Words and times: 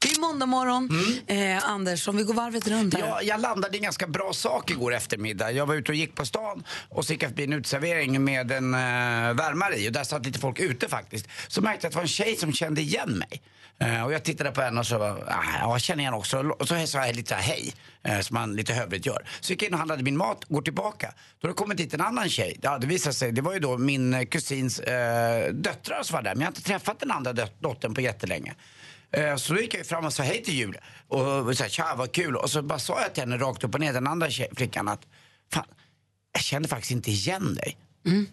Det 0.00 0.08
är 0.12 0.20
måndag 0.20 0.46
morgon. 0.46 0.88
Eh, 1.26 1.68
Anders, 1.68 2.08
om 2.08 2.16
vi 2.16 2.22
går 2.22 2.34
varvet 2.34 2.68
runt 2.68 2.94
här. 2.94 3.00
Ja, 3.00 3.22
jag 3.22 3.40
landade 3.40 3.74
i 3.76 3.78
en 3.78 3.82
ganska 3.84 4.06
bra 4.06 4.32
sak 4.32 4.70
igår 4.70 4.94
eftermiddag. 4.94 5.50
Jag 5.52 5.66
var 5.66 5.74
ute 5.74 5.92
och 5.92 5.96
gick 5.96 6.14
på 6.14 6.24
stan 6.26 6.64
och 6.88 7.04
så 7.06 7.12
gick 7.12 7.22
jag 7.22 7.30
förbi 7.30 7.44
en 7.44 7.52
uteservering 7.52 8.24
med 8.24 8.52
en 8.52 8.74
uh, 8.74 8.80
värmare 9.36 9.76
i 9.76 9.88
och 9.88 9.92
där 9.92 10.04
satt 10.04 10.26
lite 10.26 10.38
folk 10.38 10.60
ute 10.60 10.88
faktiskt. 10.88 11.28
Så 11.48 11.60
märkte 11.62 11.84
jag 11.84 11.88
att 11.88 11.92
det 11.92 11.96
var 11.96 12.02
en 12.02 12.08
tjej 12.08 12.36
som 12.36 12.52
kände 12.52 12.80
igen 12.80 13.10
mig. 13.28 13.42
Eh, 13.78 14.02
och 14.04 14.12
jag 14.12 14.24
tittade 14.24 14.50
på 14.50 14.60
henne 14.60 14.80
och 14.80 14.86
så, 14.86 15.02
ah, 15.02 15.16
ja, 15.26 15.70
jag 15.70 15.80
känner 15.80 16.00
igen 16.02 16.14
också. 16.14 16.38
Och 16.38 16.68
så 16.68 16.86
sa 16.86 17.06
jag 17.06 17.16
lite 17.16 17.34
hej, 17.34 17.72
uh, 18.08 18.20
som 18.20 18.34
man 18.34 18.56
lite 18.56 18.72
hövligt 18.74 19.06
gör. 19.06 19.28
Så 19.40 19.52
gick 19.52 19.62
jag 19.62 19.68
in 19.68 19.72
och 19.74 19.78
handlade 19.78 20.02
min 20.02 20.16
mat, 20.16 20.44
går 20.48 20.62
tillbaka. 20.62 21.14
Då 21.40 21.48
har 21.48 21.52
det 21.52 21.56
kommit 21.56 21.78
dit 21.78 21.94
en 21.94 22.00
annan 22.00 22.28
tjej. 22.28 22.58
Ja, 22.62 22.78
det 22.78 22.86
visade 22.86 23.14
sig, 23.14 23.32
det 23.32 23.42
var 23.42 23.52
ju 23.52 23.58
då 23.58 23.78
min 23.78 24.14
eh, 24.14 24.24
kusins 24.24 24.80
uh, 24.80 24.86
döttrar 25.52 26.02
som 26.02 26.14
var 26.14 26.22
där. 26.22 26.34
Men 26.34 26.40
jag 26.40 26.46
har 26.46 26.50
inte 26.50 26.62
träffat 26.62 27.00
den 27.00 27.10
andra 27.10 27.32
dot- 27.32 27.60
dottern 27.60 27.94
på 27.94 28.00
jättelänge. 28.00 28.54
Eh, 29.12 29.36
Så 29.36 29.54
då 29.54 29.60
gick 29.60 29.74
jag 29.74 29.86
fram 29.86 30.04
och 30.04 30.12
sa 30.12 30.22
hej 30.22 30.42
till 30.42 30.54
Julia. 30.54 30.80
Och 31.08 31.56
sa 31.56 31.68
tja 31.68 31.94
vad 31.96 32.12
kul. 32.12 32.36
Och 32.36 32.50
så 32.50 32.62
bara 32.62 32.78
sa 32.78 33.00
jag 33.00 33.14
till 33.14 33.22
henne 33.22 33.36
rakt 33.38 33.64
upp 33.64 33.74
och 33.74 33.80
ner, 33.80 33.92
den 33.92 34.06
andra 34.06 34.28
flickan 34.56 34.88
att 34.88 35.00
fan, 35.52 35.64
jag 36.32 36.42
kände 36.42 36.68
faktiskt 36.68 36.90
inte 36.92 37.10
igen 37.10 37.54
dig. 37.54 37.76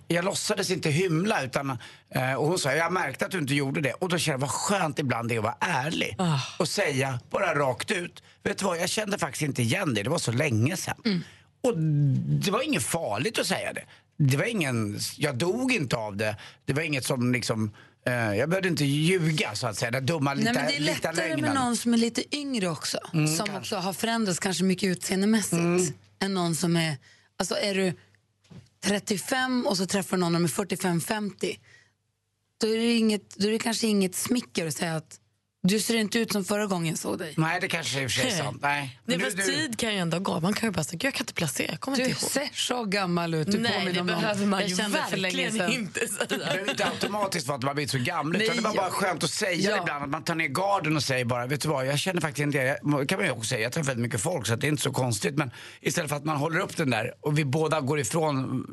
Jag 0.07 0.25
låtsades 0.25 0.71
inte 0.71 0.89
hymla 0.89 1.43
utan, 1.43 1.77
eh, 2.09 2.33
och 2.33 2.47
hon 2.47 2.59
sa 2.59 2.73
jag 2.73 2.93
märkte 2.93 3.25
att 3.25 3.31
du 3.31 3.37
inte 3.39 3.53
gjorde 3.55 3.81
det. 3.81 3.93
Och 3.93 4.09
då 4.09 4.17
kände 4.17 4.33
jag 4.33 4.39
vad 4.39 4.49
skönt 4.51 4.99
ibland 4.99 5.29
det 5.29 5.35
är 5.35 5.37
att 5.39 5.43
vara 5.43 5.57
ärlig. 5.59 6.15
Och 6.59 6.67
säga 6.67 7.19
bara 7.29 7.55
rakt 7.55 7.91
ut, 7.91 8.23
vet 8.43 8.57
du 8.57 8.65
vad 8.65 8.77
jag 8.77 8.89
kände 8.89 9.17
faktiskt 9.17 9.41
inte 9.41 9.61
igen 9.61 9.93
dig, 9.93 10.03
det 10.03 10.09
var 10.09 10.17
så 10.17 10.31
länge 10.31 10.77
sedan. 10.77 11.23
Och 11.63 11.77
det 12.43 12.51
var 12.51 12.61
inget 12.61 12.83
farligt 12.83 13.39
att 13.39 13.47
säga 13.47 13.73
det. 13.73 13.83
Det 14.17 14.37
var 14.37 14.45
ingen, 14.45 14.99
jag 15.17 15.35
dog 15.37 15.71
inte 15.73 15.95
av 15.95 16.17
det. 16.17 16.35
Det 16.65 16.73
var 16.73 16.81
inget 16.81 17.05
som 17.05 17.33
liksom, 17.33 17.71
jag 18.11 18.49
behövde 18.49 18.69
inte 18.69 18.85
ljuga 18.85 19.55
så 19.55 19.67
att 19.67 19.77
säga. 19.77 19.91
Den 19.91 20.05
dumma 20.05 20.33
lite, 20.33 20.51
Nej, 20.51 20.61
men 20.63 20.71
det 20.71 20.77
är 20.77 20.79
lättare 20.79 21.15
lögnen. 21.15 21.41
med 21.41 21.53
någon 21.55 21.77
som 21.77 21.93
är 21.93 21.97
lite 21.97 22.35
yngre 22.35 22.67
också. 22.67 22.97
som 23.37 23.55
också 23.55 23.75
har 23.75 23.93
förändrats 23.93 24.39
kanske 24.39 24.63
mycket 24.63 24.87
utseendemässigt. 24.89 25.95
Än 26.19 26.33
någon 26.33 26.55
som 26.55 26.75
är... 26.77 26.97
Alltså 27.37 27.55
är 27.55 27.75
du 27.75 27.93
35 28.83 29.65
och 29.67 29.77
så 29.77 29.85
träffar 29.85 30.17
någon 30.17 30.33
som 30.33 30.43
är 30.43 30.47
45-50. 30.47 31.59
Då 32.61 32.67
är, 32.67 32.77
det 32.77 32.93
inget, 32.93 33.35
då 33.35 33.47
är 33.47 33.51
det 33.51 33.59
kanske 33.59 33.87
inget 33.87 34.15
smicker 34.15 34.67
att 34.67 34.73
säga 34.73 34.95
att 34.95 35.19
du 35.67 35.79
ser 35.79 35.95
inte 35.95 36.19
ut 36.19 36.31
som 36.31 36.45
förra 36.45 36.65
gången 36.65 36.89
jag 36.89 36.97
såg 36.99 37.19
dig. 37.19 37.33
Nej, 37.37 37.57
det 37.61 37.67
kanske 37.67 37.99
är 37.99 38.03
i 38.03 38.07
och 38.07 38.11
för 38.11 38.21
sig 38.21 38.31
sant. 38.31 38.57
Nej. 38.61 38.99
Nej, 39.05 39.17
Men 39.17 39.29
du- 39.29 39.35
du- 39.35 39.43
tid 39.43 39.79
kan 39.79 39.93
ju 39.93 39.99
ändå 39.99 40.19
gå. 40.19 40.39
Man 40.39 40.53
kan 40.53 40.67
ju 40.69 40.73
bara 40.73 40.83
säga, 40.83 40.97
"Gud, 40.97 41.05
jag 41.07 41.13
kan 41.13 41.23
inte 41.23 41.33
placera, 41.33 41.67
jag 41.71 41.79
kommer 41.79 41.97
Du 41.97 42.03
inte 42.03 42.21
ihåg. 42.21 42.31
ser 42.31 42.49
så 42.53 42.83
gammal 42.85 43.33
ut. 43.33 43.51
Du 43.51 43.57
Nej, 43.59 43.91
det 43.93 44.03
behöver 44.03 44.45
man 44.45 44.67
ju 44.67 44.75
för 44.75 44.89
verkligen 44.89 45.71
inte 45.71 45.99
Det 45.99 46.07
säga. 46.07 46.37
behöver 46.37 46.69
inte 46.71 46.85
automatiskt 46.85 47.47
vara 47.47 47.57
att 47.57 47.63
man 47.63 47.75
blivit 47.75 47.91
så 47.91 47.97
gammal 47.97 48.41
utan 48.41 48.55
det 48.55 48.61
var 48.61 48.75
bara 48.75 48.89
skönt 48.89 49.23
att 49.23 49.29
säga 49.29 49.69
Ja. 49.71 49.81
ibland 49.81 50.03
att 50.03 50.09
man 50.09 50.23
tar 50.23 50.35
ner 50.35 50.47
garden 50.47 50.95
och 50.95 51.03
säger 51.03 51.25
bara 51.25 51.45
vet 51.47 51.61
du 51.61 51.67
vad 51.69 51.85
jag 51.87 51.99
känner 51.99 52.21
faktiskt 52.21 52.43
inte 52.43 52.57
det. 52.57 52.79
Jag- 52.83 53.09
kan 53.09 53.17
man 53.19 53.25
ju 53.27 53.31
också 53.31 53.43
säga, 53.43 53.61
jag 53.61 53.71
träffar 53.71 53.87
väldigt 53.87 54.01
mycket 54.03 54.21
folk 54.21 54.47
så 54.47 54.53
att 54.53 54.61
det 54.61 54.67
är 54.67 54.69
inte 54.69 54.83
så 54.83 54.91
konstigt 54.91 55.35
men 55.37 55.51
istället 55.81 56.09
för 56.09 56.17
att 56.17 56.25
man 56.25 56.37
håller 56.37 56.59
upp 56.59 56.77
den 56.77 56.89
där 56.89 57.13
och 57.21 57.37
vi 57.37 57.45
båda 57.45 57.81
går 57.81 57.99
ifrån 57.99 58.65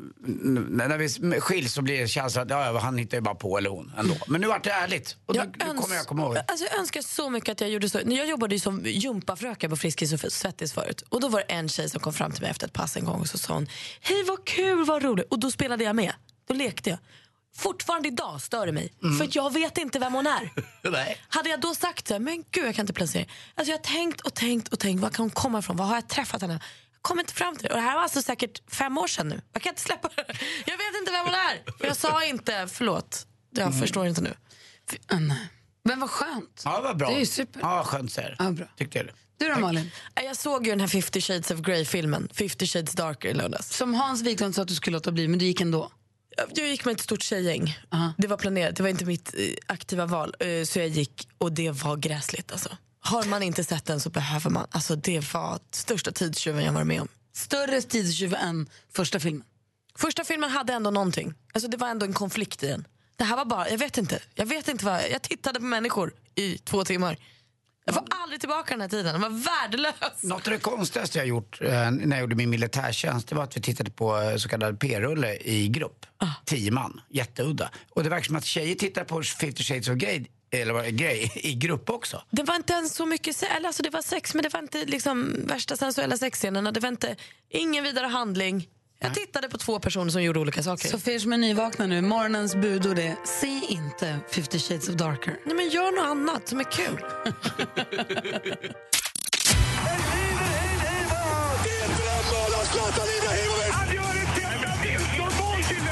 när 0.69 0.97
vi 0.97 1.39
skiljs 1.41 1.73
så 1.73 1.81
blir 1.81 2.01
det 2.01 2.07
känslan 2.07 2.43
att 2.43 2.49
ja, 2.49 2.79
han 2.79 2.97
hittar 2.97 3.17
ju 3.17 3.21
bara 3.21 3.35
på 3.35 3.57
eller 3.57 3.69
hon 3.69 3.93
ändå. 3.97 4.15
Men 4.27 4.41
nu 4.41 4.47
vart 4.47 4.63
det 4.63 4.71
ärligt 4.71 5.15
och 5.25 5.35
nu 5.35 5.51
kommer 5.81 5.95
jag 5.95 6.05
komma 6.05 6.21
ihåg. 6.23 6.37
Alltså, 6.47 6.65
önskar 6.81 7.01
så 7.01 7.29
mycket 7.29 7.49
att 7.51 7.61
jag 7.61 7.69
gjorde 7.69 7.89
så. 7.89 7.99
Jag 8.05 8.27
jobbade 8.27 8.55
ju 8.55 8.59
som 8.59 8.85
gympafröken 8.85 9.69
på 9.69 9.77
Friskis 9.77 10.13
och 10.23 10.31
Svettis 10.31 10.73
förut. 10.73 11.03
Och 11.09 11.21
då 11.21 11.27
var 11.27 11.39
det 11.39 11.45
en 11.53 11.69
tjej 11.69 11.89
som 11.89 11.99
kom 11.99 12.13
fram 12.13 12.31
till 12.31 12.41
mig 12.41 12.51
efter 12.51 12.67
ett 12.67 12.73
pass 12.73 12.97
en 12.97 13.05
gång 13.05 13.19
och 13.21 13.27
så 13.27 13.37
sa 13.37 13.53
hon 13.53 13.67
Hej 14.01 14.23
vad 14.23 14.45
kul, 14.45 14.85
vad 14.85 15.03
roligt. 15.03 15.25
Och 15.29 15.39
då 15.39 15.51
spelade 15.51 15.83
jag 15.83 15.95
med. 15.95 16.13
Då 16.47 16.53
lekte 16.53 16.89
jag. 16.89 16.99
Fortfarande 17.55 18.07
idag 18.07 18.41
stör 18.41 18.65
det 18.65 18.71
mig. 18.71 18.93
För 19.17 19.25
att 19.25 19.35
jag 19.35 19.53
vet 19.53 19.77
inte 19.77 19.99
vem 19.99 20.13
hon 20.13 20.27
är. 20.27 20.49
Nej. 20.91 21.17
Hade 21.29 21.49
jag 21.49 21.59
då 21.61 21.75
sagt 21.75 22.07
så 22.07 22.13
här, 22.13 22.19
men 22.19 22.43
gud 22.51 22.65
jag 22.65 22.75
kan 22.75 22.83
inte 22.83 22.93
placera. 22.93 23.25
Alltså 23.55 23.71
jag 23.71 23.77
har 23.77 23.83
tänkt 23.83 24.21
och 24.21 24.33
tänkt 24.33 24.67
och 24.67 24.79
tänkt, 24.79 25.01
var 25.01 25.09
kan 25.09 25.23
hon 25.23 25.29
komma 25.29 25.59
ifrån? 25.59 25.77
Var 25.77 25.85
har 25.85 25.95
jag 25.95 26.07
träffat 26.09 26.41
henne? 26.41 26.53
Jag 26.93 27.01
kommer 27.01 27.21
inte 27.23 27.33
fram 27.33 27.55
till 27.55 27.63
det. 27.63 27.69
Och 27.69 27.75
det 27.75 27.81
här 27.81 27.95
var 27.95 28.01
alltså 28.03 28.21
säkert 28.21 28.71
fem 28.73 28.97
år 28.97 29.07
sedan 29.07 29.27
nu. 29.29 29.41
Jag 29.53 29.61
kan 29.61 29.69
inte 29.69 29.81
släppa 29.81 30.07
det. 30.15 30.25
Jag 30.65 30.77
vet 30.77 30.99
inte 30.99 31.11
vem 31.11 31.25
hon 31.25 31.33
är. 31.35 31.77
För 31.77 31.87
jag 31.87 31.97
sa 31.97 32.25
inte, 32.25 32.67
förlåt. 32.71 33.27
Jag 33.51 33.79
förstår 33.79 34.07
inte 34.07 34.21
nu. 34.21 34.33
Fy- 34.91 34.97
ah, 35.07 35.19
nej. 35.19 35.37
Men 35.83 35.99
vad 35.99 36.09
skönt. 36.09 36.61
Ja, 36.65 36.81
var 36.81 36.93
bra. 36.93 37.09
Det 37.09 37.15
är 37.15 37.19
ju 37.19 37.25
super. 37.25 37.59
Ja, 37.59 37.83
skönt 37.83 38.11
säger 38.11 38.35
Ja, 38.39 38.51
bra. 38.51 38.67
Tyckte 38.77 38.97
jag 38.97 39.07
det. 39.07 39.13
Du 39.37 39.53
då 39.53 39.59
Malin? 39.59 39.91
Jag 40.15 40.37
såg 40.37 40.65
ju 40.65 40.71
den 40.71 40.79
här 40.79 40.87
50 40.87 41.21
shades 41.21 41.51
of 41.51 41.59
Grey-filmen, 41.59 42.29
50 42.33 42.67
shades 42.67 42.93
darker 42.93 43.29
i 43.29 43.33
lördags. 43.33 43.77
Som 43.77 43.93
Hans 43.93 44.21
Wiklund 44.21 44.55
sa 44.55 44.61
att 44.61 44.67
du 44.67 44.75
skulle 44.75 44.93
låta 44.95 45.11
bli, 45.11 45.27
men 45.27 45.39
du 45.39 45.45
gick 45.45 45.61
ändå. 45.61 45.91
Jag 46.55 46.67
gick 46.67 46.85
med 46.85 46.91
ett 46.95 47.01
stort 47.01 47.21
tjejgäng. 47.21 47.79
Aha. 47.91 48.13
Det 48.17 48.27
var 48.27 48.37
planerat, 48.37 48.75
det 48.75 48.83
var 48.83 48.89
inte 48.89 49.05
mitt 49.05 49.33
eh, 49.37 49.43
aktiva 49.67 50.05
val. 50.05 50.35
Eh, 50.39 50.63
så 50.63 50.79
jag 50.79 50.87
gick 50.87 51.27
och 51.37 51.51
det 51.51 51.71
var 51.71 51.97
gräsligt 51.97 52.51
alltså. 52.51 52.69
Har 52.99 53.23
man 53.25 53.43
inte 53.43 53.63
sett 53.63 53.85
den 53.85 53.99
så 53.99 54.09
behöver 54.09 54.49
man. 54.49 54.67
Alltså 54.71 54.95
det 54.95 55.33
var 55.33 55.59
största 55.71 56.11
tidstjuven 56.11 56.63
jag 56.65 56.73
varit 56.73 56.87
med 56.87 57.01
om. 57.01 57.07
Större 57.35 57.81
tidstjuv 57.81 58.33
än 58.33 58.69
första 58.93 59.19
filmen. 59.19 59.43
Första 59.97 60.23
filmen 60.23 60.49
hade 60.49 60.73
ändå 60.73 60.91
någonting. 60.91 61.33
Alltså 61.53 61.69
det 61.69 61.77
var 61.77 61.87
ändå 61.87 62.05
en 62.05 62.13
konflikt 62.13 62.63
i 62.63 62.67
den. 62.67 62.87
Det 63.21 63.25
här 63.25 63.35
var 63.37 63.45
bara, 63.45 63.69
jag 63.69 63.77
vet 63.77 63.97
inte. 63.97 64.19
Jag 64.35 64.45
vet 64.45 64.67
inte 64.67 64.85
vad, 64.85 65.01
jag 65.11 65.21
tittade 65.21 65.59
på 65.59 65.65
människor 65.65 66.13
i 66.35 66.57
två 66.57 66.83
timmar. 66.85 67.17
Jag 67.85 67.95
får 67.95 68.03
aldrig 68.09 68.39
tillbaka 68.39 68.73
den 68.73 68.81
här 68.81 68.87
tiden, 68.87 69.11
den 69.13 69.21
var 69.21 69.29
värdelös. 69.29 70.23
Något 70.23 70.47
av 70.47 70.53
det 70.53 70.59
konstigaste 70.59 71.17
jag 71.17 71.27
gjort 71.27 71.61
eh, 71.61 71.91
när 71.91 72.09
jag 72.17 72.19
gjorde 72.21 72.35
min 72.35 72.49
militärtjänst 72.49 73.27
det 73.27 73.35
var 73.35 73.43
att 73.43 73.57
vi 73.57 73.61
tittade 73.61 73.91
på 73.91 74.17
eh, 74.21 74.35
så 74.35 74.49
kallad 74.49 74.79
p-rulle 74.79 75.35
i 75.35 75.67
grupp. 75.67 76.05
Tio 76.45 76.71
man, 76.71 77.01
jätteudda. 77.09 77.71
Och 77.89 78.03
det 78.03 78.09
verkar 78.09 78.25
som 78.25 78.35
att 78.35 78.45
tjejer 78.45 78.75
tittar 78.75 79.03
på 79.03 79.23
50 79.23 79.63
shades 79.63 79.89
of 79.89 79.95
Grey, 79.95 80.25
eller 80.51 80.73
vad, 80.73 80.85
i 81.35 81.55
grupp 81.57 81.89
också. 81.89 82.23
Det 82.31 82.43
var 82.43 82.55
inte 82.55 82.73
ens 82.73 82.95
så 82.95 83.05
mycket 83.05 83.35
se- 83.35 83.45
eller 83.45 83.67
alltså 83.67 83.83
det 83.83 83.89
var 83.89 84.01
sex 84.01 84.33
men 84.33 84.43
det 84.43 84.49
var 84.53 84.59
inte 84.59 84.85
liksom 84.85 85.35
värsta 85.47 85.77
sensuella 85.77 86.17
sexscenerna. 86.17 86.71
Det 86.71 86.79
var 86.79 86.89
inte, 86.89 87.15
ingen 87.49 87.83
vidare 87.83 88.07
handling. 88.07 88.67
Jag 89.03 89.13
tittade 89.13 89.49
på 89.49 89.57
två 89.57 89.79
personer 89.79 90.11
som 90.11 90.23
gjorde 90.23 90.39
olika 90.39 90.63
saker. 90.63 90.87
Så 90.87 90.99
för 90.99 91.11
er 91.11 91.19
som 91.19 91.33
är 91.33 91.37
nyvakna 91.37 91.85
nu, 91.85 92.01
morgonens 92.01 92.55
budord 92.55 92.99
är 92.99 93.15
se 93.25 93.61
inte 93.69 94.19
50 94.31 94.59
shades 94.59 94.89
of 94.89 94.95
darker. 94.95 95.37
Nej, 95.45 95.55
men 95.55 95.69
gör 95.69 95.91
något 95.91 96.05
annat 96.05 96.47
som 96.47 96.59
är 96.59 96.63
kul. 96.63 96.99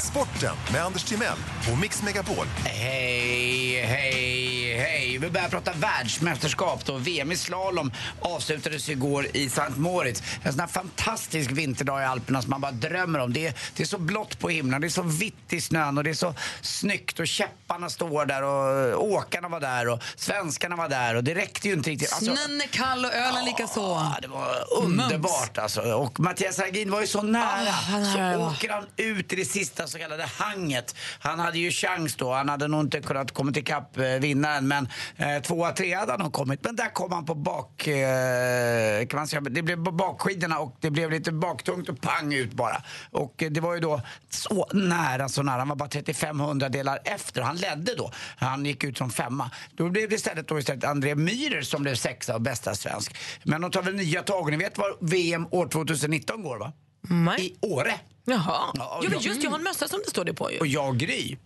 Sporten 0.02 0.56
med 0.72 0.84
Anders 0.84 1.04
Timell 1.04 1.38
och 1.72 1.78
Mix 1.78 2.02
Megapol. 2.02 2.46
Hej, 2.64 3.82
hej, 3.84 4.49
hej. 4.80 5.18
Vi 5.18 5.30
börjar 5.30 5.48
prata 5.48 5.72
världsmästerskap 5.72 6.84
då. 6.84 6.96
VM 6.96 7.32
i 7.32 7.36
slalom 7.36 7.92
avslutades 8.20 8.88
igår 8.88 9.26
i 9.32 9.50
Sankt 9.50 9.78
Moritz. 9.78 10.22
En 10.42 10.52
sån 10.52 10.60
här 10.60 10.66
fantastisk 10.66 11.50
vinterdag 11.50 12.02
i 12.02 12.04
Alperna 12.04 12.42
som 12.42 12.50
man 12.50 12.60
bara 12.60 12.72
drömmer 12.72 13.18
om. 13.18 13.32
Det 13.32 13.46
är, 13.46 13.54
det 13.76 13.82
är 13.82 13.86
så 13.86 13.98
blått 13.98 14.38
på 14.38 14.48
himlen, 14.48 14.80
det 14.80 14.86
är 14.86 14.88
så 14.88 15.02
vitt 15.02 15.52
i 15.52 15.60
snön 15.60 15.98
och 15.98 16.04
det 16.04 16.10
är 16.10 16.14
så 16.14 16.34
snyggt 16.60 17.20
och 17.20 17.26
käpparna 17.26 17.90
står 17.90 18.26
där 18.26 18.42
och 18.42 19.04
åkarna 19.04 19.48
var 19.48 19.60
där 19.60 19.88
och 19.88 20.02
svenskarna 20.16 20.76
var 20.76 20.88
där 20.88 21.14
och 21.14 21.24
det 21.24 21.34
räckte 21.34 21.68
ju 21.68 21.74
inte 21.74 21.90
riktigt. 21.90 22.12
Alltså- 22.12 22.36
Snön 22.36 22.60
är 22.60 22.66
kall 22.66 23.04
och 23.04 23.14
ölen 23.14 23.44
lika 23.44 23.66
så. 23.66 23.80
Ja, 23.80 24.18
det 24.22 24.28
var 24.28 24.64
underbart 24.82 25.58
alltså. 25.58 25.80
Och 25.80 26.20
Mattias 26.20 26.58
Hargin 26.58 26.90
var 26.90 27.00
ju 27.00 27.06
så 27.06 27.22
nära. 27.22 27.70
han 27.70 28.02
nära 28.02 28.34
så 28.34 28.48
åker 28.50 28.70
han 28.70 28.86
ut 28.96 29.32
i 29.32 29.36
det 29.36 29.44
sista 29.44 29.86
så 29.86 29.98
kallade 29.98 30.24
hanget. 30.38 30.94
Han 31.20 31.38
hade 31.38 31.58
ju 31.58 31.70
chans 31.70 32.14
då. 32.16 32.32
Han 32.32 32.48
hade 32.48 32.68
nog 32.68 32.80
inte 32.80 33.00
kunnat 33.00 33.34
komma 33.34 33.52
ikapp 33.56 33.98
eh, 33.98 34.04
vinnaren. 34.04 34.68
Men 34.70 34.88
eh, 35.16 35.42
tvåa, 35.42 35.72
trea 35.72 35.98
hade 35.98 36.12
han 36.12 36.20
nog 36.20 36.32
kommit. 36.32 36.64
Men 36.64 36.76
där 36.76 36.90
kom 36.92 37.12
han 37.12 37.24
på 37.24 37.34
bak... 37.34 37.86
Eh, 37.86 39.06
kan 39.06 39.18
man 39.18 39.28
säga. 39.28 39.40
Det 39.40 39.62
blev 39.62 39.84
på 39.84 39.90
bakskidorna 39.90 40.58
och 40.58 40.76
det 40.80 40.90
blev 40.90 41.10
lite 41.10 41.32
baktungt 41.32 41.88
och 41.88 42.00
pang 42.00 42.34
ut 42.34 42.52
bara. 42.52 42.82
Och 43.10 43.42
eh, 43.42 43.50
det 43.50 43.60
var 43.60 43.74
ju 43.74 43.80
då 43.80 44.00
så 44.30 44.68
nära, 44.72 45.28
så 45.28 45.42
nära. 45.42 45.58
Han 45.58 45.68
var 45.68 45.76
bara 45.76 45.88
35 45.88 46.58
delar 46.58 46.98
efter. 47.04 47.42
Han 47.42 47.56
ledde 47.56 47.94
då. 47.94 48.12
Han 48.36 48.66
gick 48.66 48.84
ut 48.84 48.98
som 48.98 49.10
femma. 49.10 49.50
Då 49.74 49.88
blev 49.88 50.08
det 50.08 50.14
istället, 50.14 50.48
då 50.48 50.58
istället 50.58 50.84
André 50.84 51.14
Myhrer 51.14 51.62
som 51.62 51.82
blev 51.82 51.94
sexa 51.94 52.34
och 52.34 52.40
bästa 52.40 52.74
svensk. 52.74 53.16
Men 53.42 53.60
de 53.60 53.70
tar 53.70 53.82
väl 53.82 53.94
nya 53.94 54.22
tag. 54.22 54.50
Ni 54.50 54.56
vet 54.56 54.78
var 54.78 54.96
VM 55.00 55.46
år 55.50 55.68
2019 55.68 56.42
går 56.42 56.58
va? 56.58 56.72
Nej. 57.08 57.46
I 57.46 57.56
Åre. 57.60 58.00
Jaha. 58.24 58.72
Ja, 58.74 59.00
jo, 59.02 59.10
men 59.10 59.20
just 59.20 59.42
jag 59.42 59.50
har 59.50 59.58
en 59.58 59.64
mössa 59.64 59.88
som 59.88 60.00
det 60.04 60.10
står 60.10 60.24
det 60.24 60.34
på. 60.34 60.52
Ju. 60.52 60.58
Och 60.58 60.66
jag 60.66 60.96
Gry. 60.96 61.36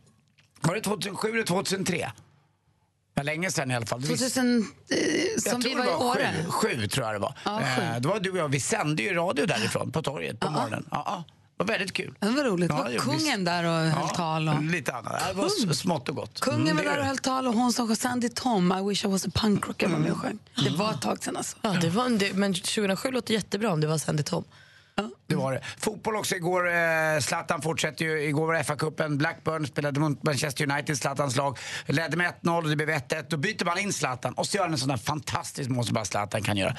Var 0.61 0.75
det 0.75 0.81
2007 0.81 1.29
eller 1.29 1.43
2003? 1.43 2.13
Var 3.15 3.25
länge 3.25 3.51
sedan 3.51 3.71
i 3.71 3.75
alla 3.75 3.87
fall. 3.87 4.01
Det 4.01 4.09
visste- 4.09 4.25
2000, 4.25 4.67
eh, 4.91 4.99
jag 5.35 5.41
som 5.43 5.61
vi 5.61 5.71
tror 5.71 5.79
var 5.79 5.85
det 5.85 5.91
i 5.91 5.95
Åre. 5.95 6.35
Sju, 6.49 6.69
sju 6.79 6.87
tror 6.87 7.07
jag 7.07 7.15
det 7.15 7.19
var. 7.19 7.35
Ja, 7.45 7.61
eh, 7.61 8.01
det 8.01 8.09
var 8.09 8.21
du 8.21 8.31
och 8.31 8.37
jag. 8.39 8.49
Vi 8.49 8.61
sände 8.61 9.03
ju 9.03 9.15
radio 9.15 9.47
därifrån 9.47 9.93
på 9.93 10.03
torget 10.03 10.41
på 10.41 10.51
morgonen. 10.51 10.87
Ja, 10.91 11.03
ja. 11.07 11.25
Det 11.57 11.65
var 11.65 11.67
väldigt 11.67 11.93
kul. 11.93 12.15
Det 12.21 12.27
var 12.29 12.45
roligt. 12.45 12.71
Ja, 12.71 12.77
var 12.77 12.99
kungen 12.99 13.39
vi. 13.39 13.45
där 13.45 13.65
och 13.65 13.71
höll 14.01 14.09
tal? 14.09 14.49
Och... 14.49 14.63
Lite 14.63 14.93
annat. 14.95 15.23
Det 15.29 15.33
var 15.35 15.73
smått 15.73 16.09
och 16.09 16.17
gott. 16.17 16.41
Kungen 16.41 16.61
Mm, 16.61 16.77
var 16.77 16.85
där 16.85 16.91
är 16.93 16.99
och 17.01 17.07
höll 17.07 17.19
tal 17.19 17.47
och 17.47 17.55
hon 17.55 17.73
som 17.73 17.97
Sandy 17.97 18.29
Tom, 18.29 18.73
I 18.73 18.89
wish 18.89 19.05
I 19.05 19.09
was 19.09 19.27
a 19.27 19.31
punk 19.35 19.69
rocker 19.69 19.89
var 19.89 19.99
med 19.99 20.13
och 20.13 20.19
sjöng. 20.19 20.39
Det 20.65 20.71
var 20.71 20.91
ett 20.93 21.01
tag 21.01 21.23
sedan 21.25 21.37
alltså. 21.37 21.57
Ja, 21.63 21.71
det 21.81 21.91
var, 21.91 22.09
det, 22.09 22.33
men 22.33 22.55
2007 22.55 23.11
låter 23.11 23.35
jättebra 23.35 23.73
om 23.73 23.81
det 23.81 23.87
var 23.87 23.99
Sandy 23.99 24.23
Tom. 24.23 24.45
Det 25.27 25.35
var 25.35 25.53
det. 25.53 25.61
Fotboll 25.79 26.17
också 26.17 26.35
igår. 26.37 26.75
Eh, 26.75 27.21
Zlatan 27.21 27.63
fortsätter 27.63 28.05
ju. 28.05 28.23
Igår 28.23 28.47
var 28.47 28.55
FA-cupen. 28.55 29.17
Blackburn 29.17 29.67
spelade 29.67 30.01
mot 30.01 30.23
Manchester 30.23 30.71
United, 30.71 30.99
Zlatans 30.99 31.37
lag. 31.37 31.59
Ledde 31.87 32.17
med 32.17 32.33
1-0 32.43 32.63
och 32.63 32.69
det 32.69 32.77
blev 32.77 32.91
1-1. 32.91 33.25
Då 33.29 33.37
byter 33.37 33.65
man 33.65 33.79
in 33.79 33.93
Zlatan 33.93 34.33
och 34.35 34.47
så 34.47 34.57
gör 34.57 34.65
han 34.65 34.73
en 34.73 34.79
sån 34.79 34.89
där 34.89 34.97
fantastisk 34.97 35.71
mål 35.71 35.85
som 35.85 35.95
bara 35.95 36.05
Zlatan 36.05 36.43
kan 36.43 36.57
göra. 36.57 36.77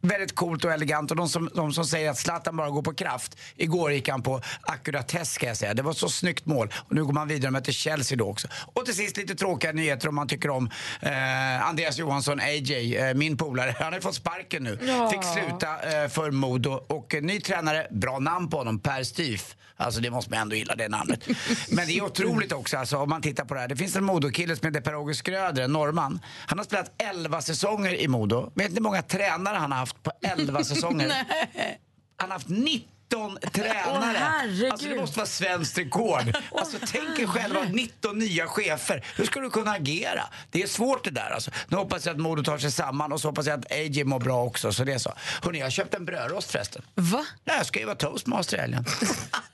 Väldigt 0.00 0.34
coolt 0.34 0.64
och 0.64 0.72
elegant 0.72 1.10
och 1.10 1.16
de 1.16 1.28
som, 1.28 1.50
de 1.54 1.72
som 1.72 1.84
säger 1.84 2.10
att 2.10 2.18
Zlatan 2.18 2.56
bara 2.56 2.70
går 2.70 2.82
på 2.82 2.94
kraft. 2.94 3.38
Igår 3.56 3.92
gick 3.92 4.08
han 4.08 4.22
på 4.22 4.40
ackuratess 4.60 5.32
ska 5.32 5.46
jag 5.46 5.56
säga. 5.56 5.74
Det 5.74 5.82
var 5.82 5.92
så 5.92 6.08
snyggt 6.08 6.46
mål. 6.46 6.72
Och 6.76 6.94
nu 6.94 7.04
går 7.04 7.12
man 7.12 7.28
vidare 7.28 7.50
med 7.50 7.64
till 7.64 7.74
Chelsea 7.74 8.18
då 8.18 8.30
också. 8.30 8.48
Och 8.74 8.84
till 8.84 8.94
sist 8.94 9.16
lite 9.16 9.34
tråkiga 9.34 9.72
nyheter 9.72 10.08
om 10.08 10.14
man 10.14 10.28
tycker 10.28 10.50
om 10.50 10.70
eh, 11.00 11.68
Andreas 11.68 11.98
Johansson, 11.98 12.40
AJ, 12.40 12.96
eh, 12.96 13.14
min 13.14 13.36
polare. 13.36 13.74
Han 13.78 13.92
har 13.92 14.00
fått 14.00 14.14
sparken 14.14 14.62
nu. 14.62 14.78
Fick 15.10 15.24
sluta 15.24 16.02
eh, 16.02 16.08
för 16.08 16.30
Modo. 16.30 16.70
Och 16.70 17.14
eh, 17.14 17.22
ny 17.22 17.40
tränare, 17.40 17.86
bra 17.90 18.18
namn 18.18 18.50
på 18.50 18.56
honom, 18.56 18.78
Per 18.80 19.02
Styf. 19.02 19.56
Alltså 19.80 20.00
det 20.00 20.10
måste 20.10 20.30
man 20.30 20.38
ändå 20.38 20.56
gilla 20.56 20.74
det 20.74 20.88
namnet. 20.88 21.28
Men 21.68 21.86
det 21.86 21.92
är 21.98 22.02
otroligt 22.04 22.52
också 22.52 22.76
alltså, 22.76 22.96
om 22.96 23.08
man 23.08 23.22
tittar 23.22 23.44
på 23.44 23.54
det 23.54 23.60
här. 23.60 23.68
Det 23.68 23.76
finns 23.76 23.96
en 23.96 24.04
Modokille 24.04 24.56
som 24.56 24.66
heter 24.66 24.80
Per-Åge 24.80 25.14
Skröder, 25.14 25.62
en 25.62 25.72
norrman. 25.72 26.20
Han 26.46 26.58
har 26.58 26.64
spelat 26.64 26.92
11 26.98 27.42
säsonger 27.42 27.94
i 27.94 28.08
Modo. 28.08 28.52
Vet 28.54 28.68
ni 28.68 28.74
hur 28.74 28.80
många 28.82 29.02
tränare 29.02 29.56
han 29.56 29.72
har 29.72 29.78
haft 29.78 30.02
på 30.02 30.12
11 30.22 30.64
säsonger? 30.64 31.12
Han 32.20 32.30
har 32.30 32.34
haft 32.34 32.48
19 32.48 33.38
tränare. 33.52 34.16
herregud. 34.18 34.72
alltså 34.72 34.88
det 34.88 34.96
måste 34.96 35.16
vara 35.18 35.26
svenskt 35.26 35.78
rekord. 35.78 36.36
Alltså 36.52 36.76
tänk 36.86 37.18
er 37.18 37.26
själva 37.26 37.62
19 37.62 38.18
nya 38.18 38.46
chefer. 38.46 39.04
Hur 39.16 39.24
ska 39.24 39.40
du 39.40 39.50
kunna 39.50 39.70
agera? 39.70 40.22
Det 40.50 40.62
är 40.62 40.66
svårt 40.66 41.04
det 41.04 41.10
där 41.10 41.30
alltså. 41.30 41.50
Nu 41.68 41.76
hoppas 41.76 42.06
jag 42.06 42.14
att 42.14 42.20
Modo 42.20 42.42
tar 42.42 42.58
sig 42.58 42.70
samman 42.70 43.12
och 43.12 43.20
så 43.20 43.28
hoppas 43.28 43.46
jag 43.46 43.58
att 43.58 43.72
AJ 43.72 44.04
mår 44.04 44.20
bra 44.20 44.44
också. 44.44 44.72
Så 44.72 44.84
det 44.84 44.92
är 44.92 44.98
så. 44.98 45.12
Hörrni, 45.42 45.58
jag 45.58 45.66
har 45.66 45.70
köpt 45.70 45.94
en 45.94 46.04
brödrost 46.04 46.50
förresten. 46.50 46.82
Va? 46.94 47.26
Nej, 47.44 47.56
jag 47.56 47.66
ska 47.66 47.78
ju 47.78 47.84
vara 47.86 47.96
toastmaster 47.96 48.56
i 48.56 48.60
helgen. 48.60 48.84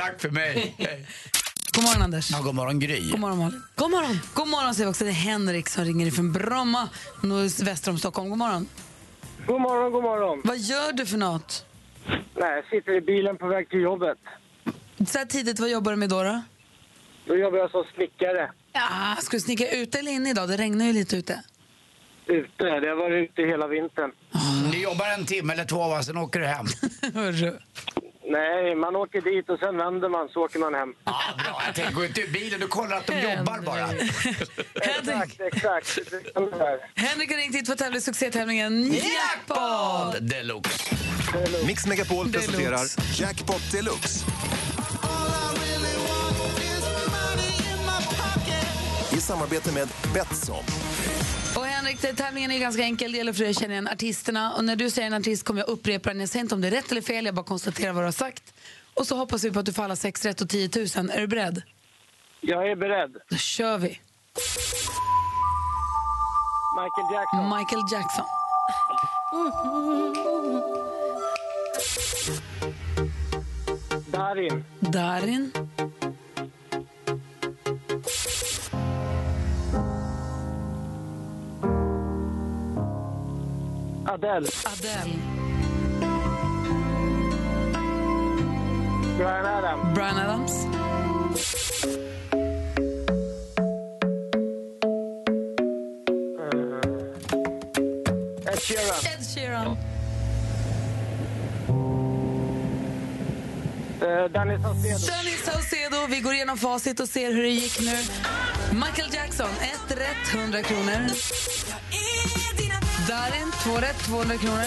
Tack 0.00 0.20
för 0.20 0.30
mig. 0.30 0.74
Hej. 0.78 1.06
God 1.74 1.84
morgon 1.84 2.02
Anders. 2.02 2.30
Ja, 2.30 2.40
god 2.42 2.54
morgon 2.54 2.80
Gry. 2.80 3.10
God 3.10 3.20
morgon 3.20 3.38
Malin. 3.38 3.62
God 3.76 3.90
morgon. 3.90 4.18
God 4.34 4.48
morgon 4.48 4.74
säger 4.74 4.86
vi 4.86 4.90
också. 4.92 5.04
Det 5.04 5.10
är 5.10 5.14
Henrik 5.14 5.68
som 5.68 5.84
ringer 5.84 6.06
ifrån 6.06 6.32
Bromma, 6.32 6.88
väster 7.62 7.90
om 7.90 7.98
Stockholm. 7.98 8.28
God 8.28 8.38
morgon. 8.38 8.68
God 9.46 9.60
morgon, 9.60 9.92
god 9.92 10.02
morgon. 10.02 10.40
Vad 10.44 10.58
gör 10.58 10.92
du 10.92 11.06
för 11.06 11.16
något? 11.18 11.64
Nej, 12.06 12.54
jag 12.56 12.64
sitter 12.70 12.92
i 12.96 13.00
bilen 13.00 13.36
på 13.38 13.46
väg 13.46 13.68
till 13.68 13.80
jobbet. 13.80 14.18
Så 15.06 15.18
här 15.18 15.24
tidigt, 15.26 15.60
vad 15.60 15.70
jobbar 15.70 15.92
du 15.92 15.96
med 15.96 16.08
då? 16.08 16.22
då? 16.22 16.42
Då 17.26 17.36
jobbar 17.36 17.58
jag 17.58 17.70
som 17.70 17.84
snickare 17.94 18.50
Ja, 18.72 19.16
ska 19.20 19.36
du 19.36 19.40
snicka 19.40 19.70
ute 19.70 19.98
eller 19.98 20.12
inne 20.12 20.30
idag? 20.30 20.48
Det 20.48 20.56
regnar 20.56 20.86
ju 20.86 20.92
lite 20.92 21.16
ute. 21.16 21.42
ute. 22.26 22.64
Det 22.64 22.88
har 22.88 22.96
varit 22.96 23.30
ute 23.30 23.42
hela 23.42 23.66
vintern. 23.66 24.12
Du 24.72 24.82
jobbar 24.82 25.06
en 25.18 25.26
timme 25.26 25.52
eller 25.52 25.64
två, 25.64 25.88
va? 25.88 26.02
sen 26.02 26.16
åker 26.16 26.40
du 26.40 26.46
hem. 26.46 26.66
Nej, 28.30 28.74
man 28.74 28.96
åker 28.96 29.20
dit 29.20 29.50
och 29.50 29.58
sen 29.58 29.76
vänder 29.76 30.08
man 30.08 30.28
så 30.28 30.44
åker 30.44 30.58
man 30.58 30.74
hem. 30.74 30.94
Ja, 31.04 31.20
bra. 31.44 31.62
Jag 31.66 31.74
tänker 31.74 31.92
gå 31.92 32.04
ut 32.04 32.18
ur 32.18 32.32
bilen, 32.32 32.60
du 32.60 32.66
kollar 32.66 32.96
att 32.96 33.06
de 33.06 33.20
jobbar 33.20 33.60
bara. 33.60 33.86
Henrik, 33.86 35.40
Exakt, 35.40 35.98
exakt. 35.98 35.98
Har 36.96 37.36
ringt 37.36 37.54
hit 37.54 37.66
för 37.66 37.72
att 37.72 37.78
tävla 37.78 37.98
i 37.98 38.00
succétävlingen 38.00 38.92
Jackpot! 38.92 40.16
Deluxe. 40.20 40.96
Mix 41.66 41.86
Megapol 41.86 42.32
Deluxe. 42.32 42.48
presenterar 42.52 42.86
Jackpot 43.20 43.72
Deluxe. 43.72 44.24
I 49.20 49.22
samarbete 49.22 49.72
med 49.72 49.88
Betsson. 50.14 50.64
Och 51.56 51.64
Henrik, 51.66 52.02
det- 52.02 52.14
tävlingen 52.14 52.50
är 52.50 52.58
ganska 52.58 52.82
enkel. 52.82 53.12
Det 53.12 53.18
gäller 53.18 53.32
för 53.32 53.40
dig 53.40 53.50
att 53.50 53.58
känna 53.60 53.72
igen 53.72 53.88
artisterna. 53.88 54.52
Och 54.54 54.64
när 54.64 54.76
du 54.76 54.90
säger 54.90 55.06
en 55.06 55.14
artist 55.14 55.44
kommer 55.44 55.60
jag 55.60 55.68
upprepa 55.68 56.08
den. 56.10 56.20
Jag 56.20 56.28
säger 56.28 56.42
inte 56.42 56.54
om 56.54 56.60
det 56.60 56.66
är 56.66 56.70
rätt 56.70 56.90
eller 56.90 57.02
fel, 57.02 57.24
jag 57.26 57.34
bara 57.34 57.44
konstaterar 57.44 57.92
vad 57.92 58.02
du 58.02 58.06
har 58.06 58.12
sagt. 58.12 58.54
Och 58.94 59.06
så 59.06 59.16
hoppas 59.16 59.44
vi 59.44 59.50
på 59.50 59.58
att 59.60 59.66
du 59.66 59.72
får 59.72 59.82
alla 59.84 59.96
sex 59.96 60.24
rätt 60.24 60.40
och 60.40 60.48
10 60.48 60.70
000. 60.96 61.10
Är 61.10 61.20
du 61.20 61.26
beredd? 61.26 61.62
Jag 62.40 62.70
är 62.70 62.76
beredd. 62.76 63.16
Då 63.30 63.36
kör 63.36 63.78
vi. 63.78 63.88
Michael 66.76 67.14
Jackson. 67.14 67.58
Michael 67.58 67.82
Jackson. 67.92 68.24
Darin. 74.12 74.64
Darin. 74.80 75.52
Adele. 84.10 84.48
Adele. 84.66 85.12
Brian 89.16 89.46
Adams. 89.46 89.94
Brian 89.94 90.16
Adams. 90.18 90.66
Ed 98.46 98.58
Sheeran. 98.58 99.04
Ed 99.06 99.22
Sheeran. 99.22 99.76
Eh, 104.02 104.28
Danny 104.32 104.58
Saucedo. 104.58 105.06
Danny 105.06 105.36
Saucedo. 105.44 106.06
Vi 106.08 106.20
går 106.20 106.34
igenom 106.34 106.58
facit 106.58 107.00
och 107.00 107.08
ser 107.08 107.32
hur 107.32 107.42
det 107.42 107.48
gick 107.48 107.80
nu. 107.80 107.96
Michael 108.72 109.14
Jackson, 109.14 109.50
ett 109.50 109.98
rätt, 109.98 110.34
100 110.34 110.62
kronor. 110.62 111.10
Darin, 113.08 113.49
två 113.64 113.76
rätt, 113.76 113.98
200 114.06 114.36
kronor. 114.36 114.64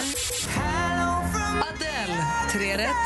Adele, 1.69 2.25
tre 2.51 2.78
rätt. 2.78 3.04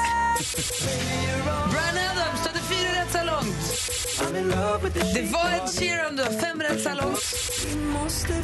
Brian 1.72 2.08
Adams, 2.12 2.44
du 2.44 2.50
hade 2.50 2.60
fyra 2.60 3.02
rätt 3.02 3.12
så 3.12 3.24
långt. 3.24 3.58
Det 5.14 5.22
var 5.22 5.50
Ed 5.50 5.70
Sheeran, 5.80 6.16
du 6.16 6.24
har 6.24 6.42
fem 6.42 6.62
rätt 6.62 6.84
så 6.84 6.90
långt. 6.90 7.20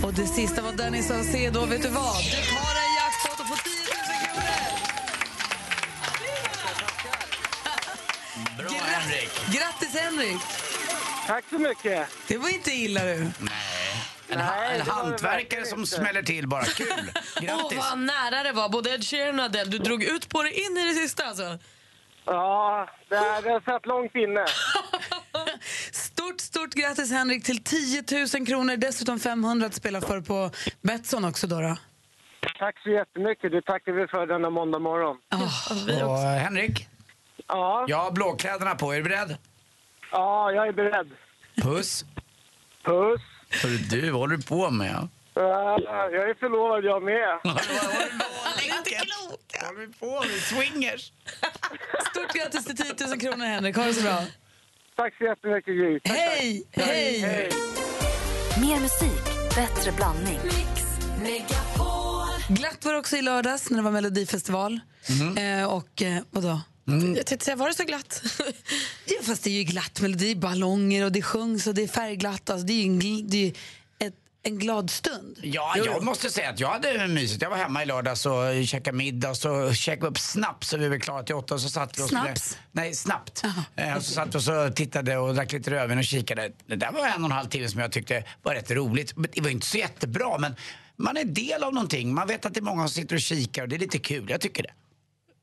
Och 0.03 0.13
det 0.13 0.27
sista 0.27 0.61
var 0.61 0.71
Danny 0.71 1.03
Saucedo. 1.03 1.65
Vet 1.65 1.81
du 1.81 1.89
vad? 1.89 2.15
Du 2.15 2.31
tar 2.31 2.75
en 2.83 2.93
jackpot 2.99 3.39
och 3.39 3.47
får 3.47 3.55
10 3.55 3.71
000 3.73 4.25
kronor. 4.25 4.73
Bra 8.57 8.85
Henrik. 8.85 9.29
Grattis, 9.45 9.95
Henrik! 10.01 10.41
Tack 11.27 11.45
så 11.49 11.59
mycket. 11.59 12.07
Det 12.27 12.37
var 12.37 12.49
inte 12.49 12.71
illa, 12.71 13.03
du. 13.03 13.31
En, 14.33 14.39
ha- 14.41 14.55
Nej, 14.55 14.79
en 14.79 14.87
hantverkare 14.87 15.65
som 15.65 15.85
smäller 15.85 16.21
till 16.23 16.47
bara. 16.47 16.63
Kul! 16.63 16.87
Åh, 17.37 17.41
Grattis! 17.43 17.77
vad 17.77 17.99
nära 17.99 18.43
det 18.43 18.51
var. 18.51 18.69
Både 18.69 18.89
Ed 18.89 19.03
Sheeran 19.03 19.39
och 19.39 19.45
Adele. 19.45 19.69
Du 19.71 19.77
drog 19.77 20.03
ut 20.03 20.29
på 20.29 20.43
det 20.43 20.51
in 20.59 20.77
i 20.77 20.87
det 20.87 20.93
sista. 20.93 21.25
Alltså. 21.25 21.57
Ja, 22.25 22.89
det, 23.09 23.15
det 23.15 23.49
har 23.49 23.61
satt 23.71 23.85
långt 23.85 24.15
inne. 24.15 24.45
Stort, 25.91 26.39
stort 26.41 26.73
grattis, 26.73 27.11
Henrik, 27.11 27.43
till 27.43 27.63
10 27.63 28.03
000 28.37 28.47
kronor. 28.47 28.77
Dessutom 28.77 29.19
500 29.19 29.67
att 29.67 29.73
spela 29.73 30.01
för 30.01 30.21
på 30.21 30.49
Betsson 30.81 31.25
också. 31.25 31.47
Då, 31.47 31.61
då. 31.61 31.77
Tack 32.59 32.79
så 32.83 32.89
jättemycket. 32.89 33.51
Det 33.51 33.61
tackar 33.61 33.91
vi 33.91 34.07
för 34.07 34.27
denna 34.27 34.49
måndag 34.49 34.79
morgon. 34.79 35.17
Och, 35.29 36.19
eh, 36.19 36.37
Henrik, 36.43 36.87
Ja, 37.47 37.85
jag 37.87 37.97
har 37.97 38.11
blåkläderna 38.11 38.75
på. 38.75 38.91
Är 38.93 38.97
du 38.97 39.03
beredd? 39.03 39.37
ja 40.11 40.51
jag 40.51 40.67
är 40.67 40.71
beredd. 40.73 41.09
Puss. 41.61 42.05
Puss. 42.83 43.21
Hörru 43.61 43.77
du, 43.77 44.09
vad 44.09 44.21
håller 44.21 44.37
du 44.37 44.43
på 44.43 44.69
med? 44.69 45.07
Ja, 45.35 45.79
jag 46.11 46.29
är 46.29 46.33
förlovad 46.39 46.83
jag 46.83 47.03
med. 47.03 47.39
Vad 49.59 49.67
håller 49.67 49.87
vi 49.87 49.93
på 49.93 50.19
med? 50.19 50.29
Swingers? 50.29 51.11
Stort 52.11 52.33
grattis 52.33 52.65
till 52.65 52.77
10 52.77 53.07
000 53.07 53.19
kronor, 53.19 53.45
Henrik. 53.45 53.75
Ha 53.75 53.83
det 53.85 53.93
så 53.93 54.01
bra. 54.03 54.23
Tack 54.95 55.17
så 55.17 55.23
jättemycket, 55.23 55.75
Gry. 55.75 55.99
Hej! 56.03 56.63
Hej! 56.71 57.19
Hej. 57.19 57.51
Mer 58.61 58.79
musik, 58.79 59.23
bättre 59.55 59.91
blandning. 59.91 60.39
Glatt 62.49 62.85
var 62.85 62.93
det 62.93 62.99
också 62.99 63.17
i 63.17 63.21
lördags 63.21 63.69
när 63.69 63.77
det 63.77 63.83
var 63.83 63.91
Melodifestival. 63.91 64.79
Eh, 65.37 65.73
och 65.73 66.01
eh, 66.01 66.21
vadå? 66.29 66.61
Jag 66.85 67.25
tänkte 67.25 67.45
säga, 67.45 67.55
var 67.55 67.67
det 67.67 67.73
så 67.75 67.83
glatt? 67.83 68.21
Ja, 69.05 69.15
fast 69.23 69.43
det 69.43 69.49
är 69.49 69.53
ju 69.53 69.63
glatt 69.63 70.01
melodi, 70.01 70.35
ballonger 70.35 71.05
och 71.05 71.11
det 71.11 71.21
sjungs 71.21 71.67
och 71.67 71.73
det 71.73 71.83
är 71.83 71.87
färgglatt. 71.87 72.49
Alltså, 72.49 72.65
det 72.67 72.73
är 72.73 72.77
ju 72.77 72.83
en, 72.83 73.29
det 73.29 73.37
är 73.47 73.49
ett, 74.07 74.13
en 74.43 74.59
glad 74.59 74.89
stund. 74.89 75.37
Ja, 75.43 75.75
jag 75.77 76.03
måste 76.03 76.29
säga 76.29 76.49
att 76.49 76.59
jag 76.59 76.69
hade 76.69 77.07
mysigt. 77.07 77.41
Jag 77.41 77.49
var 77.49 77.57
hemma 77.57 77.83
i 77.83 77.85
lördags 77.85 78.25
och 78.25 78.65
käkade 78.65 78.97
middag 78.97 79.29
och 79.29 79.37
så 79.37 79.73
käkade 79.73 80.07
upp 80.07 80.19
snaps 80.19 80.69
så 80.69 80.77
vi 80.77 80.87
var 80.89 80.97
klara 80.97 81.23
till 81.23 81.35
åtta 81.35 81.53
och 81.53 81.61
så 81.61 81.69
satt 81.69 81.97
vi 81.99 82.03
och 82.03 82.07
skulle- 82.07 82.21
Snaps? 82.21 82.57
Nej, 82.71 82.93
snabbt. 82.95 83.43
Eh, 83.75 83.97
och 83.97 84.03
så 84.03 84.13
satt 84.13 84.35
vi 84.35 84.37
och 84.37 84.43
så 84.43 84.69
tittade 84.75 85.17
och 85.17 85.35
drack 85.35 85.51
lite 85.51 85.71
rödvin 85.71 85.97
och 85.97 86.03
kikade. 86.05 86.51
Det 86.67 86.75
där 86.75 86.91
var 86.91 87.07
en 87.07 87.13
och 87.23 87.25
en 87.25 87.31
halv 87.31 87.49
timme 87.49 87.67
som 87.69 87.79
jag 87.81 87.91
tyckte 87.91 88.23
var 88.43 88.55
rätt 88.55 88.71
roligt. 88.71 89.17
Men 89.17 89.29
Det 89.33 89.41
var 89.41 89.49
inte 89.49 89.67
så 89.67 89.77
jättebra 89.77 90.37
men 90.37 90.55
man 90.97 91.17
är 91.17 91.23
del 91.25 91.63
av 91.63 91.73
någonting. 91.73 92.13
Man 92.13 92.27
vet 92.27 92.45
att 92.45 92.53
det 92.53 92.59
är 92.59 92.61
många 92.61 92.87
som 92.87 93.01
sitter 93.01 93.15
och 93.15 93.21
kikar 93.21 93.61
och 93.63 93.69
det 93.69 93.75
är 93.75 93.79
lite 93.79 93.99
kul. 93.99 94.25
Jag 94.29 94.41
tycker 94.41 94.63
det. 94.63 94.69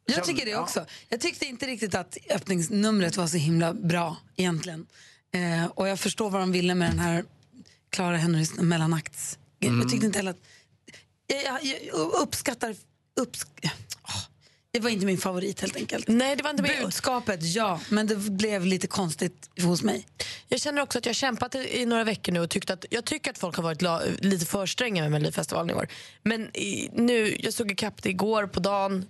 Jag 0.07 0.25
tycker 0.25 0.47
det 0.47 0.55
också. 0.55 0.87
Jag 1.09 1.21
tyckte 1.21 1.47
inte 1.47 1.67
riktigt 1.67 1.95
att 1.95 2.17
öppningsnumret 2.31 3.17
var 3.17 3.27
så 3.27 3.37
himla 3.37 3.75
bra 3.75 4.17
egentligen. 4.37 4.87
Eh, 5.33 5.67
och 5.67 5.89
jag 5.89 6.01
förstår 6.01 6.31
vad 6.31 6.41
de 6.41 6.53
ville 6.53 6.75
med 6.75 6.91
den 6.91 6.99
här 6.99 7.25
Clara 7.91 8.17
Henrys 8.17 8.55
mellanakts... 8.55 9.39
Mm. 9.61 9.81
Jag 9.81 9.91
tyckte 9.91 10.07
inte 10.07 10.19
heller 10.19 10.31
att... 10.31 10.43
Jag, 11.27 11.65
jag, 11.65 11.85
jag 11.87 12.13
uppskattar... 12.23 12.77
Upps, 13.21 13.47
Åh, 14.03 14.23
det 14.73 14.81
var 14.81 14.91
inte 14.91 15.07
min 15.07 15.19
favorit 15.19 15.61
helt 15.61 15.77
enkelt. 15.77 16.09
Nej, 16.09 16.37
det 16.37 16.43
var 16.43 16.51
inte 16.51 16.63
min. 16.63 16.73
Budskapet, 16.83 17.43
ja, 17.43 17.81
men 17.89 18.07
det 18.07 18.17
blev 18.17 18.67
lite 18.67 18.87
konstigt 18.87 19.51
hos 19.63 19.83
mig. 19.83 20.07
Jag 20.49 20.61
känner 20.61 20.83
också 20.83 20.99
att 20.99 21.07
jag 21.07 21.15
kämpat 21.15 21.55
i, 21.55 21.87
några 21.87 22.05
veckor 22.05 22.33
nu 22.33 22.41
och 22.41 22.51
tyckt 22.51 22.71
att, 22.71 22.85
jag 22.91 23.05
tycker 23.05 23.31
att 23.31 23.39
folk 23.39 23.57
har 23.57 23.63
varit 23.63 23.83
la, 23.83 24.01
lite 24.19 24.47
för 24.47 24.67
stränga 24.67 25.03
med 25.03 25.11
Melodifestivalen 25.11 25.71
i 25.71 25.75
år. 25.75 25.89
Men 26.23 26.57
i, 26.57 26.91
nu, 26.93 27.37
jag 27.39 27.53
såg 27.55 27.73
ikapp 27.73 28.03
det 28.03 28.11
igår 28.11 28.47
på 28.47 28.61
dagen, 28.61 29.07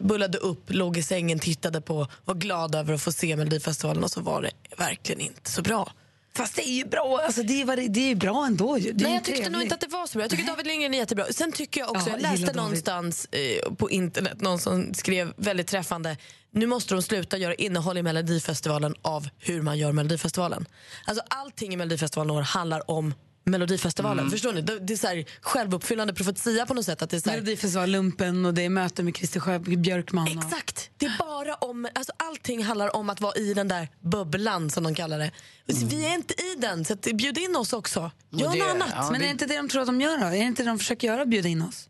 bullade 0.00 0.38
upp, 0.38 0.64
låg 0.66 0.96
i 0.96 1.02
sängen, 1.02 1.38
tittade 1.38 1.80
på, 1.80 2.06
var 2.24 2.34
glad 2.34 2.74
över 2.74 2.94
att 2.94 3.02
få 3.02 3.12
se 3.12 3.36
Melodifestivalen 3.36 4.04
och 4.04 4.10
så 4.10 4.20
var 4.20 4.42
det 4.42 4.50
verkligen 4.76 5.20
inte 5.20 5.50
så 5.50 5.62
bra. 5.62 5.92
Fast 6.34 6.56
det 6.56 6.68
är 6.68 6.72
ju 6.72 6.84
bra, 6.84 7.20
alltså 7.24 7.42
det 7.42 7.62
är, 7.62 7.88
det, 7.88 8.00
är 8.10 8.14
bra 8.14 8.46
ändå. 8.46 8.78
ju. 8.78 8.92
Nej, 8.94 9.14
jag 9.14 9.24
tyckte 9.24 9.42
nog 9.42 9.44
trevligt. 9.44 9.62
inte 9.62 9.74
att 9.74 9.80
det 9.80 9.96
var 9.96 10.06
så 10.06 10.18
bra. 10.18 10.24
Jag 10.24 10.30
tycker 10.30 10.46
David 10.46 10.66
Lindgren 10.66 10.94
är 10.94 10.98
jättebra. 10.98 11.24
Sen 11.30 11.52
tycker 11.52 11.80
jag 11.80 11.90
också, 11.90 12.10
Ja, 12.10 12.12
jag 12.12 12.40
läste 12.40 12.52
någonstans 12.52 13.28
eh, 13.32 13.72
på 13.74 13.90
internet, 13.90 14.40
någon 14.40 14.58
som 14.58 14.94
skrev 14.94 15.32
väldigt 15.36 15.66
träffande, 15.66 16.16
nu 16.52 16.66
måste 16.66 16.94
de 16.94 17.02
sluta 17.02 17.38
göra 17.38 17.54
innehåll 17.54 17.98
i 17.98 18.02
Melodifestivalen 18.02 18.94
av 19.02 19.28
hur 19.38 19.62
man 19.62 19.78
gör 19.78 19.92
Melodifestivalen. 19.92 20.66
Alltså 21.04 21.24
allting 21.28 21.74
i 21.74 21.76
Melodifestivalen 21.76 22.44
handlar 22.44 22.90
om 22.90 23.14
Melodifestivalen. 23.50 24.30
Förstår 24.30 24.52
ni? 24.52 24.60
Det 24.60 24.78
det 24.78 24.92
är 24.92 24.96
så 24.96 25.06
här 25.06 25.24
självuppfyllande 25.40 26.14
profetia 26.14 26.66
på 26.66 26.74
något 26.74 26.84
sätt. 26.84 27.02
Att 27.02 27.10
det 27.10 27.16
är 27.16 27.20
så 27.20 27.30
här, 27.30 27.36
Melodifestivallumpen 27.36 28.44
och 28.44 28.54
det 28.54 28.62
är 28.62 28.68
möte 28.68 29.02
med 29.02 29.16
Christer 29.16 29.40
Sjö 29.40 29.58
Björkman. 29.58 30.38
Och... 30.38 30.44
Exakt! 30.44 30.90
Det 30.96 31.06
är 31.06 31.18
bara 31.18 31.54
om, 31.54 31.88
alltså 31.94 32.12
allting 32.16 32.64
handlar 32.64 32.96
om 32.96 33.10
att 33.10 33.20
vara 33.20 33.34
i 33.34 33.54
den 33.54 33.68
där 33.68 33.88
bubblan 34.00 34.70
som 34.70 34.84
de 34.84 34.94
kallar 34.94 35.18
det. 35.18 35.30
Vi 35.66 36.06
är 36.06 36.14
inte 36.14 36.34
i 36.34 36.54
den, 36.58 36.84
så 36.84 36.92
att 36.92 37.00
bjud 37.02 37.38
in 37.38 37.56
oss 37.56 37.72
också. 37.72 38.10
Gör 38.30 38.52
det- 38.52 38.58
något 38.58 38.70
annat. 38.74 38.88
ja, 38.94 39.02
Men 39.10 39.14
är 39.14 39.18
det- 39.18 39.24
det 39.26 39.30
inte 39.30 39.46
det 39.46 39.56
de 39.56 39.68
tror 39.68 39.80
att 39.82 39.86
de 39.88 40.00
gör 40.00 40.18
då? 40.18 40.26
Är 40.26 40.30
det 40.30 40.36
inte 40.38 40.62
det 40.62 40.68
de 40.70 40.78
försöker 40.78 41.08
göra, 41.08 41.26
bjuda 41.26 41.48
in 41.48 41.62
oss? 41.62 41.88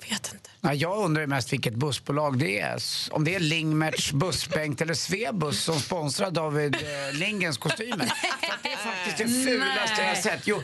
Jag 0.00 0.08
vet 0.08 0.30
inte. 0.34 0.50
Ja, 0.64 0.74
jag 0.74 0.98
undrar 1.04 1.26
mest 1.26 1.52
vilket 1.52 1.74
bussbolag 1.74 2.38
det 2.38 2.60
är. 2.60 2.78
Om 3.10 3.24
det 3.24 3.34
är 3.34 3.40
Lingmerts, 3.40 4.12
Bussbänk 4.12 4.80
eller 4.80 4.94
Svebus 4.94 5.62
som 5.62 5.80
sponsrar 5.80 6.30
David 6.30 6.74
eh, 6.74 7.18
Lindgrens 7.18 7.58
kostymer. 7.58 8.12
Det 8.62 8.68
är 8.72 8.76
faktiskt 8.76 9.18
det 9.18 9.44
fulaste 9.44 10.02
jag 10.02 10.08
har 10.08 10.14
sett. 10.14 10.40
Jo, 10.46 10.56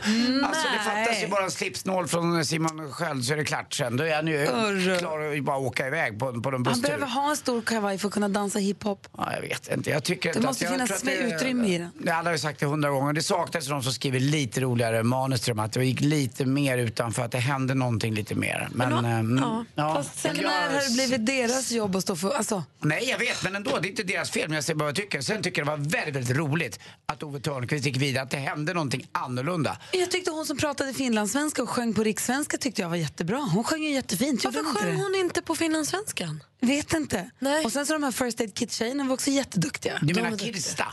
alltså 0.43 0.67
det 0.73 0.79
fattas 0.83 1.23
ju 1.23 1.27
bara 1.27 1.43
en 1.43 1.51
slipsnål 1.51 2.07
från 2.07 2.45
Simon 2.45 2.91
Sköld 2.91 3.25
så 3.25 3.33
är 3.33 3.37
det 3.37 3.43
klart 3.45 3.73
sen. 3.73 3.97
Då 3.97 4.03
är 4.03 4.15
han 4.15 4.27
ju 4.27 4.37
Hörru. 4.45 4.97
klar 4.97 5.19
att 5.37 5.43
bara 5.43 5.57
åka 5.57 5.87
iväg 5.87 6.19
på, 6.19 6.41
på 6.41 6.49
en 6.49 6.53
Han 6.53 6.63
busstur. 6.63 6.81
behöver 6.81 7.07
ha 7.07 7.29
en 7.29 7.37
stor 7.37 7.61
kavaj 7.61 7.97
för 7.97 8.07
att 8.07 8.13
kunna 8.13 8.29
dansa 8.29 8.59
hiphop. 8.59 9.07
Ja, 9.17 9.33
jag 9.33 9.41
vet 9.41 9.73
inte. 9.73 9.89
Jag 9.89 10.03
tycker 10.03 10.33
Det 10.33 10.41
måste 10.41 10.65
att, 10.65 10.71
finnas 10.71 11.03
mer 11.03 11.35
utrymme 11.35 11.67
i 11.67 11.77
den. 11.77 11.89
Det, 11.99 12.11
alla 12.11 12.27
har 12.27 12.31
ju 12.31 12.37
sagt 12.39 12.59
det 12.59 12.65
hundra 12.65 12.89
gånger. 12.89 13.13
Det 13.13 13.21
saknas 13.23 13.67
de 13.67 13.83
som 13.83 13.93
skriver 13.93 14.19
lite 14.19 14.61
roligare 14.61 15.03
manus 15.03 15.41
till 15.41 15.51
dem. 15.55 15.59
Att 15.65 15.71
det 15.73 15.85
gick 15.85 16.01
lite 16.01 16.45
mer 16.45 16.77
utanför, 16.77 17.23
att 17.25 17.31
det 17.31 17.37
hände 17.39 17.73
någonting 17.73 18.13
lite 18.13 18.35
mer. 18.35 18.67
Men, 18.71 18.89
Men, 18.93 19.05
ehm, 19.05 19.37
ja. 19.41 19.65
ja. 19.75 19.88
Fast 19.95 20.19
sen 20.19 20.35
Jag- 20.35 20.43
när 20.43 20.69
har 20.73 20.81
det 20.89 20.93
blivit 20.93 21.25
deras 21.25 21.71
jobb 21.71 21.95
att 21.95 22.03
stå 22.03 22.15
för... 22.15 22.31
Alltså, 22.31 22.63
Nej, 22.79 23.09
jag 23.09 23.17
vet, 23.19 23.43
men 23.43 23.55
ändå. 23.55 23.77
Det 23.79 23.87
är 23.87 23.89
inte 23.89 24.03
deras 24.03 24.31
fel. 24.31 24.47
Men 24.49 24.55
jag 24.55 24.63
säger 24.63 24.75
bara 24.77 24.83
vad 24.85 24.89
jag 24.89 24.95
tycker. 24.95 25.21
Sen 25.21 25.41
tycker 25.43 25.61
jag 25.61 25.67
det 25.67 25.71
var 25.71 25.89
väldigt, 25.89 26.15
väldigt 26.15 26.37
roligt 26.37 26.79
att 27.05 27.23
Ove 27.23 27.39
Thörnqvist 27.39 27.85
gick 27.85 27.97
vidare. 27.97 28.23
Att 28.23 28.29
det 28.31 28.37
hände 28.37 28.73
någonting 28.73 29.07
annorlunda. 29.11 29.77
jag 29.91 30.11
tyckte 30.11 30.31
hon 30.31 30.45
som 30.45 30.57
pratade 30.57 30.93
finlandssvenska 30.93 31.63
och 31.63 31.69
sjöng 31.69 31.93
på 31.93 32.03
rikssvenska 32.03 32.57
tyckte 32.57 32.81
jag 32.81 32.89
var 32.89 32.95
jättebra. 32.95 33.37
Hon 33.37 33.63
sjöng 33.63 33.83
ju 33.83 33.89
jättefint. 33.89 34.43
Varför 34.45 34.63
sjöng 34.63 34.95
hon 34.95 35.15
inte 35.15 35.41
på 35.41 35.55
finlandssvenskan? 35.55 36.43
Vet 36.61 36.93
inte. 36.93 37.29
Nej. 37.39 37.65
Och 37.65 37.71
sen 37.71 37.85
så 37.85 37.93
de 37.93 38.03
här 38.03 38.11
First 38.11 38.41
Aid 38.41 38.53
Kit-tjejerna 38.55 39.03
var 39.03 39.13
också 39.13 39.29
jätteduktiga. 39.31 39.99
Du 40.01 40.13
menar 40.13 40.29
var. 40.31 40.37
Kirsta? 40.37 40.85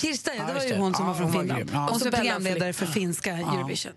Kirsta, 0.00 0.34
ja, 0.34 0.46
det 0.46 0.54
var 0.54 0.62
ju 0.64 0.76
hon 0.76 0.94
som 0.94 1.04
Ja, 1.04 1.12
var 1.12 1.18
från 1.18 1.32
var 1.32 1.40
Finland. 1.40 1.58
grym. 1.64 1.70
Ja. 1.72 1.88
Och 1.90 2.00
så 2.00 2.10
programledare 2.10 2.72
för 2.72 2.86
finska 2.86 3.32
Eurovision. 3.32 3.92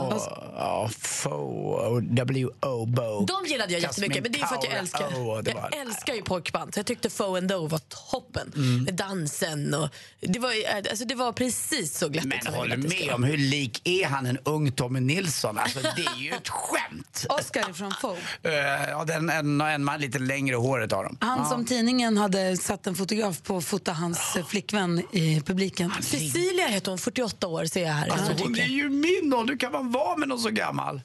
Och, 0.00 0.22
ja, 0.56 0.90
Fo, 1.00 2.00
W-O, 2.00 2.86
Bo. 2.86 3.26
De 3.26 3.46
gillade 3.46 3.72
jag 3.72 3.82
jättemycket, 3.82 4.22
men 4.22 4.32
det 4.32 4.40
är 4.40 4.46
för 4.46 4.56
att 4.56 4.64
jag 4.64 4.72
älskar, 4.72 5.06
Oh, 5.06 5.26
var, 5.26 5.42
jag 5.44 5.76
älskar 5.80 6.14
ju 6.14 6.22
pojkband. 6.22 6.74
Så 6.74 6.78
jag 6.78 6.86
tyckte 6.86 7.10
Fo 7.10 7.36
and 7.36 7.48
Do 7.48 7.66
var 7.66 7.80
toppen. 8.10 8.52
Med 8.84 8.94
dansen 8.94 9.74
och... 9.74 9.88
Det 10.20 10.38
var, 10.38 10.52
alltså 10.90 11.04
det 11.04 11.14
var 11.14 11.32
precis 11.32 11.98
så 11.98 12.08
glättigt 12.08 12.44
Men 12.44 12.54
håller 12.54 12.76
med 12.76 13.14
om 13.14 13.24
hur 13.24 13.36
lik 13.36 13.80
är 13.84 14.06
han 14.06 14.26
en 14.26 14.38
ung 14.44 14.72
Tommy 14.72 15.00
Nilsson? 15.00 15.58
Alltså 15.58 15.78
det 15.80 16.02
är 16.02 16.20
ju 16.20 16.30
ett 16.30 16.48
skämt. 16.48 17.26
Oscar 17.28 17.72
från 17.72 17.92
Fo. 18.00 18.12
Uh, 18.12 18.52
ja, 18.88 19.04
den, 19.04 19.30
en, 19.30 19.60
en 19.60 19.84
man 19.84 20.00
lite 20.00 20.18
längre 20.18 20.56
håret 20.56 20.92
har 20.92 21.04
de. 21.04 21.16
Han 21.20 21.48
som 21.48 21.64
tidningen 21.64 22.16
hade 22.16 22.56
satt 22.56 22.86
en 22.86 22.94
fotograf 22.94 23.42
på 23.42 23.56
att 23.56 23.64
fota 23.64 23.92
hans 23.92 24.36
eh, 24.36 24.46
flickvän 24.46 25.02
i 25.12 25.40
publiken. 25.40 25.92
Cecilia 26.00 26.66
heter 26.66 26.90
hon, 26.90 26.98
48 26.98 27.46
år 27.46 27.64
ser 27.64 27.82
jag 27.82 27.92
här. 27.92 28.08
Alltså, 28.08 28.44
hon 28.44 28.58
är 28.58 28.66
ju 28.66 28.88
min 28.88 29.32
ålder. 29.34 29.56
Kan 29.56 29.72
man 29.82 29.92
vara 29.92 30.16
med 30.16 30.28
någon 30.28 30.38
så 30.38 30.50
gammal? 30.50 31.00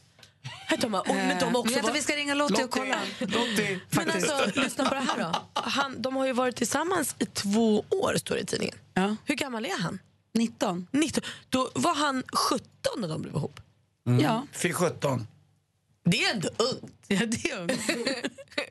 Men 1.06 1.40
de 1.40 1.56
också 1.56 1.82
var... 1.82 1.90
att 1.90 1.96
vi 1.96 2.02
ska 2.02 2.16
ringa 2.16 2.34
Lottie 2.34 2.64
och 2.64 2.72
kolla. 2.72 3.00
Lottie. 3.20 3.80
Men 3.90 4.12
alltså, 4.12 4.62
lyssna 4.62 4.86
på 4.90 4.96
det 4.96 5.02
här 5.02 5.18
då. 5.18 5.62
Han, 5.62 6.02
de 6.02 6.16
har 6.16 6.26
ju 6.26 6.34
varit 6.34 6.56
tillsammans 6.56 7.16
i 7.20 7.26
två 7.26 7.86
år, 7.90 8.16
står 8.18 8.36
det 8.36 8.42
i 8.42 8.46
tidningen. 8.46 8.76
Ja. 8.94 9.16
Hur 9.26 9.36
gammal 9.36 9.66
är 9.66 9.80
han? 9.80 10.00
19. 10.34 10.88
19. 10.92 11.24
Då 11.50 11.70
var 11.76 11.96
han 11.96 12.24
17 12.34 12.66
när 12.98 13.08
de 13.08 13.22
blev 13.22 13.36
ihop. 13.36 13.60
Ja. 14.22 14.48
Fy 14.54 14.74
17. 14.74 15.28
Det 16.06 16.24
är 16.24 16.34
ändå 16.34 16.50
ungt. 16.58 16.97
ja, 17.20 17.26
det 17.26 17.50
är 17.52 17.60
ungt. 17.60 17.82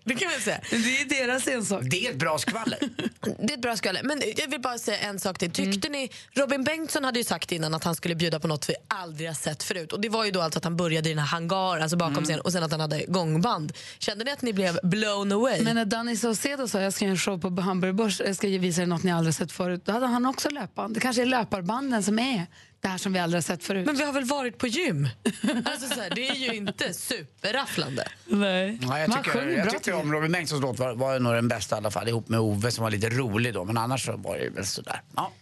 Det 0.05 0.15
kan 0.15 0.31
man 0.31 0.41
säga. 0.41 0.61
Det 0.71 0.77
är 0.77 1.27
deras 1.27 1.49
ensak. 1.49 1.83
Det 1.91 2.07
är 2.07 2.11
ett 2.11 2.17
bra 2.17 2.39
skvaller. 2.39 2.79
Det 3.21 3.53
är 3.53 3.57
ett 3.57 3.63
bra 3.63 3.77
skalle. 3.77 4.01
Men 4.03 4.23
jag 4.37 4.49
vill 4.49 4.61
bara 4.61 4.79
säga 4.79 4.99
en 4.99 5.21
sak 5.21 5.39
till. 5.39 5.51
Tyckte 5.51 5.89
ni, 5.89 6.11
Robin 6.33 6.65
Bengtsson 6.65 7.05
hade 7.05 7.19
ju 7.19 7.25
sagt 7.25 7.53
innan 7.53 7.75
att 7.75 7.85
han 7.85 7.95
skulle 7.95 8.15
bjuda 8.15 8.41
på 8.41 8.49
något 8.49 8.69
vi 8.69 8.75
aldrig 8.89 9.29
har 9.29 9.35
sett 9.35 9.63
förut. 9.63 9.93
Och 9.93 10.01
det 10.01 10.09
var 10.09 10.25
ju 10.25 10.31
då 10.31 10.41
alltså 10.41 10.59
att 10.59 10.65
han 10.65 10.77
började 10.77 11.09
i 11.09 11.13
den 11.13 11.19
här 11.19 11.27
hangaren, 11.27 11.83
alltså 11.83 11.97
bakom 11.97 12.25
scenen, 12.25 12.41
och 12.41 12.53
sen 12.53 12.63
att 12.63 12.71
han 12.71 12.81
hade 12.81 13.05
gångband. 13.09 13.73
Kände 13.99 14.25
ni 14.25 14.31
att 14.31 14.43
ni 14.43 14.53
blev 14.53 14.79
blown 14.83 15.33
away? 15.33 15.63
Men 15.63 15.75
när 15.75 15.85
Danny 15.85 16.17
Saucedo 16.17 16.69
sa 16.69 16.81
jag 16.81 16.93
ska 16.93 17.05
göra 17.05 17.13
en 17.13 17.19
show 17.19 17.41
på 17.41 17.61
Hamburg 17.61 17.95
Börs, 17.95 18.21
jag 18.21 18.37
ska 18.37 18.49
visa 18.49 18.83
er 18.83 18.87
något 18.87 19.03
ni 19.03 19.13
aldrig 19.13 19.35
sett 19.35 19.53
förut, 19.53 19.83
då 19.85 19.93
hade 19.93 20.07
han 20.07 20.27
också 20.27 20.51
löpband. 20.51 20.95
Det 20.95 21.01
kanske 21.01 21.23
är 21.23 21.27
löparbanden 21.27 22.03
som 22.03 22.19
är 22.19 22.47
det 22.87 22.91
här 22.91 22.99
som 22.99 23.13
vi 23.13 23.19
aldrig 23.19 23.37
har 23.37 23.43
sett 23.43 23.65
förut. 23.65 23.87
Men 23.87 23.97
vi 23.97 24.05
har 24.05 24.13
väl 24.13 24.25
varit 24.25 24.59
på 24.59 24.67
gym? 24.67 25.09
alltså 25.65 25.89
så 25.95 26.01
här, 26.01 26.11
det 26.15 26.29
är 26.29 26.35
ju 26.35 26.55
inte 26.55 26.95
superrafflande. 26.95 28.09
Nej. 28.27 28.79
Ja, 28.83 28.99
jag 28.99 29.09
Man 29.09 29.23
tycker, 29.23 29.49
jag 29.49 29.63
bra 29.63 29.73
tyckte 29.73 29.93
om 29.93 30.13
Robin 30.13 30.33
Bengtssons 30.33 30.63
låt 30.63 30.79
var, 30.79 30.95
var 30.95 31.19
nog 31.19 31.35
den 31.35 31.49
bästa 31.49 31.77
i 31.77 31.79
alla 31.79 31.91
fall 31.91 32.09
ihop 32.09 32.29
med 32.29 32.41
Ove 32.41 32.71
som 32.71 32.83
var 32.85 32.91
lite 32.91 33.09
rolig 33.09 33.55
då. 33.55 33.65
Men 33.65 33.77
annars 33.77 34.07
så 34.07 34.17
var 34.17 34.39
det 34.39 34.49
väl 34.49 34.67
sådär. 34.67 35.01
Ja. 35.17 35.33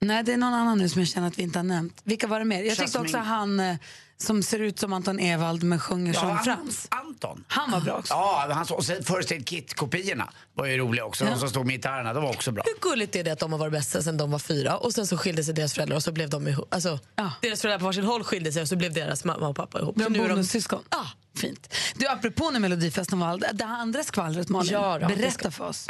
Nej, 0.00 0.22
det 0.24 0.32
är 0.32 0.36
någon 0.36 0.54
annan 0.54 0.78
nu 0.78 0.88
som 0.88 1.00
jag 1.00 1.08
känner 1.08 1.28
att 1.28 1.38
vi 1.38 1.42
inte 1.42 1.58
har 1.58 1.64
nämnt. 1.64 2.00
Vilka 2.04 2.26
var 2.26 2.38
det 2.38 2.44
mer? 2.44 2.62
Jag 2.62 2.76
tyckte 2.76 2.98
också 2.98 3.18
han 3.18 3.60
eh, 3.60 3.76
som 4.18 4.42
ser 4.42 4.58
ut 4.58 4.78
som 4.78 4.92
Anton 4.92 5.20
Ewald 5.20 5.62
men 5.62 5.80
sjunger 5.80 6.12
som 6.12 6.30
An- 6.30 6.44
Frans. 6.44 6.86
Anton. 6.90 7.44
Han 7.48 7.70
var 7.70 7.80
bra 7.80 7.94
också. 7.94 8.14
Ja, 8.14 8.46
han, 8.52 8.66
och 8.70 8.84
sen 8.84 9.04
First 9.04 9.30
Aid 9.32 9.46
Kit-kopiorna 9.48 10.30
var 10.54 10.66
ju 10.66 10.78
roliga 10.78 11.04
också. 11.04 11.24
De 11.24 11.38
som 11.38 11.48
stod 11.48 11.66
med 11.66 11.74
gitarrerna, 11.76 12.12
de 12.12 12.22
var 12.22 12.30
också 12.30 12.52
bra. 12.52 12.62
Hur 12.66 12.90
gulligt 12.90 13.16
är 13.16 13.24
det 13.24 13.30
att 13.30 13.38
de 13.38 13.52
har 13.52 13.58
varit 13.58 13.72
bästa 13.72 14.02
sen 14.02 14.16
de 14.16 14.30
var 14.30 14.38
fyra 14.38 14.76
och 14.76 14.92
sen 14.94 15.06
så 15.06 15.16
skilde 15.18 15.44
sig 15.44 15.54
deras 15.54 15.74
föräldrar 15.74 15.96
och 15.96 16.02
så 16.02 16.12
blev 16.12 16.30
de 16.30 16.48
ihop. 16.48 16.74
Alltså, 16.74 16.98
Ja. 17.16 17.32
Deras 17.42 17.60
föräldrar 17.60 17.78
på 17.78 17.84
varsin 17.84 18.04
håll 18.04 18.24
skilde 18.24 18.52
sig 18.52 18.62
och 18.62 18.68
så 18.68 18.76
blev 18.76 18.92
deras 18.92 19.24
mamma 19.24 19.48
och 19.48 19.56
pappa 19.56 19.80
ihop. 19.80 19.96
De 19.96 20.12
nu 20.12 20.24
är 20.24 20.28
bonussyskon. 20.28 20.82
Ja. 20.90 21.06
Fint. 21.36 21.74
Du, 21.94 22.06
apropå 22.08 22.50
nu 22.50 22.58
Melodifestival, 22.58 23.44
det 23.52 23.64
andra 23.64 24.02
skvallret 24.04 24.48
Malin, 24.48 24.72
Ja 24.72 24.98
då, 24.98 25.08
det 25.08 25.16
berätta 25.16 25.50
för 25.50 25.64
oss. 25.68 25.86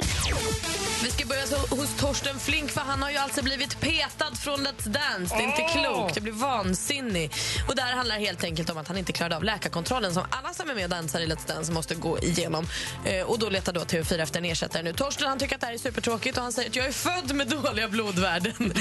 Vi 1.03 1.11
ska 1.11 1.27
börja 1.27 1.43
hos 1.71 1.97
Torsten 1.97 2.39
Flink 2.39 2.71
för 2.71 2.81
han 2.81 3.03
har 3.03 3.11
ju 3.11 3.17
alltså 3.17 3.43
blivit 3.43 3.81
petad 3.81 4.35
från 4.35 4.67
Let's 4.67 4.89
Dance. 4.89 5.37
Det 5.37 5.43
är 5.43 5.47
inte 5.47 5.63
klokt, 5.63 6.15
det 6.15 6.21
blir 6.21 6.33
vansinnig. 6.33 7.33
Och 7.69 7.77
det 7.77 7.83
här 7.83 7.97
handlar 7.97 8.19
helt 8.19 8.45
enkelt 8.45 8.71
om 8.71 8.79
att 8.79 8.89
han 8.89 8.97
inte 8.97 9.13
klarade 9.13 9.37
av 9.37 9.45
läkarkontrollen 9.45 10.15
som 10.15 10.25
alla 10.31 10.55
som 10.55 10.71
är 10.71 10.75
med 10.75 10.85
och 10.85 10.91
dansar 10.91 11.21
i 11.21 11.27
Let's 11.27 11.49
Dance 11.49 11.73
måste 11.73 11.95
gå 11.95 12.19
igenom. 12.19 12.67
Eh, 13.05 13.23
och 13.23 13.39
då 13.39 13.49
letar 13.49 13.73
då 13.73 13.81
TV4 13.81 14.23
efter 14.23 14.39
en 14.39 14.45
ersättare 14.45 14.83
nu. 14.83 14.93
Torsten 14.93 15.29
han 15.29 15.39
tycker 15.39 15.55
att 15.55 15.61
det 15.61 15.67
här 15.67 15.75
är 15.75 15.79
supertråkigt 15.79 16.37
och 16.37 16.43
han 16.43 16.53
säger 16.53 16.71
att 16.71 16.77
jag 16.77 16.87
är 16.87 16.93
född 16.93 17.35
med 17.35 17.49
dåliga 17.49 17.89
blodvärden. 17.89 18.53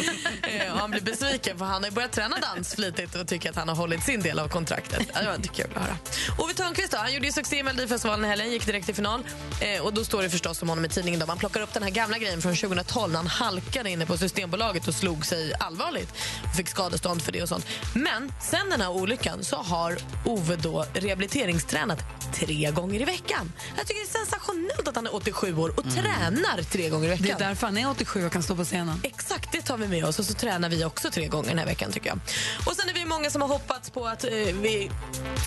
eh, 0.42 0.74
och 0.74 0.80
han 0.80 0.92
blir 0.92 1.02
besviken 1.02 1.58
för 1.58 1.66
han 1.66 1.84
har 1.84 1.92
börjat 1.92 2.12
träna 2.12 2.38
dans 2.40 2.76
flitigt 2.76 3.16
och 3.16 3.28
tycker 3.28 3.50
att 3.50 3.56
han 3.56 3.70
har 3.70 3.76
hållit 3.76 4.04
sin 4.04 4.22
del 4.22 4.40
av 4.40 4.48
kontraktet. 4.48 5.08
Det 5.14 5.26
var 5.26 5.38
kul 5.54 5.66
att 5.76 5.82
höra. 5.82 5.98
Ove 6.38 6.54
Thörnqvist 6.54 6.92
då, 6.92 6.98
han 6.98 7.14
gjorde 7.14 7.26
ju 7.26 7.32
succé 7.32 7.60
i 7.60 7.64
Melodifestivalen 7.64 8.26
i 8.26 8.28
helgen, 8.28 8.52
gick 8.52 8.66
direkt 8.66 8.86
till 8.86 8.96
final. 8.96 9.24
Eh, 9.62 9.82
och 9.82 9.94
då 9.94 10.04
står 10.04 10.24
det 10.24 10.30
förstås 10.30 10.62
om 10.62 10.70
honom 10.70 10.86
i 10.86 10.90
tidningen. 10.90 11.20
Då. 11.20 11.26
Man 11.26 11.38
plockar 11.38 11.62
upp 11.62 11.74
den 11.74 11.84
här 11.84 11.90
gamla 12.06 12.18
grejen 12.18 12.42
från 12.42 12.56
2012 12.56 13.12
när 13.12 13.18
han 13.18 13.28
halkade 13.28 13.90
inne 13.90 14.06
på 14.06 14.18
Systembolaget 14.18 14.88
och 14.88 14.94
slog 14.94 15.26
sig 15.26 15.54
allvarligt. 15.60 16.14
Och 16.44 16.56
fick 16.56 16.68
skadestånd 16.68 17.22
för 17.22 17.32
det 17.32 17.42
och 17.42 17.50
sånt. 17.50 17.68
Men 17.94 18.32
sen 18.42 18.70
den 18.70 18.82
här 18.82 18.90
olyckan 18.90 19.44
så 19.44 19.56
har 19.56 19.98
Ove 20.26 20.56
då 20.56 20.86
rehabiliteringstränat 20.94 22.00
tre 22.34 22.72
gånger 22.72 23.02
i 23.02 23.06
veckan. 23.06 23.52
Jag 23.78 23.88
tycker 23.88 24.02
det 24.02 24.20
är 24.20 24.26
sensationellt 24.26 24.88
att 24.88 24.96
han 24.96 25.08
är 25.08 25.16
87 25.16 25.58
år 25.58 25.70
och 25.70 25.84
tränar 25.84 26.64
tre 26.64 26.90
gånger 26.90 27.08
i 27.08 27.10
veckan. 27.10 27.26
Det 27.26 27.32
är 27.32 27.48
därför 27.50 27.68
han 27.68 27.78
är 27.78 27.90
87 27.90 28.26
och 28.26 28.32
kan 28.32 28.44
stå 28.44 28.56
på 28.56 28.64
scenen. 28.64 29.00
Exakt, 29.04 29.52
det 29.52 29.62
tar 29.62 29.78
vi 29.78 29.88
med 29.88 30.06
oss 30.06 30.20
och 30.20 30.26
så 30.26 30.34
tränar 30.34 30.70
vi 30.70 30.86
också 30.86 31.12
tre 31.12 31.28
gånger 31.28 31.50
den 31.50 31.58
här 31.58 31.66
veckan 31.66 31.92
tycker 31.92 32.08
jag. 32.08 32.20
Och 32.66 32.76
sen 32.76 32.90
är 32.90 32.94
vi 32.94 33.06
många 33.06 33.30
som 33.30 33.42
har 33.42 33.50
hoppats 33.50 33.90
på 33.90 34.08
att 34.08 34.24
eh, 34.24 34.32
vi 34.32 34.92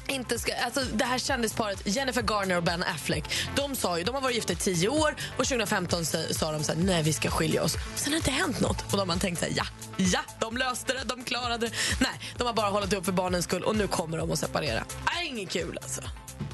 inte 0.06 0.38
ska... 0.38 0.52
Alltså 0.54 0.80
det 0.92 1.04
här 1.04 1.18
kändisparet 1.18 1.82
Jennifer 1.84 2.22
Garner 2.22 2.56
och 2.56 2.62
Ben 2.62 2.82
Affleck, 2.82 3.24
de 3.56 3.76
sa 3.76 3.98
ju, 3.98 4.04
de 4.04 4.14
har 4.14 4.22
varit 4.22 4.34
gifta 4.34 4.52
i 4.52 4.56
tio 4.56 4.88
år 4.88 5.14
och 5.36 5.44
2015 5.44 6.04
sa, 6.04 6.18
sa 6.48 6.52
de 6.52 6.64
så 6.64 6.72
här, 6.72 6.80
nej 6.80 7.02
vi 7.02 7.12
ska 7.12 7.30
skilja 7.30 7.62
oss. 7.62 7.76
Sen 7.96 8.04
har 8.04 8.10
det 8.10 8.16
inte 8.16 8.30
hänt 8.30 8.60
något 8.60 8.82
och 8.82 8.92
då 8.92 8.98
har 8.98 9.06
man 9.06 9.18
tänkt 9.18 9.38
så 9.38 9.44
här, 9.44 9.52
ja, 9.56 9.64
ja, 9.96 10.20
de 10.40 10.56
löste 10.56 10.92
det, 10.92 11.04
de 11.04 11.24
klarade 11.24 11.66
det. 11.66 11.72
Nej, 12.00 12.20
de 12.38 12.46
har 12.46 12.54
bara 12.54 12.70
hållit 12.70 12.92
upp 12.92 13.04
för 13.04 13.12
barnens 13.12 13.44
skull 13.44 13.62
och 13.62 13.76
nu 13.76 13.88
kommer 13.88 14.18
de 14.18 14.30
att 14.32 14.38
separera. 14.38 14.84
Nej, 15.14 15.26
inget 15.28 15.50
kul 15.50 15.78
alltså. 15.82 16.00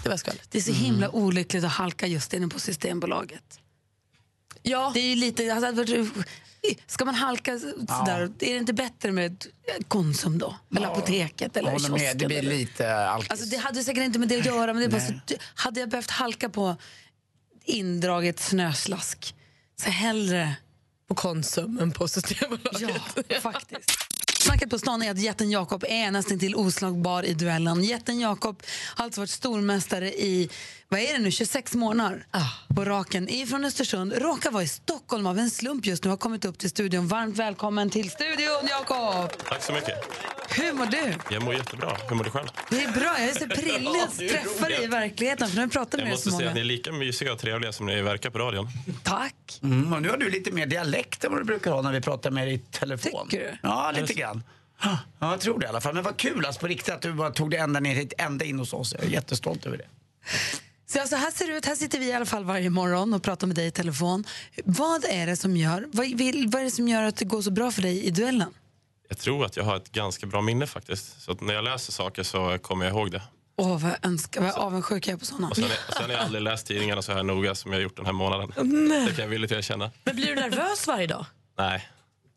Det 0.03 0.09
var 0.09 0.17
skvallret. 0.17 0.49
Det 0.51 0.59
är 0.59 0.63
så 0.63 0.73
himla 0.73 1.11
olyckligt 1.11 1.65
att 1.65 1.73
halka 1.73 2.07
just 2.07 2.35
inne 2.35 2.49
på 2.49 2.61
Systembolaget. 2.61 3.61
Ja. 4.63 4.91
Det 4.95 5.01
är 5.01 5.09
ju 5.09 5.15
lite... 5.17 5.55
Alltså, 5.55 5.85
ska 6.87 7.05
man 7.05 7.15
halka 7.15 7.59
sådär, 7.59 8.21
är 8.21 8.29
det 8.39 8.57
inte 8.57 8.73
bättre 8.73 9.13
med 9.13 9.47
Konsum 9.89 10.39
då? 10.39 10.57
Eller 10.77 10.87
apoteket 10.87 11.57
eller 11.57 11.71
håller 11.71 11.89
med, 11.89 12.01
kiosken? 12.01 12.19
det 12.19 12.27
blir 12.27 12.39
eller- 12.39 12.51
lite 12.51 12.97
alkis. 12.97 13.31
Alltså, 13.31 13.47
det 13.47 13.57
hade 13.57 13.85
säkert 13.85 14.03
inte 14.05 14.19
med 14.19 14.29
det 14.29 14.39
att 14.39 14.47
göra, 14.47 14.73
men 14.73 14.77
det 14.77 14.85
är 14.85 14.91
bara 14.91 15.01
så, 15.01 15.37
hade 15.55 15.81
jag 15.81 15.89
behövt 15.89 16.11
halka 16.11 16.49
på 16.49 16.77
indraget 17.65 18.41
snöslask, 18.41 19.35
så 19.76 19.90
hellre... 19.90 20.57
På 21.09 21.14
Konsum 21.14 21.78
än 21.78 21.93
på 21.93 22.09
Systembolaget. 22.09 23.02
Ja, 23.28 23.40
faktiskt. 23.40 23.90
Snacket 24.43 24.71
på 24.71 24.78
stan 24.78 25.02
är 25.02 25.11
att 25.11 25.19
jätten 25.19 25.50
Jakob 25.50 25.85
är 25.88 26.11
nästan 26.11 26.38
till 26.38 26.54
oslagbar 26.54 27.23
i 27.23 27.35
duellen. 27.35 27.85
Jätten 27.85 28.21
Jakob 28.21 28.62
har 28.95 29.04
alltså 29.04 29.21
varit 29.21 29.31
stormästare 29.31 30.12
i 30.12 30.50
vad 30.95 31.03
är 31.03 31.13
det 31.13 31.19
nu, 31.19 31.31
26 31.31 31.75
månader 31.75 32.27
på 32.75 32.85
raken. 32.85 33.29
Ifrån 33.29 33.65
Östersund, 33.65 34.13
råkar 34.13 34.51
vara 34.51 34.63
i 34.63 34.69
Stockholm 34.69 35.27
av 35.27 35.39
en 35.39 35.51
slump 35.51 35.87
just 35.87 36.05
nu. 36.05 36.11
Har 36.11 36.17
kommit 36.17 36.45
upp 36.45 36.59
till 36.59 36.71
studion. 36.71 37.09
Varmt 37.09 37.39
välkommen 37.39 37.91
till 37.91 38.11
studion, 38.11 38.69
Jakob! 38.69 39.31
Tack 39.49 39.63
så 39.63 39.73
mycket. 39.73 39.95
Hur 40.49 40.73
mår 40.73 40.87
du? 40.87 41.15
Jag 41.35 41.43
mår 41.43 41.55
jättebra. 41.55 41.97
Hur 42.09 42.17
mår 42.17 42.25
du 42.25 42.31
själv? 42.31 42.49
Det 42.71 42.85
är 42.85 42.93
bra, 42.93 43.15
jag 43.19 43.29
är 43.29 43.33
så 43.33 43.47
prillig 43.47 44.01
att 44.01 44.19
träffa 44.19 44.69
dig 44.69 44.85
i 44.85 44.87
verkligheten. 44.87 45.49
För 45.49 45.57
nu 45.61 45.69
pratar 45.69 45.99
Jag 45.99 46.05
med 46.05 46.13
dig 46.13 46.19
så 46.19 46.29
måste 46.29 46.39
säga 46.39 46.49
att 46.49 46.55
ni 46.55 46.61
är 46.61 46.65
lika 46.65 46.93
mysiga 46.93 47.33
och 47.33 47.39
trevliga 47.39 47.73
som 47.73 47.87
ni 47.87 48.03
verkar 48.03 48.31
på 48.31 48.39
radion. 48.39 48.69
Tack! 49.03 49.61
Mm, 49.63 49.93
och 49.93 50.03
nu 50.03 50.09
har 50.09 50.17
du 50.17 50.31
lite 50.31 50.51
mer 50.51 50.67
dialekt 50.67 51.25
än 51.25 51.33
vad 51.33 51.41
du 51.41 51.45
brukar 51.45 51.71
ha 51.71 51.83
när 51.83 51.93
vi 51.93 52.01
pratar 52.01 52.31
med 52.31 52.47
dig 52.47 52.55
i 52.55 52.59
telefon. 52.59 53.29
Tycker 53.29 53.45
du? 53.45 53.59
Ja, 53.63 53.93
lite 53.97 54.15
grann. 54.15 54.43
Ja, 54.83 54.99
jag 55.21 55.41
tror 55.41 55.59
det 55.59 55.67
i 55.67 55.69
alla 55.69 55.81
fall. 55.81 55.95
Men 55.95 56.03
vad 56.03 56.17
kul 56.17 56.47
alltså 56.47 56.61
på 56.61 56.67
riktigt 56.67 56.95
att 56.95 57.03
du 57.03 57.13
bara 57.13 57.31
tog 57.31 57.51
det 57.51 57.57
ända 57.57 57.81
ner 57.81 57.95
hit, 57.95 58.13
ända 58.19 58.45
in 58.45 58.59
hos 58.59 58.73
oss. 58.73 58.95
Jag 58.99 59.05
är 59.05 59.09
jättestolt 59.09 59.67
över 59.67 59.79
det. 59.79 59.87
Så 60.87 61.00
alltså 61.00 61.17
här 61.17 61.31
ser 61.31 61.47
det 61.49 61.57
ut. 61.57 61.67
Här 61.67 61.75
sitter 61.75 61.99
vi 61.99 62.07
i 62.07 62.12
alla 62.12 62.26
fall 62.26 62.45
varje 62.45 62.71
morgon 62.71 63.14
och 63.14 63.23
pratar 63.23 63.47
med 63.47 63.57
dig 63.57 63.67
i 63.67 63.71
telefon. 63.71 64.25
Vad 64.64 65.05
är 65.05 65.26
det 65.26 65.37
som 65.37 65.57
gör, 65.57 65.87
vad, 65.93 66.07
vill, 66.07 66.49
vad 66.53 66.61
är 66.61 66.64
det 66.64 66.71
som 66.71 66.88
gör 66.88 67.03
att 67.03 67.17
det 67.17 67.25
går 67.25 67.43
så 67.43 67.50
bra 67.50 67.71
för 67.71 67.83
dig 67.83 68.05
i 68.05 68.11
duellen? 68.11 68.55
Jag 69.09 69.19
tror 69.19 69.45
att 69.45 69.57
jag 69.57 69.64
har 69.64 69.76
ett 69.76 69.93
ganska 69.93 70.26
bra 70.26 70.41
minne 70.41 70.67
faktiskt. 70.67 71.23
Så 71.23 71.33
att 71.33 71.41
när 71.41 71.55
jag 71.55 71.64
läser 71.64 71.93
saker 71.93 72.23
så 72.23 72.59
kommer 72.62 72.85
jag 72.85 72.95
ihåg 72.95 73.11
det. 73.11 73.23
Åh, 73.57 73.79
vad, 73.83 73.91
jag 73.91 73.99
önskar, 74.07 74.41
vad 74.41 74.50
avundsjuk 74.50 75.07
jag 75.09 75.14
är 75.14 75.19
på 75.19 75.25
såna. 75.25 75.49
Och 75.49 75.57
sen, 75.57 75.64
är- 75.64 75.93
sen 75.93 76.03
har 76.05 76.11
jag 76.12 76.21
aldrig 76.21 76.43
läst 76.43 76.67
tidningarna 76.67 77.03
så 77.03 77.12
här 77.12 77.23
noga 77.23 77.55
som 77.55 77.73
jag 77.73 77.79
har 77.79 77.83
gjort 77.83 77.97
den 77.97 78.07
här 78.07 78.12
månaden. 78.12 78.49
Det 79.07 79.12
kan 79.17 79.23
jag 79.25 79.29
villigt 79.29 79.53
erkänna. 79.53 79.91
Men 80.05 80.17
blir 80.17 80.26
du 80.26 80.35
nervös 80.35 80.87
varje 80.87 81.07
dag? 81.07 81.26
Nej, 81.59 81.88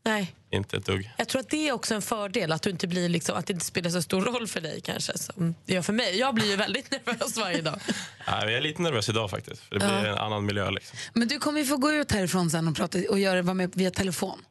Nej. 0.07 0.35
inte 0.51 0.77
ett 0.77 0.85
dugg. 0.85 1.11
Jag 1.17 1.27
tror 1.27 1.39
att 1.39 1.49
det 1.49 1.67
är 1.67 1.73
också 1.73 1.95
en 1.95 2.01
fördel, 2.01 2.51
att, 2.51 2.61
du 2.61 2.69
inte 2.69 2.87
blir 2.87 3.09
liksom, 3.09 3.37
att 3.37 3.45
det 3.45 3.53
inte 3.53 3.65
spelar 3.65 3.89
så 3.89 4.01
stor 4.01 4.21
roll 4.21 4.47
för 4.47 4.61
dig 4.61 4.81
kanske 4.81 5.17
som 5.17 5.55
det 5.65 5.73
gör 5.73 5.81
för 5.81 5.93
mig. 5.93 6.19
Jag 6.19 6.35
blir 6.35 6.45
ju 6.45 6.55
väldigt 6.55 6.91
nervös 7.05 7.37
varje 7.37 7.61
dag. 7.61 7.79
Nej, 8.27 8.39
jag 8.41 8.53
är 8.53 8.61
lite 8.61 8.81
nervös 8.81 9.09
idag 9.09 9.29
faktiskt. 9.29 9.61
För 9.61 9.79
det 9.79 9.85
blir 9.85 10.09
en 10.09 10.17
annan 10.17 10.45
miljö 10.45 10.71
liksom. 10.71 10.97
Men 11.13 11.27
du 11.27 11.39
kommer 11.39 11.59
ju 11.59 11.65
få 11.65 11.77
gå 11.77 11.91
ut 11.91 12.11
härifrån 12.11 12.49
sen 12.49 12.67
och, 12.67 12.75
prata, 12.75 12.99
och 13.09 13.19
göra, 13.19 13.41
vara 13.41 13.53
med 13.53 13.71
via 13.75 13.91
telefon. 13.91 14.41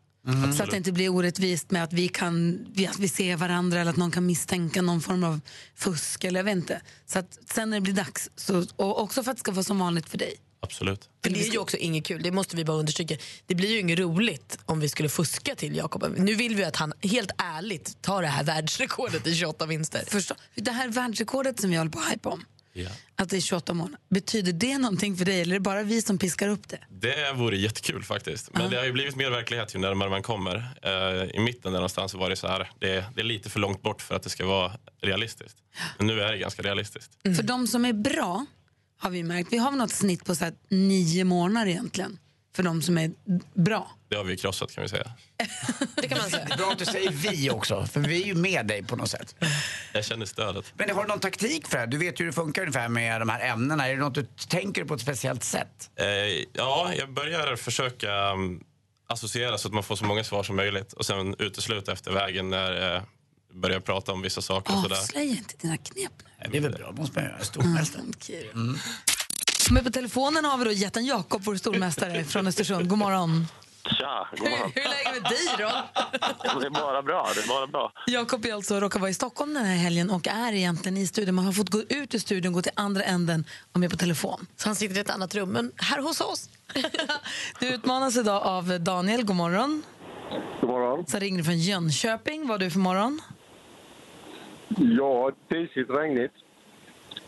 Så 0.57 0.63
att 0.63 0.71
det 0.71 0.77
inte 0.77 0.93
blir 0.93 1.09
orättvist 1.09 1.71
med 1.71 1.85
att 1.85 1.93
vi, 1.93 2.09
kan, 2.09 2.67
att 2.89 2.99
vi 2.99 3.09
ser 3.09 3.37
varandra 3.37 3.81
eller 3.81 3.91
att 3.91 3.97
någon 3.97 4.11
kan 4.11 4.27
misstänka 4.27 4.83
någon 4.83 5.01
form 5.01 5.25
av 5.25 5.41
fusk 5.75 6.25
eller 6.25 6.41
jag 6.41 6.45
vet 6.45 6.57
inte. 6.57 6.81
Så 7.07 7.19
att 7.19 7.39
sen 7.55 7.71
när 7.71 7.77
det 7.77 7.81
blir 7.81 7.93
dags, 7.93 8.31
så, 8.37 8.67
och 8.77 9.03
också 9.03 9.23
för 9.23 9.31
att 9.31 9.37
det 9.37 9.41
ska 9.41 9.53
vara 9.53 9.63
som 9.63 9.79
vanligt 9.79 10.09
för 10.09 10.19
dig. 10.19 10.35
Absolut. 10.61 11.09
För 11.23 11.31
det 11.31 11.41
är 11.49 11.53
ju 11.53 11.59
också 11.59 11.77
inget 11.77 12.07
kul, 12.07 12.23
det 12.23 12.31
måste 12.33 12.57
vi 12.57 12.65
bara 12.65 12.77
understryka. 12.77 13.17
Det 13.47 13.55
blir 13.55 13.69
ju 13.71 13.79
inget 13.79 13.99
roligt 13.99 14.59
om 14.67 14.81
vi 14.81 14.89
skulle 14.89 15.09
fuska 15.09 15.55
till 15.55 15.77
Jakob. 15.77 16.15
Nu 16.19 16.35
vill 16.35 16.55
vi 16.57 16.65
att 16.65 16.77
han 16.77 16.93
helt 17.03 17.31
ärligt 17.39 18.03
tar 18.03 18.23
det 18.23 18.29
här 18.29 18.45
världsrekordet 18.45 19.27
i 19.27 19.35
28 19.37 19.67
vinster. 19.67 20.03
Förstå, 20.09 20.35
det 20.55 20.71
här 20.71 20.89
världsrekordet 20.89 21.61
som 21.61 21.71
vi 21.71 21.77
håller 21.77 21.91
på 21.91 21.99
att 21.99 22.13
hypa 22.13 22.29
om, 22.29 22.45
Ja. 22.73 22.89
att 23.17 23.29
det 23.31 23.37
är 23.37 23.41
28 23.41 23.75
månader, 23.75 23.99
betyder 24.09 24.53
det 24.53 24.79
någonting 24.79 25.17
för 25.17 25.25
dig 25.25 25.41
eller 25.41 25.55
är 25.55 25.59
det 25.59 25.63
bara 25.63 25.83
vi 25.83 26.03
som 26.03 26.19
piskar 26.19 26.49
upp 26.49 26.69
det? 26.69 26.79
Det 26.91 27.33
vore 27.33 27.57
jättekul 27.57 28.03
faktiskt. 28.05 28.51
Men 28.53 28.71
det 28.71 28.77
har 28.77 28.85
ju 28.85 28.93
blivit 28.93 29.17
mer 29.17 29.31
verklighet 29.31 29.75
ju 29.75 29.79
närmare 29.79 30.11
man 30.11 30.23
kommer. 30.23 30.57
Eh, 30.83 31.31
I 31.37 31.39
mitten 31.39 31.73
där 31.73 31.79
någonstans 31.79 32.15
var 32.15 32.31
det 32.31 32.37
så 32.37 32.47
här. 32.49 32.71
Det, 32.79 33.05
det 33.15 33.21
är 33.21 33.25
lite 33.25 33.51
för 33.51 33.61
långt 33.61 33.83
bort 33.83 34.03
för 34.03 34.15
att 34.15 34.23
det 34.23 34.31
ska 34.31 34.47
vara 34.47 34.73
realistiskt. 35.03 35.57
Men 35.99 36.07
nu 36.07 36.21
är 36.21 36.33
det 36.33 36.39
ganska 36.39 36.63
realistiskt. 36.63 37.11
För 37.37 37.43
de 37.43 37.67
som 37.67 37.85
är 37.85 37.93
bra 37.93 38.47
har 38.99 39.11
vi 39.11 39.23
märkt, 39.23 39.53
vi 39.53 39.59
har 39.59 39.71
väl 39.71 39.79
något 39.79 39.91
snitt 39.91 40.25
på 40.25 40.35
så 40.35 40.45
här 40.45 40.55
nio 40.69 41.25
månader 41.25 41.71
egentligen 41.71 42.19
för 42.57 42.63
de 42.63 42.83
som 42.83 42.99
är 42.99 43.11
bra. 43.55 43.91
Det 44.09 44.17
har 44.17 44.25
vi 44.25 44.37
krossat 44.37 44.75
kan 44.75 44.83
vi 44.83 44.89
säga. 44.89 45.13
Det 45.97 46.09
kan 46.09 46.19
man 46.19 46.31
säga. 46.31 46.57
Bra 46.57 46.71
att 46.71 46.79
du 46.79 46.85
säger 46.85 47.11
vi 47.11 47.51
också, 47.51 47.87
för 47.87 48.01
vi 48.01 48.23
är 48.23 48.27
ju 48.27 48.35
med 48.35 48.67
dig 48.67 48.83
på 48.83 48.97
något 48.97 49.11
sätt. 49.11 49.35
Jag 49.93 50.05
känner 50.05 50.27
stödet. 50.27 50.73
Men 50.77 50.91
har 50.91 51.03
du 51.03 51.09
någon 51.09 51.21
taktik 51.21 51.69
för 51.69 51.77
det 51.77 51.81
här? 51.81 51.87
Du 51.87 51.99
vet 51.99 52.21
ju 52.21 52.25
hur 52.25 52.31
det 52.31 52.35
funkar 52.35 52.63
ungefär 52.63 52.89
med 52.89 53.21
de 53.21 53.29
här 53.29 53.53
ämnena. 53.53 53.89
Är 53.89 53.95
det 53.95 54.01
något 54.01 54.15
du 54.15 54.27
tänker 54.49 54.85
på 54.85 54.95
ett 54.95 55.01
speciellt 55.01 55.45
sätt? 55.45 55.91
Eh, 55.97 56.07
ja, 56.53 56.93
jag 56.99 57.13
börjar 57.13 57.57
försöka 57.57 58.33
um, 58.33 58.65
associera 59.09 59.59
så 59.59 59.69
att 59.69 59.75
man 59.75 59.83
får 59.83 59.97
så 59.97 60.05
många 60.05 60.25
svar 60.25 60.43
som 60.43 60.57
möjligt 60.57 60.93
och 60.93 61.07
sen 61.07 61.35
utesluta 61.39 61.93
efter 61.93 62.13
vägen 62.13 62.51
när 62.51 62.73
jag 62.73 63.03
börjar 63.57 63.81
prata 63.81 64.13
om 64.13 64.23
vissa 64.23 64.43
saker. 64.43 64.75
Och 64.77 64.83
sådär. 64.83 64.97
Avslöja 64.97 65.31
inte 65.31 65.55
dina 65.61 65.77
knep 65.77 66.13
nu. 66.45 66.49
Det 66.51 66.57
är 66.57 66.61
väl 66.61 66.73
bra, 66.73 66.93
måste 66.93 67.21
man 67.21 67.31
göra. 67.31 67.45
Stormästare. 67.45 68.03
Okej. 68.17 68.51
Men 69.71 69.85
på 69.85 69.91
telefonen 69.91 70.45
har 70.45 70.59
vi 70.59 70.65
då 70.65 70.73
jätten 70.73 71.07
Jakob, 71.07 71.43
vår 71.45 71.57
stormästare 71.57 72.25
från 72.25 72.47
Östersund. 72.47 72.89
God 72.89 72.99
morgon. 72.99 73.47
Tja, 73.99 74.29
god 74.39 74.51
morgon. 74.51 74.73
Hur 74.75 74.83
är 74.83 74.89
läget 74.89 75.23
med 75.23 75.31
dig 75.31 75.47
då? 75.59 75.71
Det 76.61 76.67
är 76.67 76.71
bara 76.71 77.03
bra. 77.03 77.29
Det 77.35 77.41
är 77.41 77.49
bara 77.49 77.67
bra. 77.67 77.93
Jakob 78.07 78.47
är 78.47 78.55
alltså 78.55 78.81
råkar 78.81 79.01
vara 79.01 79.11
i 79.11 79.15
Stockholm 79.15 79.55
den 79.55 79.65
här 79.65 79.77
helgen 79.77 80.11
och 80.11 80.27
är 80.29 80.53
egentligen 80.53 80.97
i 80.97 81.07
studion. 81.07 81.35
Man 81.35 81.45
har 81.45 81.53
fått 81.53 81.71
gå 81.71 81.83
ut 81.89 82.15
ur 82.15 82.19
studion, 82.19 82.53
gå 82.53 82.63
till 82.63 82.73
andra 82.77 83.03
änden 83.03 83.45
och 83.73 83.81
med 83.81 83.91
på 83.91 83.97
telefon. 83.97 84.47
Så 84.57 84.69
han 84.69 84.77
sitter 84.77 84.97
i 84.97 85.01
ett 85.01 85.11
annat 85.11 85.35
rum, 85.35 85.49
men 85.49 85.73
här 85.77 85.99
hos 86.03 86.21
oss. 86.21 86.49
Du 87.61 87.67
utmanas 87.69 88.17
idag 88.17 88.43
av 88.43 88.81
Daniel, 88.81 89.25
god 89.25 89.37
morgon. 89.37 89.83
God 90.61 90.71
morgon. 90.71 91.07
Så 91.07 91.19
ringer 91.19 91.39
du 91.39 91.45
från 91.45 91.59
Jönköping. 91.59 92.41
Vad 92.41 92.51
har 92.51 92.59
du 92.59 92.71
för 92.71 92.79
morgon? 92.79 93.21
Ja, 94.69 95.31
disigt 95.51 95.91
regnigt. 95.91 96.33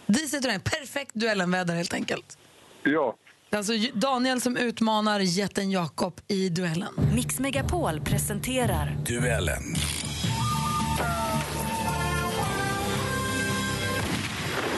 Diset 0.06 0.44
regn, 0.44 0.60
perfekt 0.60 1.14
duellenväder 1.14 1.74
helt 1.74 1.94
enkelt. 1.94 2.38
Ja. 2.82 3.16
Alltså 3.50 3.72
Daniel 3.94 4.40
som 4.40 4.56
utmanar 4.56 5.20
jätten 5.20 5.70
Jakob 5.70 6.20
i 6.28 6.48
duellen. 6.48 6.94
Mix 7.14 7.38
Megapol 7.38 8.00
presenterar 8.00 8.96
Duellen. 9.06 9.62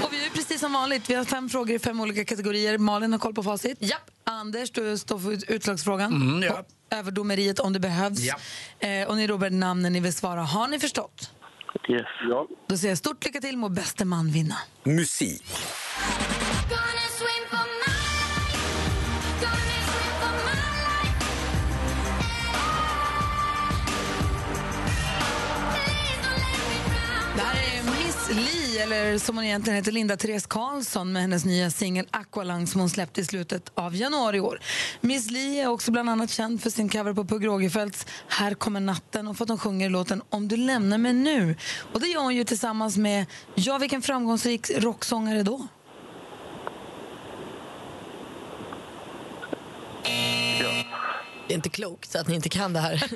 Och 0.03 0.13
vi 0.13 0.27
är 0.27 0.31
precis 0.31 0.61
som 0.61 0.73
vanligt. 0.73 1.11
Vi 1.11 1.15
har 1.15 1.25
fem 1.25 1.49
frågor 1.49 1.71
i 1.77 1.79
fem 1.79 2.01
olika 2.01 2.25
kategorier. 2.25 2.79
Malin 2.79 3.13
har 3.13 3.19
koll 3.19 3.35
på 3.35 3.43
facit. 3.43 3.79
Japp. 3.81 4.11
Anders, 4.25 4.71
du 4.71 4.99
står 4.99 5.19
för 5.19 5.53
utslagsfrågan. 5.53 6.13
Mm, 6.13 6.43
ja. 6.43 6.65
Överdomeriet 6.91 7.59
om 7.59 7.73
det 7.73 7.81
behövs. 7.81 8.19
Ja. 8.21 8.37
Eh, 8.89 9.09
och 9.09 9.17
ni 9.17 9.27
ropar 9.27 9.51
namnen 9.51 9.93
ni 9.93 10.01
vill 10.01 10.15
svara. 10.15 10.41
Har 10.43 10.69
ni 10.69 10.79
förstått? 10.79 11.31
Yes. 11.89 12.07
Ja. 12.29 12.47
Då 12.67 12.77
säger 12.77 12.91
jag 12.91 12.99
stort 12.99 13.25
lycka 13.25 13.41
till, 13.41 13.57
må 13.57 13.69
bäste 13.69 14.05
man 14.05 14.31
vinna. 14.31 14.57
Musik. 14.85 15.45
Eller 28.83 29.19
som 29.19 29.37
hon 29.37 29.45
egentligen 29.45 29.77
heter, 29.77 29.93
Linda 29.93 30.17
Therese 30.17 30.47
Karlsson 30.47 31.13
med 31.13 31.23
hennes 31.23 31.45
nya 31.45 31.71
singel 31.71 32.07
Aqualung 32.11 32.67
som 32.67 32.81
hon 32.81 32.91
släppte 32.91 33.21
i 33.21 33.25
slutet 33.25 33.71
av 33.75 33.97
januari 33.97 34.37
i 34.37 34.41
år. 34.41 34.61
Miss 35.01 35.31
Li 35.31 35.61
är 35.61 35.69
också 35.69 35.91
bland 35.91 36.11
annat 36.11 36.31
känd 36.31 36.63
för 36.63 36.71
sin 36.71 36.89
cover 36.89 37.15
på 37.15 37.25
Pugh 37.25 37.45
Rogefeldts 37.45 38.07
Här 38.29 38.55
kommer 38.55 38.81
natten 38.81 39.29
och 39.29 39.37
för 39.37 39.45
att 39.45 39.49
hon 39.49 39.59
sjunger 39.59 39.91
låten 39.91 40.23
Om 40.31 40.49
du 40.49 40.57
lämnar 40.57 40.99
mig 40.99 41.13
nu. 41.13 41.57
Och 41.93 42.01
det 42.01 42.07
gör 42.07 42.23
hon 42.23 42.37
ju 42.37 42.45
tillsammans 42.45 42.97
med, 42.97 43.27
ja 43.55 43.79
vilken 43.79 44.03
framgångsrik 44.03 44.71
rocksångare 44.71 45.43
då? 45.43 45.69
Det 51.51 51.55
är 51.55 51.57
inte 51.57 51.69
klokt 51.69 52.17
att 52.17 52.29
ni 52.29 52.35
inte 52.35 52.49
kan 52.49 52.73
det 52.73 52.81
här. 52.81 52.93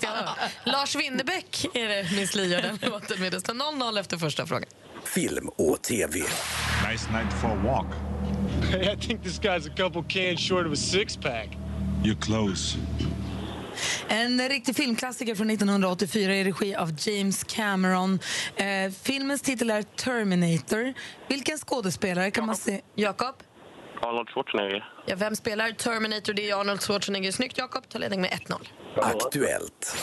Det 0.00 0.06
är 0.06 0.14
jag. 0.14 0.28
Lars 0.64 0.96
Winnerbäck 0.96 1.66
är 1.74 1.88
det 1.88 2.16
Miss 2.16 2.34
Li 2.34 2.46
gör 2.46 2.62
den 2.62 2.78
låten 2.82 3.20
med. 3.20 3.32
Det 3.32 3.40
står 3.40 3.54
0-0 3.54 4.00
efter 4.00 4.16
första 4.16 4.46
frågan. 4.46 4.68
Film 5.04 5.48
och 5.48 5.82
TV. 5.82 6.18
Nice 6.90 7.12
night 7.12 7.32
for 7.40 7.48
a 7.48 7.60
walk. 7.64 7.86
Hey, 8.70 8.92
I 8.92 8.96
think 8.96 9.22
this 9.22 9.40
guy's 9.40 9.72
a 9.72 9.74
couple 9.76 10.02
cans 10.08 10.40
short 10.40 10.66
of 10.66 10.72
a 10.72 10.76
six 10.76 11.16
pack. 11.16 11.48
You're 12.04 12.20
close. 12.20 12.78
En 14.08 14.48
riktig 14.48 14.76
filmklassiker 14.76 15.34
från 15.34 15.50
1984 15.50 16.34
i 16.34 16.44
regi 16.44 16.74
av 16.74 16.94
James 16.98 17.44
Cameron. 17.44 18.18
Eh, 18.56 18.92
filmens 19.02 19.42
titel 19.42 19.70
är 19.70 19.82
Terminator. 19.82 20.94
Vilken 21.28 21.58
skådespelare 21.58 22.30
kan 22.30 22.46
man 22.46 22.56
se? 22.56 22.80
Jakob? 22.94 23.34
Arnold 24.02 24.28
Schwarzenegger. 24.28 24.92
Ja, 25.06 25.16
vem 25.16 25.36
spelar 25.36 25.70
Terminator? 25.70 26.32
Det 26.32 26.50
är 26.50 26.60
Arnold 26.60 26.80
Schwarzenegger. 26.82 27.32
Snyggt, 27.32 27.58
Jakob. 27.58 27.88
Ta 27.88 27.98
ledning 27.98 28.20
med 28.20 28.30
1-0. 28.30 28.68
Aktuellt. 28.96 29.96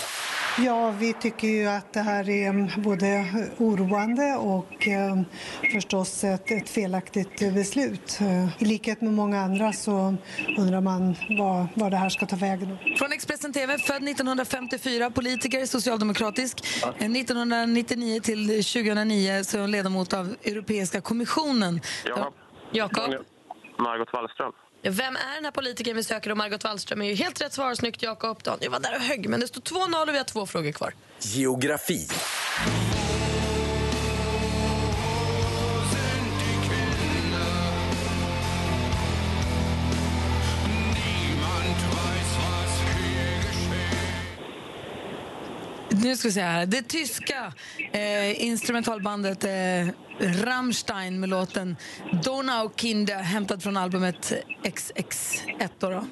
Ja, 0.58 0.92
vi 0.92 1.14
tycker 1.14 1.48
ju 1.48 1.68
att 1.68 1.94
det 1.94 2.00
här 2.00 2.30
är 2.30 2.82
både 2.82 3.26
oroande 3.58 4.36
och 4.36 4.88
eh, 4.88 5.22
förstås 5.74 6.24
ett, 6.24 6.52
ett 6.52 6.70
felaktigt 6.70 7.54
beslut. 7.54 8.18
Eh, 8.22 8.62
I 8.62 8.66
likhet 8.66 9.02
med 9.02 9.14
många 9.14 9.42
andra 9.42 9.74
så 9.74 10.16
undrar 10.58 10.82
man 10.82 11.16
vad, 11.40 11.68
vad 11.74 11.92
det 11.92 11.98
här 11.98 12.10
ska 12.10 12.26
ta 12.26 12.36
vägen. 12.36 12.78
Från 12.98 13.12
Expressen 13.12 13.54
TV, 13.54 13.78
född 13.78 14.04
1954, 14.10 15.12
politiker, 15.12 15.66
socialdemokratisk. 15.66 16.68
Eh, 16.84 17.12
1999 17.12 18.20
till 18.20 18.48
2009 18.48 19.44
så 19.44 19.58
är 19.58 19.62
hon 19.62 19.72
ledamot 19.72 20.14
av 20.14 20.36
Europeiska 20.44 21.02
kommissionen. 21.02 21.82
Jakob. 22.06 22.34
Jakob? 22.72 23.26
Margot 23.80 24.14
Wallström. 24.14 24.52
Vem 24.84 25.16
är 25.16 25.36
den 25.36 25.46
här 25.46 25.52
politikern 25.52 25.96
vi 25.96 26.04
söker? 26.04 26.32
Och 26.32 26.38
Margot 26.38 26.64
Wallström 26.64 27.02
är 27.02 27.06
ju 27.06 27.16
helt 27.16 27.42
rätt 27.42 27.54
svar. 27.54 27.76
Snyggt, 27.76 28.04
Jakob. 28.04 28.44
Daniel 28.44 28.72
var 28.72 28.80
där 28.80 28.96
och 28.96 29.02
högg, 29.02 29.30
men 29.30 29.40
det 29.40 29.48
står 29.48 29.62
2-0 29.62 30.08
och 30.08 30.14
vi 30.14 30.18
har 30.18 30.26
två 30.26 30.46
frågor 30.46 30.72
kvar. 30.72 30.94
Geografi. 31.20 32.08
Nu 46.06 46.16
ska 46.16 46.28
vi 46.28 46.32
se 46.32 46.42
här. 46.42 46.66
Det 46.66 46.82
tyska 46.82 47.54
eh, 47.92 48.44
instrumentalbandet 48.46 49.44
eh, 49.44 49.94
Rammstein 50.20 51.20
med 51.20 51.30
låten 51.30 51.76
Donaukinder 52.24 53.16
hämtad 53.16 53.64
från 53.64 53.78
albumet 53.78 54.34
XX1 54.64 55.70
då, 55.80 55.90
då. 55.90 56.06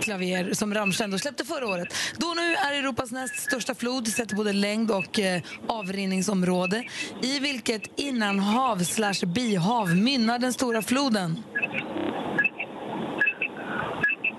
Klavier 0.00 0.54
som 0.54 0.74
Rammstein 0.74 1.10
då 1.10 1.18
släppte 1.18 1.44
förra 1.44 1.68
året. 1.68 1.94
Donau 2.16 2.42
är 2.42 2.78
Europas 2.78 3.12
näst 3.12 3.36
största 3.36 3.74
flod 3.74 4.08
sett 4.08 4.28
till 4.28 4.36
både 4.36 4.52
längd 4.52 4.90
och 4.90 5.18
eh, 5.18 5.42
avrinningsområde. 5.68 6.84
I 7.22 7.38
vilket 7.38 8.00
innanhav 8.00 8.78
slash 8.78 9.26
bihav 9.26 9.96
mynnar 9.96 10.38
den 10.38 10.52
stora 10.52 10.82
floden? 10.82 11.42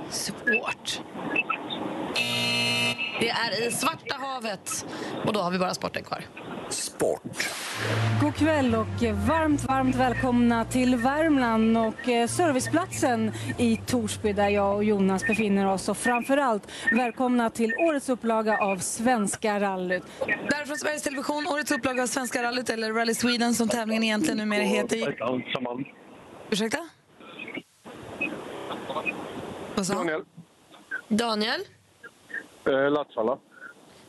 Svårt. 0.10 1.01
Det 3.21 3.29
är 3.29 3.67
i 3.67 3.71
Svarta 3.71 4.15
havet. 4.19 4.86
Och 5.25 5.34
då 5.34 5.39
har 5.39 5.51
vi 5.51 5.60
bara 5.60 5.73
sporten 5.73 6.03
kvar. 6.03 6.23
Sport. 6.69 7.49
God 8.21 8.36
kväll 8.36 8.75
och 8.75 9.03
varmt, 9.27 9.63
varmt 9.63 9.95
välkomna 9.95 10.65
till 10.65 10.95
Värmland 10.95 11.77
och 11.77 12.10
eh, 12.10 12.27
serviceplatsen 12.27 13.31
i 13.57 13.77
Torsby 13.77 14.34
där 14.34 14.49
jag 14.49 14.75
och 14.75 14.84
Jonas 14.84 15.27
befinner 15.27 15.67
oss. 15.67 15.89
Och 15.89 15.97
framförallt 15.97 16.67
välkomna 16.91 17.49
till 17.49 17.73
årets 17.75 18.10
upplaga 18.10 18.57
av 18.57 18.77
Svenska 18.77 19.60
rallyt. 19.60 20.03
Där 20.49 20.65
från 20.65 20.77
Sveriges 20.77 21.03
Television, 21.03 21.47
årets 21.47 21.71
upplaga 21.71 22.03
av 22.03 22.07
Svenska 22.07 22.43
rallyt 22.43 22.69
eller 22.69 22.93
Rally 22.93 23.13
Sweden 23.13 23.53
som 23.53 23.69
tävlingen 23.69 24.03
egentligen 24.03 24.38
numera 24.38 24.63
heter. 24.63 25.15
Ursäkta? 26.49 26.89
Vad 29.75 29.86
sa 29.86 29.93
han? 29.93 30.07
Daniel. 30.07 30.25
Daniel? 31.07 31.62
Eh, 32.65 32.91
Latsvalla. 32.91 33.38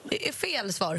Det 0.05 0.29
är 0.29 0.33
fel 0.33 0.73
svar. 0.73 0.95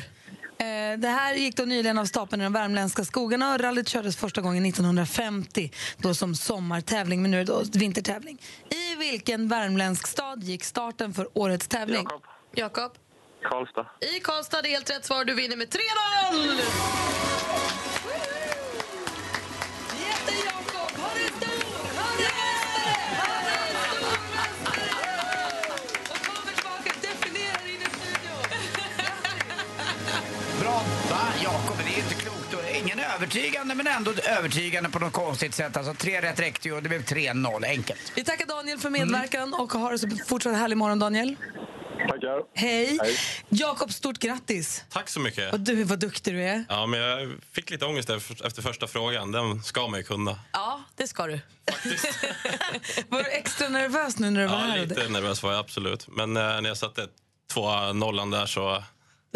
Eh, 0.58 1.00
Det 1.00 1.08
här 1.08 1.34
gick 1.36 1.56
då 1.58 1.64
nyligen 1.64 1.98
av 1.98 2.06
stapeln 2.06 2.42
i 2.42 2.46
de 2.46 2.54
värmländska 2.54 3.06
skogarna 3.06 3.54
och 3.54 3.60
rallyt 3.60 3.88
kördes 3.90 4.18
första 4.18 4.42
gången 4.42 4.66
1950 4.66 5.72
då 5.98 6.14
som 6.14 6.36
sommartävling, 6.36 7.22
men 7.22 7.32
nu 7.32 7.40
är 7.42 7.46
det 7.46 7.52
då 7.52 7.64
vintertävling. 7.80 8.42
I 8.70 8.96
vilken 8.96 9.48
värmländsk 9.48 10.08
stad 10.08 10.44
gick 10.44 10.64
starten 10.64 11.14
för 11.14 11.28
årets 11.34 11.68
tävling? 11.68 12.04
Jakob. 12.04 12.22
Jakob? 12.56 12.92
Karlstad. 13.44 13.86
I 14.16 14.20
Karlstad, 14.20 14.62
det 14.62 14.68
är 14.70 14.72
helt 14.72 14.90
rätt 14.90 15.06
svar. 15.06 15.26
Du 15.26 15.34
vinner 15.34 15.58
med 15.58 15.68
3-0! 15.70 15.80
Övertygande, 33.24 33.76
men 33.76 33.88
ändå 33.88 34.12
övertygande 34.12 34.90
på 34.90 35.00
något 35.00 35.14
konstigt 35.14 35.56
sätt. 35.56 35.78
Alltså 35.78 35.94
tre 35.94 36.22
rätt 36.22 36.40
räckte 36.40 36.68
ju 36.68 36.76
och 36.76 36.84
det 36.84 36.90
blev 36.90 37.04
3-0, 37.06 37.66
enkelt. 37.66 38.12
Vi 38.16 38.24
tackar 38.24 38.46
Daniel 38.46 38.78
för 38.80 38.90
medverkan 38.90 39.54
och 39.54 39.74
har 39.74 39.98
så 39.98 40.08
fortsatt 40.28 40.56
härlig 40.56 40.78
morgon 40.78 41.00
Daniel. 41.00 41.36
Tackar. 42.10 42.42
Hej! 42.54 43.00
Jakob, 43.50 43.94
stort 43.94 44.18
grattis! 44.20 44.84
Tack 44.90 45.10
så 45.10 45.20
mycket. 45.20 45.54
Och 45.54 45.60
du, 45.60 45.84
vad 45.84 46.00
duktig 46.00 46.34
du 46.34 46.44
är. 46.44 46.66
Ja, 46.70 46.86
men 46.86 47.00
jag 47.00 47.34
fick 47.52 47.70
lite 47.70 47.86
ångest 47.86 48.10
efter 48.10 48.46
efter 48.46 48.62
första 48.62 48.88
frågan. 48.88 49.32
Den 49.32 49.64
ska 49.64 49.88
man 49.88 50.00
ju 50.00 50.04
kunna. 50.04 50.40
Ja, 50.52 50.84
det 50.96 51.08
ska 51.08 51.28
du. 51.28 51.34
Var 53.10 53.24
du 53.24 53.30
extra 53.30 53.70
nervös 53.70 54.20
nu 54.20 54.30
när 54.30 54.42
du 54.42 54.48
var 54.48 54.54
Ja, 54.56 54.60
här? 54.66 54.80
lite 54.86 55.10
nervös 55.10 55.44
var 55.44 55.52
jag 55.52 55.60
absolut. 55.60 56.08
Men 56.08 56.38
eh, 56.38 56.44
när 56.44 56.68
jag 56.68 56.78
satte 56.78 57.08
två 57.54 57.94
nollan 57.94 58.32
där 58.32 58.46
så 58.46 58.84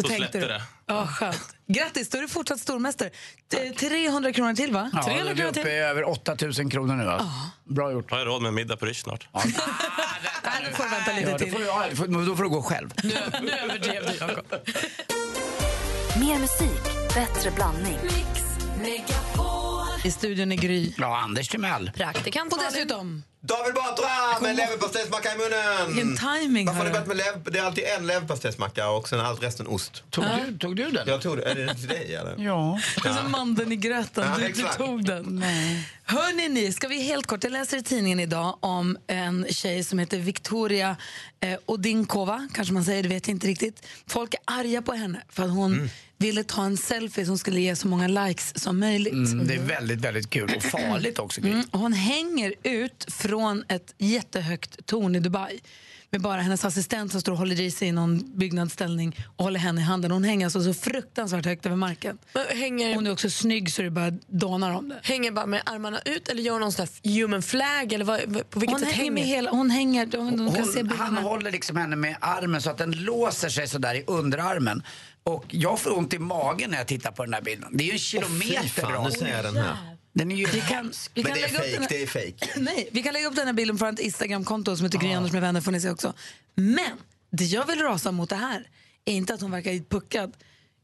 då 0.02 0.08
tänkte 0.08 0.16
släppte 0.30 0.38
du? 0.38 0.46
det. 0.46 0.62
Ja, 0.86 1.06
skönt. 1.06 1.56
Grattis, 1.66 2.08
då 2.08 2.18
är 2.18 2.22
du 2.22 2.28
fortsatt 2.28 2.60
stormästare. 2.60 3.10
T- 3.50 3.72
300 3.78 4.32
kronor 4.32 4.54
till, 4.54 4.72
va? 4.72 4.90
Ja, 4.92 5.02
300 5.02 5.34
du 5.34 5.42
är 5.42 5.46
uppe 5.48 5.70
i 5.70 5.78
över 5.78 6.08
8000 6.08 6.70
kronor 6.70 6.94
nu. 6.96 7.08
Alltså. 7.10 7.28
Bra 7.64 7.92
gjort. 7.92 8.10
Har 8.10 8.18
jag 8.18 8.26
råd 8.26 8.42
med 8.42 8.54
middag 8.54 8.76
på 8.76 8.86
Rish 8.86 9.02
snart? 9.02 9.28
Nej, 9.34 9.44
nu 10.64 10.72
får 10.72 10.84
du 10.84 10.90
vänta 10.90 11.12
lite 11.12 11.30
Ja, 11.30 11.38
då, 11.38 11.46
får 11.46 11.58
du, 11.58 11.64
ja, 11.64 11.84
får- 11.94 12.26
då 12.26 12.36
får 12.36 12.42
du 12.42 12.48
gå 12.48 12.62
själv. 12.62 12.90
Nu, 13.02 13.14
nu 13.42 13.50
överdrev 13.50 14.02
du, 14.06 14.14
Jakob. 14.26 14.44
Mer 16.20 16.38
musik, 16.38 16.82
bättre 17.14 17.50
blandning. 17.50 17.98
I 20.04 20.10
studion 20.10 20.52
är 20.52 20.56
Gry. 20.56 20.92
Ja, 20.98 21.18
Anders 21.18 21.48
Timell. 21.48 21.90
Praktikant 21.94 22.52
Och 22.52 22.58
Malin. 22.58 22.72
dessutom, 22.72 23.22
David 23.40 23.74
Batra 23.74 24.40
med 24.40 24.56
leverpastejsmacka 24.56 25.28
i 25.34 25.38
munnen! 25.38 25.86
vilken 25.94 26.16
timing 26.40 26.66
Varför 26.66 26.78
har 26.80 26.86
ni 26.86 26.90
börjat 26.90 27.04
du? 27.04 27.08
med 27.08 27.16
lev... 27.16 27.52
Det 27.52 27.58
är 27.58 27.62
alltid 27.62 27.84
en 27.98 28.06
leverpastejsmacka 28.06 28.88
och 28.90 29.08
sen 29.08 29.20
allt 29.20 29.42
resten 29.42 29.66
ost. 29.66 30.02
Tog, 30.10 30.24
du, 30.24 30.58
tog 30.58 30.76
du 30.76 30.90
den? 30.90 31.08
Jag 31.08 31.22
tog 31.22 31.36
det. 31.36 31.42
Är 31.42 31.54
det 31.54 31.74
till 31.74 31.88
dig 31.88 32.14
eller? 32.14 32.34
Ja. 32.38 32.80
Det 33.02 33.08
är 33.08 33.12
som 33.12 33.30
mandeln 33.30 33.72
i 33.72 33.76
gröten. 33.76 34.24
Ja, 34.40 34.46
Du, 34.48 34.52
du 34.52 34.68
tog 34.76 35.04
den. 35.04 35.44
Hörrni, 36.04 36.48
ni, 36.48 36.72
ska 36.72 36.88
vi 36.88 37.02
helt 37.02 37.26
kort, 37.26 37.44
jag 37.44 37.52
läser 37.52 37.76
i 37.76 37.82
tidningen 37.82 38.20
idag 38.20 38.56
om 38.60 38.98
en 39.06 39.46
tjej 39.50 39.84
som 39.84 39.98
heter 39.98 40.18
Victoria 40.18 40.96
eh, 41.40 41.58
Odinkova, 41.66 42.48
kanske 42.54 42.74
man 42.74 42.84
säger, 42.84 43.02
det 43.02 43.08
vet 43.08 43.28
jag 43.28 43.34
inte 43.34 43.46
riktigt. 43.46 43.86
Folk 44.06 44.34
är 44.34 44.40
arga 44.44 44.82
på 44.82 44.92
henne 44.92 45.22
för 45.28 45.42
att 45.42 45.50
hon 45.50 45.90
ville 46.18 46.44
ta 46.44 46.64
en 46.64 46.76
selfie 46.76 47.26
som 47.26 47.38
skulle 47.38 47.60
ge 47.60 47.76
så 47.76 47.88
många 47.88 48.08
likes 48.08 48.62
som 48.62 48.78
möjligt. 48.80 49.12
Mm, 49.12 49.46
det 49.46 49.54
är 49.54 49.58
väldigt, 49.62 50.00
väldigt 50.00 50.30
kul 50.30 50.52
och 50.56 50.62
farligt 50.62 51.18
också. 51.18 51.40
Mm, 51.40 51.62
hon 51.72 51.92
hänger 51.92 52.54
ut 52.62 53.06
från 53.08 53.64
ett 53.68 53.94
jättehögt 53.98 54.86
torn 54.86 55.16
i 55.16 55.20
Dubai 55.20 55.60
med 56.10 56.20
bara 56.20 56.40
hennes 56.40 56.64
assistent 56.64 57.12
som 57.12 57.20
står 57.20 57.32
och 57.32 57.38
håller 57.38 57.60
i 57.60 57.70
sig 57.70 57.88
i 57.88 57.92
någon 57.92 58.38
byggnadsställning 58.38 59.16
och 59.36 59.44
håller 59.44 59.60
henne 59.60 59.80
i 59.80 59.84
handen. 59.84 60.10
Hon 60.10 60.24
hänger 60.24 60.46
alltså 60.46 60.62
så 60.62 60.74
fruktansvärt 60.74 61.44
högt 61.44 61.66
över 61.66 61.76
marken. 61.76 62.18
Men 62.32 62.58
Hänger, 62.58 62.94
Hon 62.94 63.06
är 63.06 63.12
också 63.12 63.30
snygg 63.30 63.72
så 63.72 63.82
det 63.82 63.90
bara 63.90 64.10
dånar 64.26 64.74
om 64.74 64.88
det. 64.88 65.00
hänger 65.02 65.30
bara 65.32 65.46
med 65.46 65.62
armarna 65.66 66.00
ut 66.04 66.28
eller 66.28 66.42
gör 66.42 66.52
hon 66.52 66.60
någon 66.60 66.72
sån 66.72 66.86
human 67.04 67.42
flag? 67.42 67.92
Eller 67.92 68.04
vad, 68.04 68.20
på 68.50 68.58
vilket 68.60 68.70
Hon 68.78 68.80
sätt 68.80 68.92
hänger 68.94 69.10
med 69.10 69.22
hela, 69.24 69.50
hon 69.50 69.70
hänger, 69.70 70.06
de, 70.06 70.36
de 70.36 70.54
kan 70.54 70.66
se 70.66 70.80
Hon, 70.80 70.90
han 70.90 71.16
håller 71.16 71.50
liksom 71.50 71.76
henne 71.76 71.96
med 71.96 72.16
armen 72.20 72.62
så 72.62 72.70
att 72.70 72.78
den 72.78 72.90
låser 72.90 73.48
sig 73.48 73.68
sådär 73.68 73.94
i 73.94 74.04
underarmen. 74.06 74.82
Och 75.28 75.44
jag 75.48 75.80
får 75.80 75.98
ont 75.98 76.14
i 76.14 76.18
magen 76.18 76.70
när 76.70 76.78
jag 76.78 76.86
tittar 76.86 77.10
på 77.12 77.24
den 77.24 77.34
här 77.34 77.42
bilden. 77.42 77.70
Det 77.76 77.84
är 77.84 77.86
ju 77.86 77.92
en 77.92 77.98
kilometer 77.98 79.10
ser 79.10 79.28
jag 79.28 79.44
den 79.44 79.56
här. 79.56 79.76
Den 80.12 80.30
är 80.32 80.36
ju 80.36 80.46
Vi 80.46 80.60
kan, 80.60 80.92
vi 81.14 81.22
Men 81.22 81.32
kan 81.32 81.34
det 81.34 81.44
är 81.44 81.48
lägga 81.52 81.58
upp 81.58 81.64
fake, 81.64 81.72
den 81.72 81.82
här- 81.82 81.88
det 81.88 82.02
är 82.02 82.06
fake. 82.06 82.60
Nej, 82.60 82.88
vi 82.92 83.02
kan 83.02 83.12
lägga 83.12 83.26
upp 83.28 83.36
den 83.36 83.46
här 83.46 83.54
bilden 83.54 83.78
på 83.78 83.84
vårt 83.84 83.98
Instagramkonto 83.98 84.76
som 84.76 84.84
heter 84.86 84.98
Gry 84.98 85.12
Anders 85.12 85.32
med 85.32 85.40
vänner 85.42 85.60
får 85.60 85.72
ni 85.72 85.80
se 85.80 85.90
också. 85.90 86.12
Men 86.54 86.90
det 87.30 87.44
jag 87.44 87.66
vill 87.66 87.78
rasa 87.78 88.12
mot 88.12 88.28
det 88.30 88.36
här 88.36 88.68
är 89.04 89.12
inte 89.12 89.34
att 89.34 89.40
hon 89.40 89.50
verkar 89.50 89.88
puckad 89.88 90.32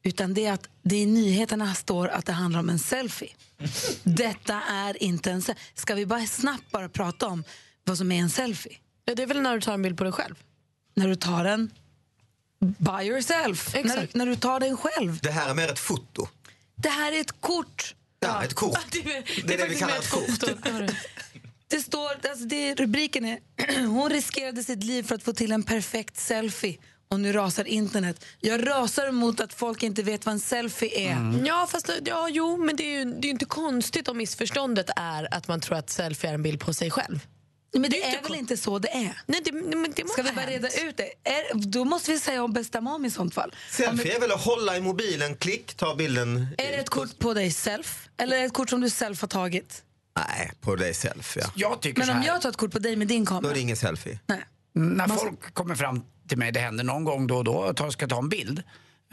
utan 0.03 0.35
det 0.35 0.47
är 0.47 0.53
att 0.53 0.69
det 0.83 0.97
i 0.97 1.07
nyheterna 1.07 1.75
står 1.75 2.09
att 2.09 2.27
det 2.27 2.33
handlar 2.33 2.61
om 2.61 2.69
en 2.69 2.79
selfie. 2.79 3.33
Detta 4.03 4.61
är 4.71 5.03
inte 5.03 5.31
en 5.31 5.43
selfie. 5.43 5.63
Ska 5.75 5.95
vi 5.95 6.07
bara 6.07 6.27
snabbt 6.27 6.71
bara 6.71 6.89
prata 6.89 7.27
om 7.27 7.45
vad 7.85 7.99
som 7.99 8.13
är 8.13 8.21
en 8.21 8.31
selfie? 8.31 8.77
Ja, 9.05 9.15
det 9.15 9.23
är 9.23 9.27
väl 9.27 9.41
när 9.41 9.55
du 9.55 9.61
tar 9.61 9.75
en 9.75 9.83
bild 9.83 9.99
på 9.99 10.05
dig 10.05 10.13
själv? 10.13 10.35
När 10.97 11.09
du 11.09 11.15
tar 11.15 11.45
den 11.45 11.71
by 12.79 13.05
yourself. 13.09 13.75
När, 13.85 14.09
när 14.13 14.27
du 14.27 14.37
tar 14.37 14.61
den 14.61 14.77
själv. 14.77 15.19
Det 15.23 15.31
här 15.31 15.51
är 15.51 15.55
mer 15.55 15.69
ett 15.73 15.79
foto. 15.79 16.29
Det 16.77 16.89
här 16.89 17.13
är 17.13 17.21
ett 17.21 17.41
kort. 17.41 17.95
Ja, 18.21 18.45
ett 18.45 18.55
kort. 18.55 18.79
Det 18.91 18.99
är, 18.99 19.47
Det 19.47 19.55
är 19.55 19.59
det 19.59 19.67
vi 19.67 19.75
kallar 19.75 19.97
ett 19.97 20.11
kort. 20.11 20.31
foto. 20.31 20.47
Det 21.69 21.81
står, 21.81 22.11
alltså 22.29 22.45
det, 22.45 22.75
rubriken 22.75 23.25
är 23.25 23.39
Hon 23.87 24.11
riskerade 24.11 24.63
sitt 24.65 24.85
liv 24.85 25.03
för 25.03 25.15
att 25.15 25.23
få 25.23 25.33
till 25.33 25.53
en 25.53 25.63
perfekt 25.63 26.17
selfie. 26.21 26.77
Och 27.11 27.21
nu 27.21 27.33
rasar 27.33 27.65
internet. 27.65 28.25
Jag 28.41 28.67
rasar 28.69 29.11
mot 29.11 29.41
att 29.41 29.55
folk 29.55 29.83
inte 29.83 30.03
vet 30.03 30.27
vad 30.27 30.33
en 30.33 30.41
selfie 30.41 31.11
är. 31.11 31.45
Ja, 31.47 31.67
fast 31.71 31.91
ja, 32.05 32.29
jo, 32.31 32.57
men 32.57 32.77
det 32.77 32.83
är 32.83 32.99
ju 32.99 33.05
det 33.05 33.19
är 33.19 33.25
ju 33.25 33.31
inte 33.31 33.45
konstigt 33.45 34.09
om 34.09 34.17
missförståndet 34.19 34.91
är 34.97 35.35
att 35.35 35.49
man 35.49 35.61
tror 35.61 35.79
att 35.79 35.91
selfie 35.91 36.31
är 36.31 36.35
en 36.35 36.43
bild 36.43 36.61
på 36.61 36.75
sig 36.75 36.91
själv. 36.91 37.21
Men 37.75 37.83
det, 37.83 37.89
Det 37.89 38.03
är 38.05 38.19
är, 38.19 38.23
väl 38.23 38.35
inte 38.35 38.57
så 38.57 38.79
det 38.79 38.89
är? 38.89 39.19
Nej, 39.27 39.41
det, 39.45 39.53
men 39.53 39.93
det 39.97 40.09
Ska 40.09 40.23
vi 40.23 40.33
bara 40.33 40.41
hänt. 40.41 40.51
reda 40.51 40.69
ut 40.89 40.97
det? 40.97 41.31
Är, 41.31 41.55
då 41.55 41.85
måste 41.85 42.11
vi 42.11 42.19
säga 42.19 42.43
om 42.45 42.53
bästa 42.53 42.81
mam 42.81 43.05
i 43.05 43.11
sånt 43.11 43.35
fall. 43.35 43.55
Selfie 43.71 44.17
är 44.17 44.21
väl 44.21 44.33
att 44.33 44.45
hålla 44.45 44.77
i 44.77 44.81
mobilen, 44.81 45.37
klick, 45.37 45.75
ta 45.75 45.95
bilden. 45.95 46.47
är 46.59 46.71
det 46.71 46.77
ett 46.77 46.89
kort 46.91 47.19
på 47.19 47.35
dig 47.35 47.51
self? 47.51 48.09
Eller 48.17 48.37
är 48.37 48.41
det 48.41 48.47
ett 48.47 48.53
kort 48.53 48.71
som 48.71 48.81
du 48.81 48.91
self 48.91 49.21
har 49.21 49.29
tagit? 49.29 49.83
Nej, 50.17 50.53
på 50.61 50.77
dig 50.77 50.95
selfie. 50.95 51.43
Ja. 51.43 51.51
Jag 51.55 51.81
tycker 51.81 51.99
Men 51.99 52.07
så 52.07 52.13
om 52.13 52.23
jag 52.23 52.43
tar 52.43 52.49
ett 52.51 52.57
kort 52.57 52.73
på 52.73 52.79
dig 52.79 52.97
med 52.97 53.07
din 53.09 53.25
Då 53.25 53.29
kamera? 53.29 53.51
är 53.51 53.55
det 53.55 53.61
ingen 53.61 53.77
selfie. 53.77 54.19
Nej. 54.27 54.45
När 54.75 55.09
folk 55.09 55.55
kommer 55.55 55.75
fram 55.75 56.03
till 56.29 56.39
mig, 56.39 56.53
det 56.53 56.61
händer 56.61 56.85
någon 56.85 57.05
gång 57.05 57.27
då 57.27 57.37
och 57.37 57.45
då, 57.45 57.53
och 57.53 57.93
ska 57.93 58.07
ta 58.09 58.19
en 58.19 58.29
bild. 58.29 58.63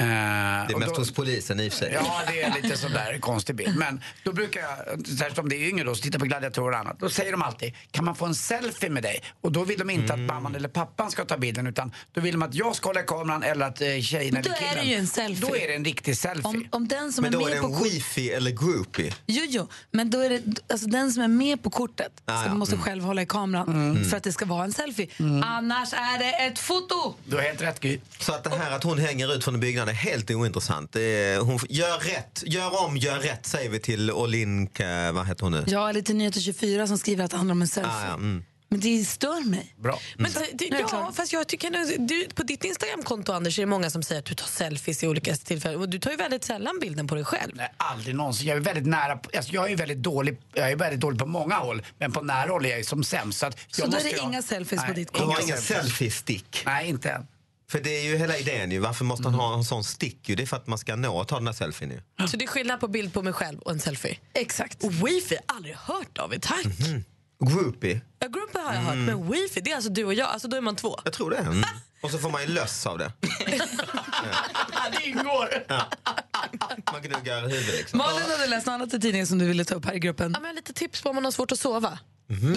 Eh, 0.02 0.68
Det 0.68 0.74
är 0.74 0.80
mest 0.80 0.96
då, 0.96 1.02
hos 1.02 1.12
polisen 1.14 1.60
i 1.60 1.70
och 1.70 1.74
för 1.74 1.80
sig. 1.80 1.92
Ja, 1.94 2.22
det 2.28 2.42
är 2.42 2.62
lite 2.62 2.78
sådär 2.78 3.18
konstig 3.20 3.56
bild. 3.56 3.78
Men 3.78 4.02
då 4.24 4.34
brukar 4.34 4.62
jag, 4.62 5.08
särskilt 5.08 5.40
om 5.40 5.50
det 5.50 5.56
är 5.56 5.68
yngre 5.70 5.84
då, 5.86 5.96
som 5.96 6.02
tittar 6.04 6.20
på 6.20 6.26
gladiatorer 6.26 6.72
och 6.72 6.80
annat, 6.80 7.00
då 7.00 7.10
säger 7.10 7.32
de 7.32 7.42
alltid, 7.42 7.74
kan 7.92 8.06
man 8.06 8.16
få 8.16 8.26
en 8.26 8.36
selfie 8.36 8.90
med 8.90 9.04
dig? 9.04 9.24
Och 9.42 9.52
då 9.52 9.64
vill 9.64 9.80
de 9.80 9.90
inte 9.90 10.14
Mm. 10.14 10.26
att 10.26 10.34
mamman 10.34 10.56
eller 10.56 10.70
pappan 10.70 11.12
ska 11.12 11.26
ta 11.26 11.38
bilden, 11.38 11.68
utan 11.68 11.92
då 12.14 12.22
vill 12.22 12.32
de 12.34 12.42
att 12.42 12.56
jag 12.56 12.76
ska 12.76 12.90
hålla 12.90 13.04
kameran 13.04 13.44
eller 13.44 13.66
att 13.66 13.82
eh, 13.82 13.88
tjejen 14.02 14.34
Då 14.34 14.40
eller 14.40 14.50
är 14.52 14.56
killen. 14.70 14.76
det 14.86 14.92
ju 14.92 14.96
en 14.96 15.08
selfie. 15.08 15.48
Då 15.50 15.56
är 15.56 15.68
det 15.68 15.76
en 15.76 15.86
riktig 15.86 16.18
selfie. 16.18 16.44
Om, 16.50 16.68
om 16.72 16.88
den 16.88 17.14
som 17.14 17.22
Men 17.22 17.34
är 17.34 17.38
då 17.40 17.46
är 17.46 17.50
med 17.50 17.58
det 17.58 17.62
på 17.62 17.68
en 17.68 17.74
kort... 17.74 17.86
wifi 17.88 18.32
eller 18.32 18.52
groupie. 18.52 19.14
Jo, 19.26 19.44
jo, 19.50 19.68
men 19.92 20.10
då 20.10 20.20
är 20.20 20.30
det, 20.30 20.42
alltså 20.74 20.88
den 20.88 21.12
som 21.12 21.24
är 21.24 21.28
med 21.28 21.64
på 21.64 21.70
kortet 21.70 22.12
Ah, 22.26 22.46
ja. 22.46 22.54
måste 22.54 22.76
Mm. 22.76 22.84
själv 22.86 23.04
hålla 23.04 23.22
i 23.22 23.26
kameran 23.26 24.06
för 24.10 24.18
att 24.18 24.24
det 24.24 24.32
ska 24.32 24.46
vara 24.46 24.64
en 24.64 24.74
selfie. 24.74 25.08
Annars 25.44 25.94
är 25.94 26.20
det 26.20 26.32
ett 26.32 26.60
foto! 26.60 27.16
Du 27.26 27.36
har 27.36 27.44
helt 27.44 27.62
rätt 27.62 27.80
Gry. 27.80 28.00
Så 28.20 28.34
att 28.34 28.44
det 28.44 28.50
här 28.58 28.72
att 28.72 28.84
hon 28.84 28.98
hänger 29.00 29.34
ut 29.36 29.44
från 29.44 29.54
en 29.54 29.60
byggnad 29.60 29.90
är 29.92 29.96
helt 29.96 30.32
ointressant. 30.32 30.94
Det 30.94 31.02
är, 31.02 31.40
hon, 31.40 31.60
gör 31.70 31.98
rätt, 32.00 32.44
gör 32.46 32.86
om, 32.86 32.98
gör 32.98 33.20
rätt 33.20 33.46
säger 33.46 33.70
vi 33.70 33.80
till 33.80 34.12
Olinka, 34.12 35.12
vad 35.12 35.28
heter 35.28 35.44
hon 35.44 35.52
nu? 35.52 35.64
Ja, 35.68 35.90
eller 35.90 36.02
till 36.02 36.16
Nyheter 36.16 36.40
24 36.40 36.88
som 36.88 36.98
skriver 36.98 37.24
att 37.26 37.32
det 37.32 37.38
handlar 37.38 37.54
om 37.54 37.62
en 37.62 37.68
selfie. 37.68 37.92
Ah, 37.94 38.06
ja, 38.08 38.14
mm. 38.14 38.44
Men 38.70 38.80
det 38.80 39.06
stör 39.06 39.46
mig. 39.50 39.76
Bra. 39.78 40.00
Men 40.18 40.32
det, 40.32 40.48
det, 40.54 40.66
jag 40.66 40.82
ja, 40.82 40.88
klar. 40.88 41.12
fast 41.12 41.34
jag 41.34 41.48
tycker 41.48 41.98
du, 42.08 42.28
på 42.36 42.44
ditt 42.44 42.64
Instagramkonto 42.64 43.32
Anders 43.34 43.60
är 43.60 43.62
det 43.62 43.66
många 43.68 43.90
som 43.90 44.04
säger 44.04 44.20
att 44.20 44.26
du 44.26 44.34
tar 44.36 44.48
selfies 44.48 45.04
i 45.04 45.08
olika 45.08 45.36
tillfällen 45.36 45.82
och 45.82 45.90
du 45.90 46.00
tar 46.00 46.12
ju 46.12 46.18
väldigt 46.18 46.44
sällan 46.44 46.80
bilden 46.82 47.08
på 47.08 47.16
dig 47.16 47.26
själv. 47.26 47.52
Nej, 47.56 47.74
aldrig 47.78 48.16
någonsin. 48.16 48.48
Jag 48.48 48.58
är 48.58 48.62
väldigt 48.62 48.86
nära, 48.88 49.18
på- 49.18 49.30
alltså 49.38 49.54
jag 49.54 49.72
är 49.72 49.76
väldigt 49.78 49.98
dålig, 49.98 50.38
jag 50.54 50.72
är 50.72 50.76
väldigt 50.76 51.00
dålig 51.00 51.20
på 51.20 51.26
många 51.26 51.56
håll, 51.56 51.82
men 52.00 52.12
på 52.12 52.22
nära 52.22 52.50
håll 52.52 52.66
är 52.66 52.70
jag 52.70 52.78
ju 52.78 52.84
som 52.86 53.04
sämst. 53.04 53.40
Så, 53.40 53.46
att 53.46 53.58
Så 53.72 53.82
jag 53.82 53.92
då 53.92 53.98
är 53.98 54.04
det 54.04 54.22
ha- 54.22 54.28
inga 54.30 54.42
selfies 54.42 54.82
på 54.82 54.86
Nej, 54.88 54.96
ditt 54.96 55.14
Du 55.14 55.20
har 55.20 55.26
konto? 55.26 55.42
ingen 55.44 55.58
selfie-stick. 55.62 56.64
Nej, 56.66 56.90
inte 56.90 57.10
än. 57.12 57.28
För 57.72 57.80
det 57.80 57.98
är 57.98 58.04
ju 58.04 58.18
hela 58.18 58.38
idén 58.38 58.72
ju. 58.72 58.80
Varför 58.80 59.06
måste 59.06 59.28
han 59.28 59.34
ha 59.34 59.54
en 59.54 59.64
sån 59.64 59.84
stick? 59.84 60.30
Ju? 60.30 60.36
Det 60.36 60.44
är 60.44 60.48
för 60.48 60.58
att 60.58 60.68
man 60.68 60.78
ska 60.78 60.96
nå 60.96 61.20
och 61.20 61.28
ta 61.28 61.36
den 61.36 61.48
här 61.48 61.54
selfien 61.54 61.92
ju. 61.92 62.28
Så 62.28 62.38
det 62.38 62.46
är 62.46 62.48
skillnad 62.48 62.80
på 62.80 62.88
bild 62.88 63.14
på 63.14 63.22
mig 63.22 63.34
själv 63.34 63.60
och 63.60 63.72
en 63.72 63.80
selfie. 63.80 64.18
Exakt. 64.34 64.84
Och 64.84 64.94
wifi, 64.94 65.38
aldrig 65.46 65.76
hört 65.76 66.18
av 66.18 66.34
tack. 66.42 66.66
Groupie? 67.46 68.02
Ja, 68.20 68.28
Grumpy 68.28 68.60
har 68.60 68.74
jag 68.74 68.82
hört, 68.82 68.96
men 68.96 69.32
wifi 69.32 69.62
det 69.62 69.72
är 69.72 69.76
alltså 69.76 69.90
du 69.90 70.06
och 70.06 70.14
jag, 70.14 70.30
alltså 70.30 70.48
då 70.48 70.58
är 70.58 70.62
man 70.62 70.76
två. 70.76 71.00
Jag 71.04 71.14
tror 71.14 71.30
det. 71.30 71.38
Mm. 71.38 71.64
Och 72.02 72.12
så 72.12 72.18
får 72.18 72.30
man 72.30 72.42
ju 72.42 72.48
löss 72.48 72.86
av 72.86 72.98
det. 72.98 73.12
det 74.92 75.06
ingår. 75.06 75.50
Man 76.92 77.02
gnuggar 77.02 77.42
huvudet 77.42 77.78
liksom. 77.78 77.98
Malin, 77.98 78.22
har 78.22 78.44
du 78.44 78.50
läst 78.50 78.66
något 78.66 78.74
annat 78.74 78.94
i 78.94 79.00
tidningen 79.00 79.28
som 79.28 79.38
du 79.38 79.46
ville 79.46 79.66
ta 79.66 79.76
upp 79.76 79.86
här 79.86 79.94
i 79.94 80.00
gruppen? 80.00 80.32
Ja, 80.36 80.40
men 80.40 80.56
lite 80.56 80.74
tips 80.74 81.02
på 81.02 81.10
om 81.10 81.16
man 81.16 81.24
har 81.24 81.32
svårt 81.32 81.52
att 81.52 81.60
sova. 81.60 82.00
Mhm. 82.32 82.54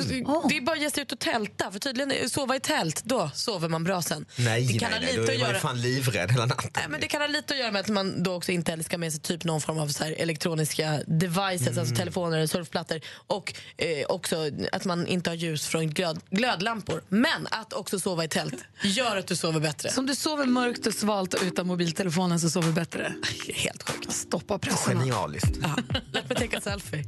Det, 0.48 0.56
är 0.56 0.60
bara 0.60 0.72
att 0.76 0.82
ge 0.82 0.90
sig 0.90 1.02
ut 1.02 1.12
och 1.12 1.18
tälta, 1.18 1.72
för 1.72 1.78
tydligen 1.78 2.12
är- 2.12 2.28
sova 2.28 2.56
i 2.56 2.60
tält, 2.60 3.02
då 3.04 3.30
sover 3.34 3.68
man 3.68 3.84
bra 3.84 4.02
sen. 4.02 4.26
Nej, 4.36 4.64
det 4.66 4.78
kan 4.78 4.90
nej, 4.90 5.00
ha 5.00 5.06
nej. 5.06 5.16
lite 5.16 5.16
Då 5.16 5.22
att 5.22 5.28
är 5.34 5.38
man 5.38 5.48
göra- 5.50 5.60
fan 5.60 5.80
livrädd 5.80 6.30
hela 6.32 6.46
natten. 6.46 6.70
Nej, 6.76 6.84
men 6.88 7.00
det 7.00 7.06
kan 7.08 7.20
ha 7.20 7.28
lite 7.28 7.54
att 7.54 7.60
göra 7.60 7.70
med 7.70 7.80
att 7.80 7.88
man 7.88 8.22
då 8.22 8.34
också 8.34 8.52
inte 8.52 8.70
heller 8.72 8.84
ska 8.84 8.98
med 8.98 9.12
sig 9.12 9.20
typ 9.20 9.44
någon 9.44 9.60
form 9.60 9.78
av 9.78 9.88
så 9.88 10.04
här 10.04 10.12
elektroniska 10.12 11.00
devices, 11.06 11.66
Mm. 11.68 11.78
alltså 11.78 11.94
telefoner 11.94 12.36
eller 12.36 12.46
surfplattor. 12.46 13.00
Och 13.26 13.54
eh, 13.76 14.06
också 14.08 14.50
att 14.72 14.84
man 14.84 15.06
inte 15.06 15.30
har 15.30 15.34
ljus 15.34 15.66
från 15.66 15.90
glöd, 15.90 16.20
glödlampor. 16.30 17.02
Men 17.08 17.46
att 17.50 17.72
också 17.72 17.98
sova 18.00 18.24
i 18.24 18.28
tält 18.28 18.54
gör 18.82 19.16
att 19.16 19.26
du 19.26 19.36
sover 19.36 19.60
bättre. 19.60 19.90
Så 19.90 20.00
om 20.00 20.06
du 20.06 20.14
sover 20.14 20.46
mörkt 20.46 20.86
och 20.86 20.94
svalt 20.94 21.34
och 21.34 21.42
utan 21.42 21.66
mobiltelefonen 21.66 22.40
så 22.40 22.50
sover 22.50 22.68
du 22.68 22.74
bättre? 22.74 23.14
Helt 23.54 23.82
sjukt. 23.90 24.12
Stoppa 24.12 24.58
pressen. 24.58 24.98
Genialiskt. 24.98 25.56
Låt 26.12 26.28
mig 26.40 26.48
ta 26.48 26.56
en 26.56 26.62
selfie. 26.62 27.04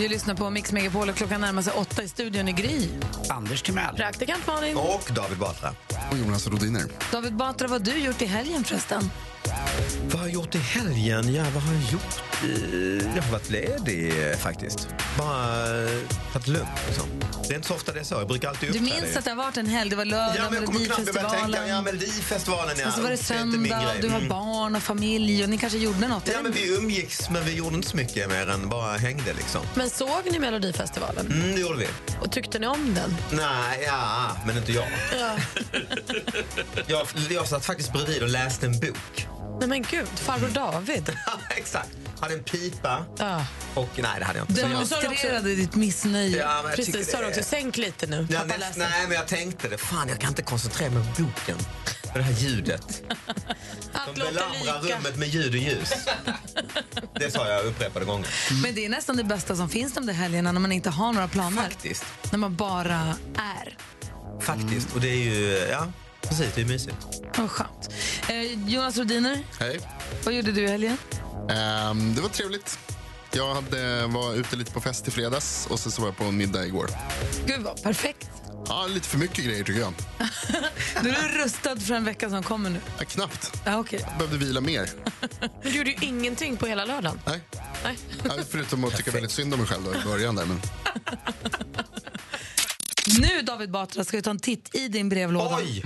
Du 0.00 0.08
lyssnar 0.08 0.34
på 0.34 0.50
Mix 0.50 0.72
Megapol 0.72 1.08
och 1.08 1.14
klockan 1.14 1.40
närmar 1.40 1.62
sig 1.62 1.72
åtta 1.72 2.02
i 2.02 2.08
studion 2.08 2.48
i 2.48 2.52
Gry. 2.52 2.88
Anders 3.28 3.62
Timell. 3.62 3.96
Praktikant 3.96 4.46
Malin. 4.46 4.76
Och 4.76 5.10
David 5.14 5.38
Batra. 5.38 5.74
Och 6.10 6.18
Jonas 6.18 6.46
Rodiner. 6.46 6.82
David 7.12 7.36
Batra, 7.36 7.68
vad 7.68 7.88
har 7.88 7.94
du 7.94 8.00
gjort 8.00 8.22
i 8.22 8.26
helgen 8.26 8.64
förresten? 8.64 9.10
Vad 10.10 10.20
har 10.20 10.26
jag 10.26 10.34
gjort 10.34 10.54
i 10.54 10.58
helgen? 10.58 11.34
Ja, 11.34 11.44
vad 11.54 11.62
har 11.62 11.74
jag 11.74 11.82
gjort? 11.92 12.22
Jag 13.16 13.22
har 13.22 13.32
varit 13.32 13.50
ledig 13.50 14.12
faktiskt. 14.38 14.88
Bara 15.18 15.82
eh, 15.82 15.90
tagit 16.32 16.46
det 16.46 16.52
lugnt. 16.52 16.68
Liksom. 16.86 17.06
Det 17.48 17.54
är 17.54 17.56
inte 17.56 17.68
så 17.68 17.74
ofta 17.74 17.92
det 17.92 18.00
är 18.00 18.04
så. 18.04 18.14
Jag 18.14 18.28
brukar 18.28 18.48
alltid 18.48 18.72
Du 18.72 18.80
minns 18.80 19.16
att 19.16 19.24
det 19.24 19.30
har 19.30 19.36
varit 19.36 19.56
en 19.56 19.66
helg, 19.66 19.90
det 19.90 19.96
var 19.96 20.04
lördag, 20.04 20.34
Ja, 20.38 20.44
tänka. 20.50 20.60
Melodifestivalen. 20.72 21.68
Ja, 21.68 21.82
Melodifestivalen, 21.82 22.76
ja. 22.78 22.86
Och 22.88 22.92
så 22.94 23.02
var 23.02 23.10
det 23.10 23.16
söndag 23.16 23.56
och 23.94 24.00
du 24.02 24.08
har 24.08 24.16
Mm. 24.16 24.28
barn 24.28 24.76
och 24.76 24.82
familj 24.82 25.42
och 25.44 25.50
ni 25.50 25.58
kanske 25.58 25.78
gjorde 25.78 26.08
något. 26.08 26.28
Ja, 26.32 26.38
men 26.42 26.52
vi 26.52 26.76
umgicks, 26.76 27.30
men 27.30 27.44
vi 27.44 27.54
gjorde 27.54 27.76
inte 27.76 27.88
så 27.88 27.96
mycket 27.96 28.28
mer 28.28 28.48
än 28.48 28.68
bara 28.68 28.96
hängde 28.96 29.32
liksom. 29.32 29.60
Men 29.74 29.90
såg 29.90 30.20
ni 30.32 30.38
Melodifestivalen? 30.38 31.26
Mm, 31.26 31.54
det 31.54 31.60
gjorde 31.60 31.78
vi. 31.78 31.86
Och 32.20 32.32
tyckte 32.32 32.58
ni 32.58 32.66
om 32.66 32.94
den? 32.94 33.16
Nej, 33.32 33.84
ja, 33.86 34.30
men 34.46 34.56
inte 34.56 34.72
jag. 34.72 34.86
Ja. 35.20 35.36
Jag, 36.86 37.06
jag 37.30 37.48
satt 37.48 37.64
faktiskt 37.64 37.92
bredvid 37.92 38.22
och 38.22 38.28
läste 38.28 38.66
en 38.66 38.80
bok. 38.80 39.26
Nej 39.58 39.68
men 39.68 39.82
gud, 39.82 40.08
farbror 40.14 40.48
David. 40.48 41.12
Exakt. 41.56 41.88
Hade 42.20 42.34
en 42.34 42.42
pipa 42.44 43.04
Ja. 43.18 43.44
och 43.74 43.88
nej, 43.96 44.10
det 44.18 44.24
hade 44.24 44.38
jag 44.38 44.50
inte. 44.50 44.60
Jag- 44.60 44.70
Demonstrerade 44.70 45.54
ditt 45.54 45.74
missnöje. 45.74 46.38
Ja, 46.38 46.62
jag 46.64 46.76
Precis, 46.76 47.10
sa 47.10 47.20
du 47.20 47.26
också. 47.28 47.42
Sänk 47.42 47.76
lite 47.76 48.06
nu. 48.06 48.26
Ja, 48.30 48.38
Pappa 48.40 48.56
näst, 48.58 48.76
nej, 48.78 49.02
men 49.06 49.16
jag 49.16 49.28
tänkte 49.28 49.68
det. 49.68 49.78
Fan, 49.78 50.08
jag 50.08 50.20
kan 50.20 50.28
inte 50.28 50.42
koncentrera 50.42 50.90
mig 50.90 51.02
på 51.16 51.22
boken. 51.22 51.56
För 52.12 52.18
det 52.18 52.22
här 52.22 52.32
ljudet. 52.32 53.02
Allt 53.92 54.06
De 54.16 54.20
belamrar 54.20 54.80
rummet 54.96 55.16
med 55.16 55.28
ljud 55.28 55.50
och 55.54 55.56
ljus. 55.60 55.92
Det 57.14 57.30
sa 57.30 57.48
jag 57.48 57.64
upprepade 57.66 58.04
gånger. 58.04 58.28
Men 58.62 58.74
det 58.74 58.84
är 58.84 58.88
nästan 58.88 59.16
det 59.16 59.24
bästa 59.24 59.56
som 59.56 59.68
finns 59.68 59.92
de 59.94 60.06
där 60.06 60.14
helgerna 60.14 60.52
när 60.52 60.60
man 60.60 60.72
inte 60.72 60.90
har 60.90 61.12
några 61.12 61.28
planer. 61.28 61.62
Faktiskt. 61.62 62.04
När 62.30 62.38
man 62.38 62.56
bara 62.56 63.16
är. 63.36 63.76
Faktiskt. 64.40 64.94
Och 64.94 65.00
det 65.00 65.08
är 65.08 65.16
ju, 65.24 65.66
ja, 65.70 65.86
precis, 66.22 66.52
det 66.54 66.60
är 66.60 66.64
mysigt. 66.66 66.96
Vad 67.38 67.50
skönt. 67.50 67.88
Eh, 68.28 68.68
Jonas 68.68 68.96
Rodiner, 68.98 69.44
Hej. 69.60 69.80
vad 70.24 70.34
gjorde 70.34 70.52
du 70.52 70.62
i 70.62 70.68
helgen? 70.68 70.96
Ehm, 71.50 72.14
det 72.14 72.20
var 72.22 72.28
trevligt. 72.28 72.78
Jag 73.32 73.54
hade, 73.54 74.06
var 74.06 74.34
ute 74.34 74.56
lite 74.56 74.72
på 74.72 74.80
fest 74.80 75.08
i 75.08 75.10
fredags 75.10 75.66
och 75.70 75.80
sen 75.80 75.92
så 75.92 76.00
var 76.02 76.08
jag 76.08 76.16
på 76.16 76.24
en 76.24 76.36
middag 76.36 76.66
igår. 76.66 76.90
Gud 77.46 77.60
vad 77.60 77.82
perfekt. 77.82 78.28
Ja, 78.66 78.86
lite 78.86 79.08
för 79.08 79.18
mycket 79.18 79.44
grejer 79.44 79.64
tycker 79.64 79.80
jag. 79.80 79.92
Du 81.02 81.10
är 81.10 81.44
rustad 81.44 81.76
för 81.80 81.94
en 81.94 82.04
vecka 82.04 82.30
som 82.30 82.42
kommer 82.42 82.70
nu. 82.70 82.80
Ja, 82.98 83.04
knappt. 83.04 83.60
Ja, 83.64 83.78
okej. 83.78 84.00
Jag 84.08 84.18
behövde 84.18 84.46
vila 84.46 84.60
mer. 84.60 84.90
Men 85.40 85.50
du 85.62 85.68
gjorde 85.70 85.90
ju 85.90 85.96
ingenting 86.06 86.56
på 86.56 86.66
hela 86.66 86.84
lördagen. 86.84 87.20
Nej. 87.26 87.40
Nej. 87.84 87.98
Ja, 88.24 88.30
förutom 88.50 88.84
att 88.84 88.96
tycka 88.96 89.10
väldigt 89.10 89.30
synd 89.30 89.54
om 89.54 89.60
mig 89.60 89.68
själv 89.68 89.84
då, 89.84 89.94
i 90.00 90.04
början 90.04 90.34
där. 90.34 90.44
Men 90.46 90.60
Nu 93.18 93.42
David 93.42 93.70
Batra 93.70 94.04
ska 94.04 94.16
vi 94.16 94.22
ta 94.22 94.30
en 94.30 94.38
titt 94.38 94.74
i 94.74 94.88
din 94.88 95.08
brevlåda. 95.08 95.56
Oj! 95.56 95.82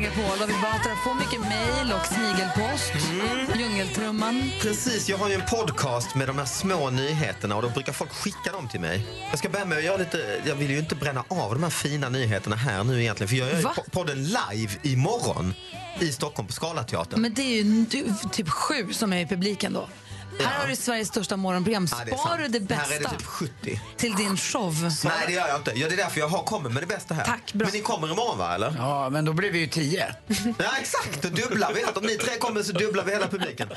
Megapol. 0.00 0.38
David 0.38 0.56
Batra 0.62 0.96
får 0.96 1.14
mycket 1.14 1.40
mejl 1.40 1.92
och 1.92 2.06
snigelpost. 2.06 2.92
Djungeltrumman. 3.58 4.50
Precis, 4.60 5.08
jag 5.08 5.18
har 5.18 5.28
ju 5.28 5.34
en 5.34 5.46
podcast 5.50 6.14
med 6.14 6.28
de 6.28 6.38
här 6.38 6.44
små 6.44 6.90
nyheterna 6.90 7.56
och 7.56 7.62
då 7.62 7.68
brukar 7.68 7.92
folk 7.92 8.12
skicka 8.12 8.52
dem 8.52 8.68
till 8.68 8.80
mig. 8.80 9.06
Jag 9.30 9.38
ska 9.38 9.48
börja 9.48 9.64
med 9.64 9.78
att 9.78 9.84
göra 9.84 9.96
lite, 9.96 10.42
jag 10.46 10.54
vill 10.54 10.70
ju 10.70 10.78
inte 10.78 10.94
bränna 10.94 11.24
av 11.28 11.54
de 11.54 11.62
här 11.62 11.70
fina 11.70 12.08
nyheterna 12.08 12.56
här 12.56 12.84
nu 12.84 13.02
egentligen 13.02 13.28
för 13.28 13.36
jag 13.36 13.48
gör 13.48 13.56
ju 13.56 13.62
Va? 13.62 13.74
podden 13.90 14.24
live 14.24 14.72
imorgon 14.82 15.54
i 15.98 16.12
Stockholm 16.12 16.46
på 16.46 16.52
Scalateatern. 16.52 17.20
Men 17.20 17.34
det 17.34 17.42
är 17.42 17.62
ju 17.62 17.86
typ 18.32 18.48
sju 18.48 18.92
som 18.92 19.12
är 19.12 19.20
i 19.20 19.26
publiken 19.26 19.72
då. 19.72 19.88
Här 20.38 20.60
har 20.60 20.68
du 20.68 20.76
Sveriges 20.76 21.08
största 21.08 21.36
morgonprogram. 21.36 21.88
Ja, 21.90 21.96
det 22.04 22.18
Spar 22.18 22.38
du 22.38 22.48
det 22.48 22.74
Här 22.74 22.84
är 22.84 22.98
det 22.98 23.00
bästa 23.00 23.16
typ 23.16 23.26
70. 23.26 23.80
till 23.96 24.14
din 24.14 24.36
show? 24.36 24.90
Nej, 25.04 25.12
det 25.26 25.32
gör 25.32 25.48
jag 25.48 25.56
inte. 25.56 25.72
Ja, 25.74 25.88
det 25.88 25.94
är 25.94 25.96
därför 25.96 26.20
jag 26.20 26.28
har 26.28 26.42
kommit 26.42 26.72
med 26.72 26.82
det 26.82 26.86
bästa 26.86 27.14
här. 27.14 27.24
Tack, 27.24 27.52
bra. 27.52 27.66
Men 27.66 27.74
ni 27.74 27.80
kommer 27.80 28.12
imorgon, 28.12 28.38
va? 28.38 28.54
Eller? 28.54 28.74
Ja, 28.78 29.10
men 29.10 29.24
då 29.24 29.32
blir 29.32 29.50
vi 29.50 29.58
ju 29.58 29.66
tio. 29.66 30.14
Ja, 30.58 30.70
exakt. 30.80 31.22
Då 31.22 31.28
dubblar 31.28 31.72
vi. 31.72 31.84
Om 31.84 32.06
ni 32.06 32.16
tre 32.16 32.36
kommer 32.38 32.62
så 32.62 32.72
dubblar 32.72 33.04
vi 33.04 33.12
hela 33.12 33.28
publiken. 33.28 33.68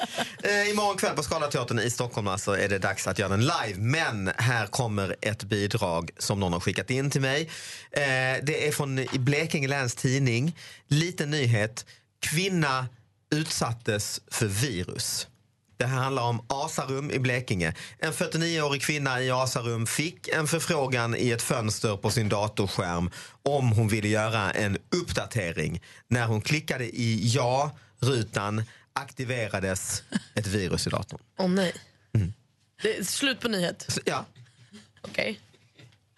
Eh, 0.44 0.70
imorgon 0.70 0.98
kväll 0.98 1.16
på 1.16 1.24
Scalateatern 1.24 1.80
i 1.80 1.90
Stockholm 1.90 2.28
alltså, 2.28 2.58
är 2.58 2.70
det 2.70 2.80
dags 2.80 3.08
att 3.08 3.20
göra 3.20 3.30
den 3.30 3.42
live. 3.42 3.76
Men 3.78 4.32
här 4.38 4.68
kommer 4.68 5.16
ett 5.22 5.44
bidrag 5.44 6.12
som 6.18 6.40
någon 6.40 6.54
har 6.54 6.60
skickat 6.60 6.90
in 6.90 7.12
till 7.12 7.22
mig. 7.22 7.42
Eh, 7.92 8.02
det 8.44 8.68
är 8.68 8.72
från 8.72 9.06
Blekinge 9.14 9.68
Läns 9.68 9.96
Tidning. 9.96 10.58
Liten 10.88 11.30
nyhet. 11.30 11.86
Kvinna 12.20 12.88
utsattes 13.32 14.22
för 14.32 14.46
virus. 14.46 15.28
Det 15.84 15.88
här 15.88 16.02
handlar 16.02 16.24
om 16.24 16.46
Asarum 16.50 17.12
i 17.12 17.20
Blekinge. 17.20 17.74
En 18.00 18.14
49-årig 18.14 18.82
kvinna 18.82 19.22
i 19.22 19.32
Asarum 19.32 19.88
fick 19.88 20.28
en 20.28 20.48
förfrågan 20.48 21.16
i 21.16 21.30
ett 21.32 21.42
fönster 21.42 21.98
på 21.98 22.10
sin 22.12 22.30
datorskärm 22.30 23.10
om 23.44 23.72
hon 23.72 23.88
ville 23.88 24.08
göra 24.08 24.52
en 24.52 24.78
uppdatering. 24.96 25.82
När 26.08 26.26
hon 26.26 26.42
klickade 26.42 26.86
i 26.86 27.32
ja-rutan 27.36 28.64
aktiverades 28.94 30.04
ett 30.36 30.48
virus 30.48 30.88
i 30.88 30.90
datorn. 30.90 31.20
Åh 31.40 31.50
nej. 31.50 31.74
Det 32.82 32.98
är 32.98 33.04
slut 33.04 33.40
på 33.40 33.48
nyhet. 33.48 34.00
Ja. 34.06 34.26
Okej. 35.02 35.40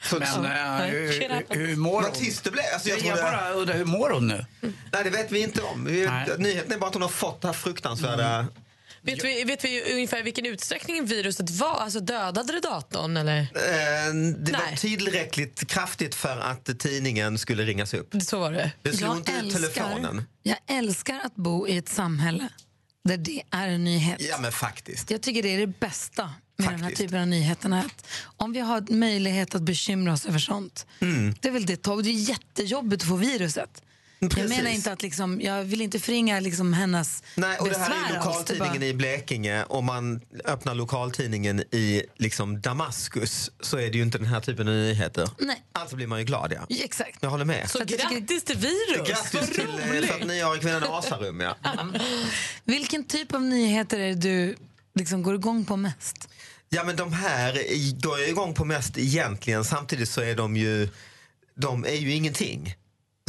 Så, 0.04 0.20
Men 0.20 0.28
så- 0.34 0.44
eh, 0.44 0.82
hur, 1.50 1.76
mår 1.76 2.02
hon? 2.02 2.12
tyst 2.12 2.44
det 2.44 2.52
blev. 2.52 2.64
Alltså, 2.74 2.90
jag 2.90 2.98
jag 3.00 3.06
trodde- 3.06 3.22
bara 3.22 3.50
undrar, 3.52 3.76
hur 3.78 3.86
mår 3.86 4.10
hon 4.10 4.28
nu? 4.28 4.46
Nej, 4.62 5.04
det 5.04 5.10
vet 5.10 5.32
vi 5.32 5.40
inte 5.40 5.62
om. 5.62 5.86
Vi, 5.86 6.10
nyheten 6.38 6.72
är 6.72 6.78
bara 6.78 6.88
att 6.88 6.94
hon 6.94 7.02
har 7.02 7.10
fått 7.10 7.42
det 7.42 7.48
här 7.48 7.54
fruktansvärda... 7.54 8.46
Vet, 9.06 9.24
vi, 9.24 9.44
vet 9.44 9.66
vi 9.66 9.94
ungefär 9.94 10.24
vilken 10.24 10.46
utsträckning 10.46 11.06
viruset 11.06 11.50
var? 11.50 11.76
Alltså 11.80 12.00
dödade 12.00 12.54
det 12.54 12.60
datorn 12.60 13.18
eller? 13.18 13.40
Eh, 13.40 13.48
det 14.38 14.52
var 14.52 14.60
Nej. 14.68 14.78
tillräckligt 14.78 15.68
kraftigt 15.68 16.16
för 16.16 16.38
att 16.38 16.80
tidningen 16.80 17.38
skulle 17.38 17.64
ringas 17.64 17.94
upp. 17.94 18.14
Så 18.22 18.40
var 18.40 18.52
det. 18.52 18.72
Det 18.82 18.94
slog 18.98 19.10
Jag 19.12 19.18
inte 19.18 19.32
ut 19.32 19.54
telefonen. 19.54 20.24
jag 20.44 20.58
älskar 20.68 21.20
att 21.24 21.36
bo 21.36 21.68
i 21.68 21.78
ett 21.78 21.90
samhälle 21.90 22.50
där 23.04 23.18
det 23.18 23.42
är 23.52 23.68
en 23.68 23.84
nyhet. 23.84 24.22
Ja, 24.30 24.38
men 24.42 24.52
faktiskt. 24.52 25.12
Jag 25.12 25.22
tycker 25.22 25.44
det 25.44 25.50
är 25.56 25.60
det 25.60 25.68
bästa 25.80 26.34
med 26.58 26.70
den 26.70 26.84
här 26.84 26.92
typen 26.92 27.22
av 27.22 27.28
nyheterna. 27.28 27.80
Att 27.80 28.08
om 28.38 28.54
vi 28.54 28.60
har 28.60 28.92
möjlighet 28.94 29.56
att 29.56 29.62
bekymra 29.62 30.14
oss 30.14 30.26
över 30.26 30.40
sånt, 30.40 30.86
Mm. 31.02 31.36
det 31.42 31.48
är 31.48 31.52
väl 31.52 31.66
det. 31.66 31.84
Det 31.84 31.90
är 31.90 32.30
jättejobbigt 32.30 33.04
att 33.04 33.10
få 33.10 33.16
viruset. 33.16 33.82
Jag 34.26 34.32
Precis. 34.42 34.58
menar 34.58 34.72
inte 34.72 34.92
att 34.92 35.02
liksom, 35.02 35.42
jag 35.42 35.64
vill 35.64 35.82
inte 35.82 36.00
förringa 36.00 36.40
liksom 36.40 36.74
hennes 36.74 37.24
Nej, 37.36 37.58
och 37.58 37.70
det 37.70 37.78
här 37.78 37.86
är 37.86 38.02
besvär 38.04 38.16
lokaltidningen 38.18 38.80
bara- 38.80 38.86
i 38.86 38.94
Blekinge. 38.94 39.64
Om 39.64 39.86
man 39.86 40.22
öppnar 40.46 40.76
lokaltidningen 40.76 41.60
i 41.60 42.04
liksom 42.18 42.62
Damaskus 42.62 43.52
så 43.62 43.78
är 43.78 43.92
det 43.92 43.98
ju 43.98 44.04
inte 44.04 44.18
den 44.18 44.28
här 44.28 44.40
typen 44.42 44.68
av 44.68 44.74
nyheter. 44.74 45.30
Nej. 45.40 45.64
Alltså 45.74 45.96
blir 45.96 46.08
man 46.08 46.20
ju 46.20 46.26
glad, 46.26 46.54
ja. 46.70 46.76
Exakt. 46.84 47.18
Jag 47.22 47.30
håller 47.30 47.46
med. 47.46 47.70
Så 47.70 47.82
att 47.84 47.90
jag 47.92 48.00
tycker- 48.00 48.20
grattis 48.20 48.44
till 48.44 48.58
virus! 48.58 49.08
Grattis 49.10 49.50
till 49.50 49.70
eh, 49.70 49.90
roligt. 49.92 50.12
49-åriga 50.12 50.62
kvinnan 50.62 50.84
i 50.84 50.88
Asarum, 50.88 51.40
ja. 51.40 51.58
Vilken 52.64 53.04
typ 53.04 53.34
av 53.34 53.42
nyheter 53.42 54.00
är 54.00 54.08
det 54.08 54.16
du 54.16 54.56
liksom 54.96 55.24
går 55.24 55.36
igång 55.36 55.66
på 55.66 55.78
mest? 55.78 56.30
Ja, 56.70 56.84
men 56.84 56.96
de 56.96 57.14
här 57.14 57.54
går 58.02 58.20
jag 58.20 58.30
igång 58.30 58.54
på 58.54 58.66
mest 58.66 58.98
egentligen. 58.98 59.64
Samtidigt 59.66 60.10
så 60.10 60.22
är 60.22 60.36
de 60.36 60.58
ju, 60.58 60.90
de 61.58 61.86
är 61.86 61.96
ju 61.96 62.12
ingenting. 62.14 62.76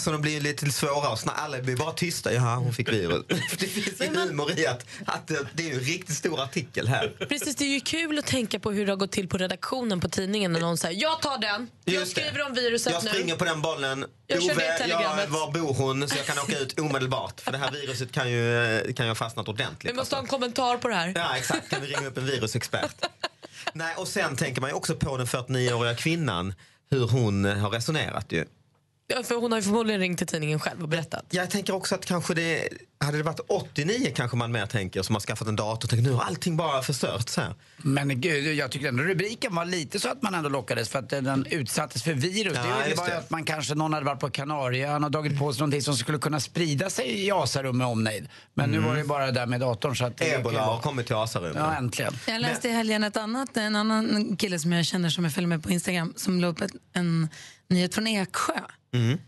Så 0.03 0.13
de 0.13 0.21
blir 0.21 0.33
ju 0.33 0.41
lite 0.41 0.73
svåra 0.73 1.09
att 1.09 1.21
snacka. 1.21 1.39
Alla 1.39 1.61
blir 1.61 1.77
bara 1.77 1.93
tysta. 1.93 2.33
Ja, 2.33 2.55
hon 2.55 2.73
fick 2.73 2.89
virus. 2.89 3.25
det 3.59 3.67
finns 3.67 4.01
ju 4.01 4.07
humor 4.07 4.59
i 4.59 4.67
att, 4.67 4.87
att 5.05 5.31
det, 5.55 5.71
är 5.71 5.75
en 5.75 5.81
riktigt 5.81 6.17
stor 6.17 6.43
artikel 6.43 6.89
här. 6.89 7.27
Precis, 7.29 7.57
det 7.57 7.65
är 7.65 7.69
ju 7.69 7.81
kul 7.81 8.19
att 8.19 8.27
tänka 8.27 8.59
på 8.59 8.71
hur 8.71 8.87
det 8.87 8.93
har 8.93 8.97
gått 8.97 9.13
till 9.13 9.29
på 9.29 9.39
redaktionen 9.39 10.01
på 10.01 10.09
tidningen 10.09 10.53
när 10.53 10.61
någon 10.61 10.79
säger 10.79 11.03
jag 11.03 11.23
tar 11.23 11.39
den, 11.39 11.71
jag 11.85 11.95
Just 11.95 12.15
det. 12.15 12.21
skriver 12.21 12.47
om 12.47 12.55
viruset 12.55 12.93
Jag 12.93 13.05
nu. 13.05 13.11
springer 13.11 13.37
på 13.37 13.45
den 13.45 13.63
bollen. 13.63 14.05
Jag 14.27 14.43
kör 14.43 14.55
det 14.55 14.95
Ove, 14.95 15.23
jag, 15.23 15.27
var 15.29 15.53
bor 15.53 15.75
hon? 15.75 16.09
Så 16.09 16.17
jag 16.17 16.27
kan 16.27 16.39
åka 16.39 16.59
ut 16.59 16.81
omedelbart. 16.81 17.41
För 17.41 17.53
det 17.53 17.59
här 17.59 17.71
viruset 17.71 18.13
kan 18.13 18.31
ju, 18.31 18.93
kan 18.97 19.09
ha 19.09 19.15
fastnat 19.15 19.49
ordentligt. 19.49 19.93
Vi 19.93 19.97
måste 19.97 20.17
ha 20.17 20.23
en 20.23 20.29
kommentar 20.29 20.77
på 20.77 20.89
det 20.89 20.95
här. 20.95 21.13
Ja, 21.17 21.37
exakt. 21.37 21.71
Kan 21.71 21.81
vi 21.81 21.87
ringa 21.87 22.07
upp 22.09 22.19
en 22.19 22.27
virusexpert? 22.27 23.07
Nej, 23.73 23.95
och 23.97 24.09
sen 24.09 24.37
tänker 24.37 24.61
man 24.61 24.71
ju 24.71 24.75
också 24.77 24.97
på 24.97 25.17
den 25.17 25.27
49-åriga 25.27 25.95
kvinnan. 25.95 26.55
Hur 26.91 27.07
hon 27.09 27.45
har 27.45 27.71
resonerat 27.71 28.33
ju. 28.33 28.45
Ja, 29.09 29.23
för 29.23 29.35
hon 29.35 29.53
har 29.53 29.59
ju 29.59 29.63
förmodligen 29.63 30.01
ringt 30.01 30.19
till 30.19 30.27
tidningen 30.27 30.61
själv 30.61 30.83
och 30.83 30.89
berättat. 30.89 31.25
Jag 31.31 31.51
tänker 31.51 31.75
också 31.75 31.95
att 31.95 32.05
kanske 32.07 32.35
det, 32.35 32.69
hade 33.01 33.17
det 33.19 33.23
varit 33.23 33.41
89 33.49 34.13
kanske 34.17 34.37
man 34.37 34.53
mer 34.53 34.67
tänker 34.67 35.03
som 35.03 35.15
har 35.15 35.21
skaffat 35.21 35.49
en 35.49 35.57
dator 35.57 35.87
och 35.87 35.91
tänker 35.91 36.03
nu 36.11 36.13
har 36.13 36.23
allting 36.25 36.57
bara 36.57 36.83
förstörts 36.83 37.37
här. 37.37 37.55
Men 37.77 38.21
gud, 38.21 38.55
jag 38.55 38.71
tyckte 38.71 38.89
ändå 38.89 39.03
rubriken 39.03 39.55
var 39.55 39.65
lite 39.65 40.01
så 40.01 40.09
att 40.09 40.23
man 40.23 40.35
ändå 40.35 40.49
lockades 40.49 40.89
för 40.89 40.99
att 40.99 41.09
den 41.09 41.47
utsattes 41.51 42.03
för 42.03 42.13
virus. 42.13 42.53
Ja, 42.57 42.63
det 42.63 42.69
var 42.69 42.83
ju 42.83 42.89
just 42.89 42.97
bara 42.97 43.09
det. 43.09 43.19
att 43.19 43.31
man 43.31 43.45
kanske, 43.45 43.75
någon 43.75 43.93
hade 43.93 44.07
varit 44.07 44.21
på 44.21 44.31
Kanarieöarna 44.31 45.07
och 45.07 45.11
dragit 45.13 45.39
på 45.39 45.53
sig 45.53 45.61
någonting 45.61 45.83
som 45.83 45.97
skulle 45.97 46.19
kunna 46.19 46.41
sprida 46.41 46.91
sig 46.91 47.27
i 47.27 47.31
Asarum 47.31 47.79
med 47.79 47.87
omnejd. 47.87 48.29
Men 48.55 48.71
nu 48.71 48.77
Mm. 48.77 48.89
var 48.89 48.97
det 48.97 49.05
bara 49.05 49.27
det 49.27 49.33
där 49.33 49.47
med 49.47 49.61
datorn 49.61 49.97
så 49.97 50.05
att... 50.07 50.17
det 50.17 50.35
Ebola 50.35 50.61
har 50.61 50.81
kommit 50.81 51.07
till 51.07 51.17
Asarum. 51.17 51.53
Ja, 51.57 51.75
äntligen. 51.77 52.13
Jag 52.29 52.41
läste 52.41 52.69
i 52.69 52.73
helgen 52.73 53.05
ett 53.05 53.17
annat, 53.17 53.57
en 53.57 53.77
annan 53.77 54.37
kille 54.37 54.59
som 54.59 54.73
jag 54.73 54.87
känner 54.87 55.09
som 55.11 55.25
jag 55.25 55.33
följer 55.35 55.49
med 55.49 55.63
på 55.63 55.71
Instagram 55.71 56.13
som 56.17 56.41
la 56.41 56.47
upp 56.47 56.59
en 56.93 57.29
nyhet 57.69 57.95
från 57.95 58.07
Eksjö. 58.07 58.53
Mm. 58.97 59.19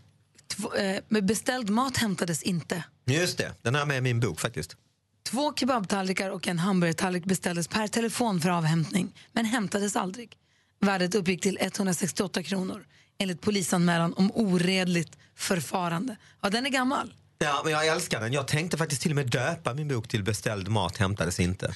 Två, 0.47 0.73
eh, 0.73 1.03
med 1.07 1.25
beställd 1.25 1.69
mat 1.69 1.97
hämtades 1.97 2.43
inte. 2.43 2.83
Just 3.05 3.37
det, 3.37 3.51
den 3.61 3.75
jag 3.75 3.87
med 3.87 3.97
i 3.97 4.01
min 4.01 4.19
bok 4.19 4.39
faktiskt. 4.39 4.75
Två 5.23 5.53
kebabtallrikar 5.55 6.29
och 6.29 6.47
en 6.47 6.59
hamburgertallrik 6.59 7.25
beställdes 7.25 7.67
per 7.67 7.87
telefon 7.87 8.41
för 8.41 8.49
avhämtning, 8.49 9.13
men 9.31 9.45
hämtades 9.45 9.95
aldrig. 9.95 10.37
Värdet 10.79 11.15
uppgick 11.15 11.41
till 11.41 11.57
168 11.61 12.43
kronor, 12.43 12.85
enligt 13.17 13.41
polisanmälan 13.41 14.13
om 14.13 14.31
oredligt 14.33 15.17
förfarande. 15.35 16.15
Ja, 16.41 16.49
den 16.49 16.65
är 16.65 16.69
gammal. 16.69 17.13
Ja, 17.37 17.61
men 17.63 17.73
jag 17.73 17.87
älskar 17.87 18.21
den. 18.21 18.33
Jag 18.33 18.47
tänkte 18.47 18.77
faktiskt 18.77 19.01
till 19.01 19.11
och 19.11 19.15
med 19.15 19.29
döpa 19.29 19.73
min 19.73 19.87
bok 19.87 20.07
till 20.07 20.23
Beställd 20.23 20.67
mat 20.67 20.97
hämtades 20.97 21.39
inte. 21.39 21.75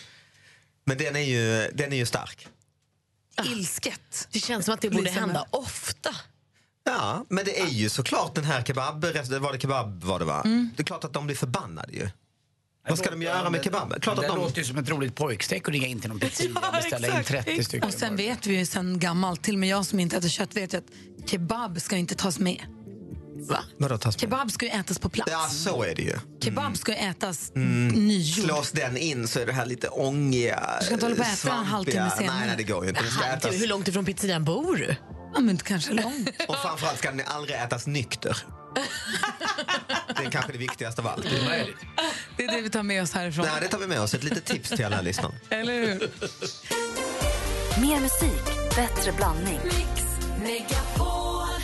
Men 0.86 0.98
den 0.98 1.16
är 1.16 1.20
ju, 1.20 1.72
den 1.74 1.94
är 1.94 1.98
ju 1.98 2.06
stark. 2.06 2.48
Ilsket. 3.46 4.28
Det 4.32 4.40
känns 4.40 4.66
som 4.66 4.74
att 4.74 4.82
det 4.82 4.90
borde 4.90 5.10
hända 5.10 5.46
ofta. 5.50 6.16
Ja, 6.86 7.26
men 7.30 7.46
det 7.46 7.62
är 7.62 7.68
ju 7.68 7.90
såklart 7.90 8.36
den 8.36 8.44
här 8.44 8.64
kebab, 8.64 9.06
var 9.40 9.52
det 9.54 9.60
kebab 9.62 10.04
var 10.04 10.20
det 10.20 10.26
va? 10.26 10.42
Det 10.44 10.82
är 10.82 10.84
klart 10.84 11.04
att 11.04 11.14
de 11.14 11.26
blir 11.26 11.36
förbannade 11.36 11.94
ju. 11.94 12.10
Vad 12.90 12.98
ska 12.98 13.10
de 13.12 13.22
göra 13.22 13.50
med 13.50 13.64
kebaben? 13.64 14.00
Klart 14.02 14.16
det 14.16 14.22
att 14.22 14.28
de... 14.28 14.38
låter 14.38 14.58
ju 14.58 14.64
som 14.64 14.78
ett 14.78 14.90
roligt 14.90 15.16
pojkstreck 15.16 15.68
att 15.68 15.74
ringa 15.74 15.88
in 15.88 16.00
till 16.00 16.10
någon 16.10 16.20
pizzeria 16.20 16.60
och 16.68 16.74
beställa 16.74 17.18
in 17.18 17.24
30 17.24 17.64
stycken. 17.64 17.88
Och 17.88 17.94
sen 17.94 18.16
vet 18.16 18.48
vi 18.48 18.58
ju 18.58 18.66
sen 18.66 19.00
gammalt, 19.00 19.44
till 19.44 19.54
och 19.56 19.60
med 19.60 19.70
jag 19.70 19.86
som 19.86 20.00
inte 20.00 20.18
äter 20.18 20.30
kött 20.30 20.56
vet 20.56 20.74
ju 20.74 20.78
att 20.78 20.84
kebab 21.30 21.82
ska 21.82 21.96
ju 21.96 22.00
inte 22.00 22.16
tas 22.16 22.40
med. 22.40 22.66
Va? 23.50 23.58
Vadå 23.78 23.98
tas 23.98 24.16
med? 24.16 24.22
Kebab 24.22 24.52
ska 24.52 24.66
ju 24.66 24.72
ätas 24.72 25.00
på 25.00 25.10
plats. 25.10 25.32
Ja, 25.32 25.48
så 25.50 25.84
är 25.84 25.96
det 25.96 26.02
ju. 26.02 26.18
Kebab 26.44 26.78
ska 26.78 26.92
ju 26.92 26.98
ätas 26.98 27.52
Mm. 27.56 27.88
nygjord. 27.88 28.46
Slås 28.46 28.72
den 28.72 28.98
in 28.98 29.28
så 29.28 29.40
är 29.40 29.46
det 29.46 29.54
här 29.54 29.66
lite 29.66 29.88
ångiga, 29.88 30.70
Du 30.80 30.86
ska 30.86 30.94
inte 30.94 31.06
hålla 31.06 31.16
på 31.16 31.22
och 31.22 31.28
äta 31.28 31.54
en 31.54 31.66
halvtimme 31.66 32.12
senare. 32.18 32.38
Nej, 32.38 32.48
nej, 32.48 32.56
det 32.58 32.64
går 32.64 32.84
ju 32.84 32.90
inte. 32.90 33.04
Du, 33.42 33.58
hur 33.58 33.68
långt 33.68 33.88
ifrån 33.88 34.06
pizzerian 34.06 34.44
bor 34.44 34.76
du? 34.76 34.96
Ja, 35.34 35.40
men 35.40 35.58
kanske 35.58 35.94
långt. 35.94 36.30
Och 36.48 36.56
framförallt 36.56 36.98
ska 36.98 37.12
den 37.12 37.22
aldrig 37.28 37.56
ätas 37.56 37.88
nykter. 37.88 38.38
Det 40.18 40.26
är 40.26 40.32
kanske 40.32 40.52
det 40.52 40.58
viktigaste 40.58 41.02
av 41.02 41.08
allt. 41.08 41.24
Det 42.38 42.44
är 42.44 42.56
det 42.56 42.62
vi 42.62 42.70
tar 42.70 42.84
med 42.84 43.04
oss 43.04 43.12
härifrån. 43.14 43.46
Nej, 43.46 43.62
det 43.62 43.68
tar 43.68 43.80
vi 43.80 43.88
med 43.88 44.02
oss. 44.02 44.14
Ett 44.14 44.24
litet 44.24 44.46
tips 44.46 44.70
till 44.70 44.86
alla 44.86 45.02
lyssnare. 45.02 45.34
Eller 45.50 45.74
hur? 45.74 46.12
Mer 47.82 48.00
musik, 48.00 48.76
bättre 48.76 49.12
blandning. 49.12 49.60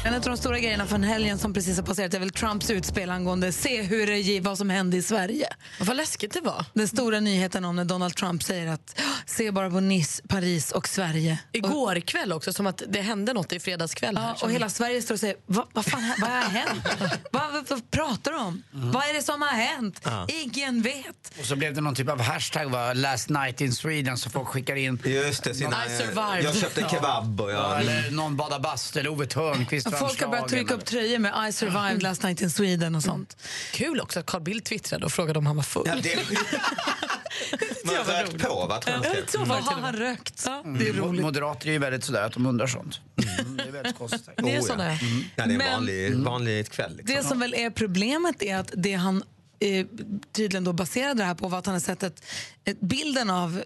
En 0.06 0.14
av 0.14 0.22
de 0.22 0.38
stora 0.38 0.60
grejerna 0.60 0.86
från 0.86 1.04
helgen 1.04 1.38
som 1.38 1.54
precis 1.54 1.78
har 1.78 1.86
passerat 1.86 2.14
är 2.14 2.20
väl 2.20 2.30
Trumps 2.30 2.70
utspel 2.70 3.10
angående 3.10 3.52
se 3.52 3.82
hur 3.82 4.08
det 4.08 4.18
gick, 4.18 4.46
vad 4.46 4.58
som 4.58 4.70
hände 4.70 4.98
i 4.98 5.02
Sverige. 5.02 5.48
Vad 5.80 5.98
läskigt 5.98 6.34
det 6.34 6.42
var. 6.42 6.66
Den 6.74 6.88
stora 6.88 7.20
nyheten 7.20 7.66
om 7.66 7.76
när 7.76 7.86
Donald 7.86 8.16
Trump 8.16 8.44
säger 8.44 8.68
att 8.68 9.02
se 9.30 9.52
bara 9.52 9.70
på 9.70 9.80
Nice, 9.80 10.24
Paris 10.28 10.72
och 10.72 10.88
Sverige. 10.88 11.40
Igår 11.52 12.00
kväll 12.00 12.34
också, 12.34 12.54
som 12.54 12.68
att 12.68 12.84
det 12.88 13.02
hände 13.02 13.34
något 13.34 13.54
i 13.54 13.60
fredagskväll. 13.60 14.16
Ja, 14.16 14.36
och 14.42 14.52
hela 14.52 14.70
Sverige 14.70 15.02
står 15.02 15.16
och 15.16 15.20
säger, 15.20 15.36
vad, 15.46 15.66
vad 15.74 15.86
fan 15.86 16.14
vad 16.22 16.30
har 16.30 16.42
hänt? 16.42 16.84
vad, 17.32 17.52
vad, 17.52 17.70
vad 17.70 17.92
pratar 17.92 18.32
du 18.32 18.38
om? 18.38 18.64
Vad 18.72 19.04
är 19.04 19.14
det 19.14 19.22
som 19.22 19.42
har 19.42 19.50
hänt? 19.50 20.02
Ja. 20.04 20.28
Ingen 20.30 20.82
vet. 20.82 21.32
Och 21.40 21.46
så 21.46 21.56
blev 21.56 21.74
det 21.74 21.82
någon 21.82 21.96
typ 21.96 22.10
av 22.10 22.22
hashtag, 22.22 22.70
va? 22.70 22.94
last 22.94 23.30
night 23.30 23.62
in 23.62 23.74
Sweden, 23.74 24.18
så 24.18 24.30
folk 24.30 24.48
skickar 24.48 24.76
in... 24.76 25.00
Just 25.06 25.44
det, 25.44 25.56
sina, 25.56 25.86
I 25.86 25.98
survived. 25.98 26.44
jag 26.44 26.56
köpte 26.56 26.86
kebab 26.90 27.42
och 27.42 27.52
Ja, 27.52 27.56
jag... 27.56 27.82
eller 27.82 28.12
någon 28.12 28.38
badar 28.38 28.60
bastu, 28.60 29.00
eller 29.00 29.10
Ove 29.10 29.26
Thörnqvist 29.26 29.98
Folk 29.98 30.22
har 30.22 30.28
börjat 30.28 30.50
trycka 30.50 30.74
upp 30.74 30.86
tröjor 30.86 31.20
med 31.20 31.50
I 31.50 31.54
survived 31.54 32.04
last 32.04 32.24
night 32.24 32.42
in 32.42 32.50
Sweden 32.50 32.96
och 32.96 33.04
sånt. 33.04 33.38
Kul 33.74 34.02
också 34.02 34.20
att 34.20 34.26
Carl 34.26 34.42
Bildt 34.42 34.66
twittrade 34.66 35.06
och 35.06 35.12
frågade 35.12 35.40
om 35.40 35.46
han 35.46 35.56
var 35.56 35.64
full. 35.64 35.84
Ja, 35.86 35.96
det... 36.04 36.20
Man 37.86 37.96
har 37.96 38.04
rökt 38.24 38.44
på, 38.48 38.66
va? 38.70 38.82
Tror 38.82 39.06
jag. 39.06 39.30
Så 39.30 39.40
vad 39.46 39.64
har 39.64 39.82
han 39.82 39.96
rökt? 39.96 40.44
Det 40.46 40.50
är 40.52 40.90
Mm. 40.90 40.98
roligt. 41.06 41.22
Moderater 41.22 41.68
är 41.68 41.72
ju 41.72 41.80
väldigt 41.80 42.04
sådär 42.04 42.24
att 42.24 42.34
de 42.34 42.46
undrar 42.46 42.68
sånt. 42.68 43.00
Mm, 43.40 43.58
det 43.58 43.64
är 43.64 43.72
väldigt 43.72 43.98
konstigt. 43.98 44.30
Ni 44.42 44.52
är 44.52 44.62
Oh, 44.62 44.66
ja. 44.68 44.76
ja. 44.78 44.84
Mm. 44.84 45.24
Ja, 45.36 45.46
det 45.46 45.54
är 45.54 45.60
en 45.60 45.72
vanlig, 45.74 46.16
vanlig 46.16 46.70
kväll. 46.70 46.96
Liksom. 46.98 47.16
Det 47.16 47.24
som 47.24 47.40
väl 47.40 47.54
är 47.54 47.70
problemet 47.70 48.44
är 48.44 48.56
att 48.58 48.72
det 48.78 48.94
han 48.94 49.24
eh, 49.60 49.86
tydligen 50.32 50.64
då 50.64 50.74
baserade 50.74 51.14
det 51.22 51.24
här 51.24 51.36
på 51.36 51.48
var 51.48 51.60
att 51.60 51.66
han 51.66 51.76
har 51.76 51.80
sett 51.80 52.04
ett, 52.04 52.26
ett 52.66 52.80
bilden 52.82 53.30
av 53.30 53.64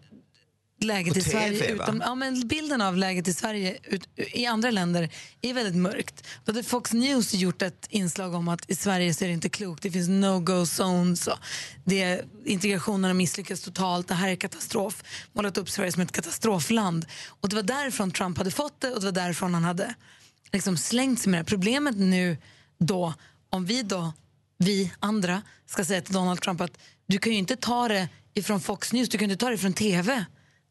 läget 0.83 1.17
i 1.17 1.21
Sverige, 1.21 1.59
TV, 1.59 1.73
utom, 1.73 2.01
ja, 2.05 2.15
men 2.15 2.47
bilden 2.47 2.81
av 2.81 2.97
läget 2.97 3.27
i 3.27 3.33
Sverige 3.33 3.77
ut, 3.83 4.07
i 4.15 4.45
andra 4.45 4.71
länder 4.71 5.09
är 5.41 5.53
väldigt 5.53 5.75
mörkt. 5.75 6.27
Då 6.45 6.51
hade 6.51 6.63
Fox 6.63 6.93
News 6.93 7.33
gjort 7.33 7.61
ett 7.61 7.87
inslag 7.89 8.33
om 8.33 8.47
att 8.47 8.69
i 8.69 8.75
Sverige 8.75 9.13
så 9.13 9.23
är 9.23 9.27
det 9.27 9.33
inte 9.33 9.49
klokt, 9.49 9.83
det 9.83 9.91
finns 9.91 10.09
no-go 10.09 10.65
zones. 10.65 11.27
Och 11.27 11.37
det 11.85 12.01
är, 12.03 12.25
integrationen 12.45 13.03
har 13.03 13.13
misslyckats 13.13 13.61
totalt, 13.61 14.07
det 14.07 14.13
här 14.13 14.29
är 14.29 14.35
katastrof. 14.35 15.03
Målat 15.33 15.57
upp 15.57 15.69
Sverige 15.69 15.91
som 15.91 16.01
ett 16.01 16.11
katastrofland. 16.11 17.05
Och 17.27 17.49
det 17.49 17.55
var 17.55 17.63
därifrån 17.63 18.11
Trump 18.11 18.37
hade 18.37 18.51
fått 18.51 18.81
det 18.81 18.91
och 18.91 18.99
det 18.99 19.05
var 19.05 19.11
därifrån 19.11 19.53
han 19.53 19.63
hade 19.63 19.95
liksom 20.51 20.77
slängt 20.77 21.19
sig 21.19 21.31
med 21.31 21.39
det. 21.39 21.45
Problemet 21.45 21.95
nu 21.97 22.37
då, 22.79 23.13
om 23.49 23.65
vi 23.65 23.83
då, 23.83 24.13
vi 24.57 24.91
andra, 24.99 25.41
ska 25.65 25.85
säga 25.85 26.01
till 26.01 26.13
Donald 26.13 26.41
Trump 26.41 26.61
att 26.61 26.77
du 27.07 27.17
kan 27.17 27.31
ju 27.31 27.37
inte 27.37 27.55
ta 27.55 27.87
det 27.87 28.09
ifrån 28.33 28.61
Fox 28.61 28.93
News, 28.93 29.09
du 29.09 29.17
kan 29.17 29.31
inte 29.31 29.45
ta 29.45 29.49
det 29.49 29.57
från 29.57 29.73
TV 29.73 30.25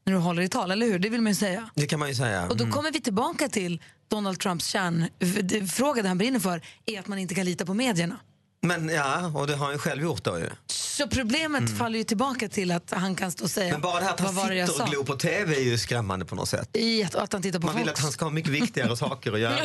när 0.05 0.13
du 0.13 0.19
håller 0.19 0.43
i 0.43 0.49
tal, 0.49 0.71
eller 0.71 0.87
hur? 0.87 0.99
Det 0.99 1.09
vill 1.09 1.21
man 1.21 1.33
ju 1.33 1.37
säga. 1.37 1.69
Det 1.75 1.87
kan 1.87 1.99
man 1.99 2.09
ju 2.09 2.15
säga. 2.15 2.49
Och 2.49 2.57
då 2.57 2.65
Mm. 2.65 2.75
kommer 2.77 2.93
vi 2.93 3.01
tillbaka 3.01 3.49
till 3.49 3.83
Donald 4.09 4.41
Trumps 4.41 4.67
kärnfråga, 4.67 6.03
det 6.03 6.09
han 6.09 6.19
brinner 6.19 6.41
för, 6.41 6.61
är 6.87 7.01
att 7.01 7.07
man 7.09 7.19
inte 7.19 7.35
kan 7.35 7.45
lita 7.45 7.67
på 7.67 7.75
medierna. 7.75 8.17
Men 8.65 8.89
ja, 8.89 9.27
och 9.35 9.47
det 9.47 9.57
har 9.57 9.65
han 9.67 9.75
ju 9.75 9.79
själv 9.79 10.03
gjort 10.03 10.25
då 10.25 10.39
ju. 10.39 10.51
Så 10.67 11.09
problemet 11.09 11.79
faller 11.79 11.99
ju 11.99 12.05
tillbaka 12.05 12.49
till 12.49 12.71
att 12.71 12.91
han 12.91 13.17
kan 13.17 13.33
stå 13.33 13.45
och 13.45 13.51
säga 13.51 13.69
Mm. 13.69 13.81
Men 13.81 13.91
bara 13.91 14.01
det 14.01 14.07
här 14.07 14.13
att 14.13 14.21
han 14.21 14.35
sitter 14.67 14.83
och 14.83 14.89
glor 14.89 15.05
på 15.05 15.17
TV 15.17 15.57
är 15.57 15.61
ju 15.61 15.79
skrämmande 15.79 16.25
på 16.25 16.35
något 16.35 16.49
sätt. 16.49 16.77
I 16.77 17.05
att, 17.05 17.15
att 17.15 17.33
han 17.33 17.43
tittar 17.43 17.61
på 17.61 17.67
Man 17.67 17.77
vill 17.77 17.85
Fox. 17.87 17.99
att 17.99 18.03
han 18.05 18.13
ska 18.13 18.25
ha 18.25 18.31
mycket 18.31 18.51
viktigare 18.53 18.97
saker 18.97 19.33
att 19.33 19.41
göra. 19.41 19.59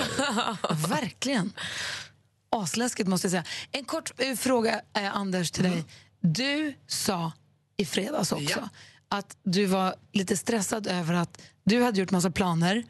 Verkligen. 0.87 1.53
Asläskigt 2.51 3.09
måste 3.09 3.25
jag 3.27 3.31
säga. 3.31 3.43
En 3.71 3.85
kort 3.85 4.11
eh, 4.17 4.35
fråga, 4.35 4.81
eh, 4.97 5.15
Anders, 5.17 5.51
till 5.51 5.63
dig. 5.63 5.83
Du 6.21 6.73
sa 6.87 7.31
i 7.77 7.85
fredags 7.85 8.31
också 8.31 8.69
att 9.09 9.37
du 9.43 9.65
var 9.65 9.95
lite 10.11 10.37
stressad 10.37 10.87
över 10.87 11.13
att 11.13 11.41
du 11.63 11.83
hade 11.83 11.99
gjort 11.99 12.11
massa 12.11 12.31
planer 12.31 12.83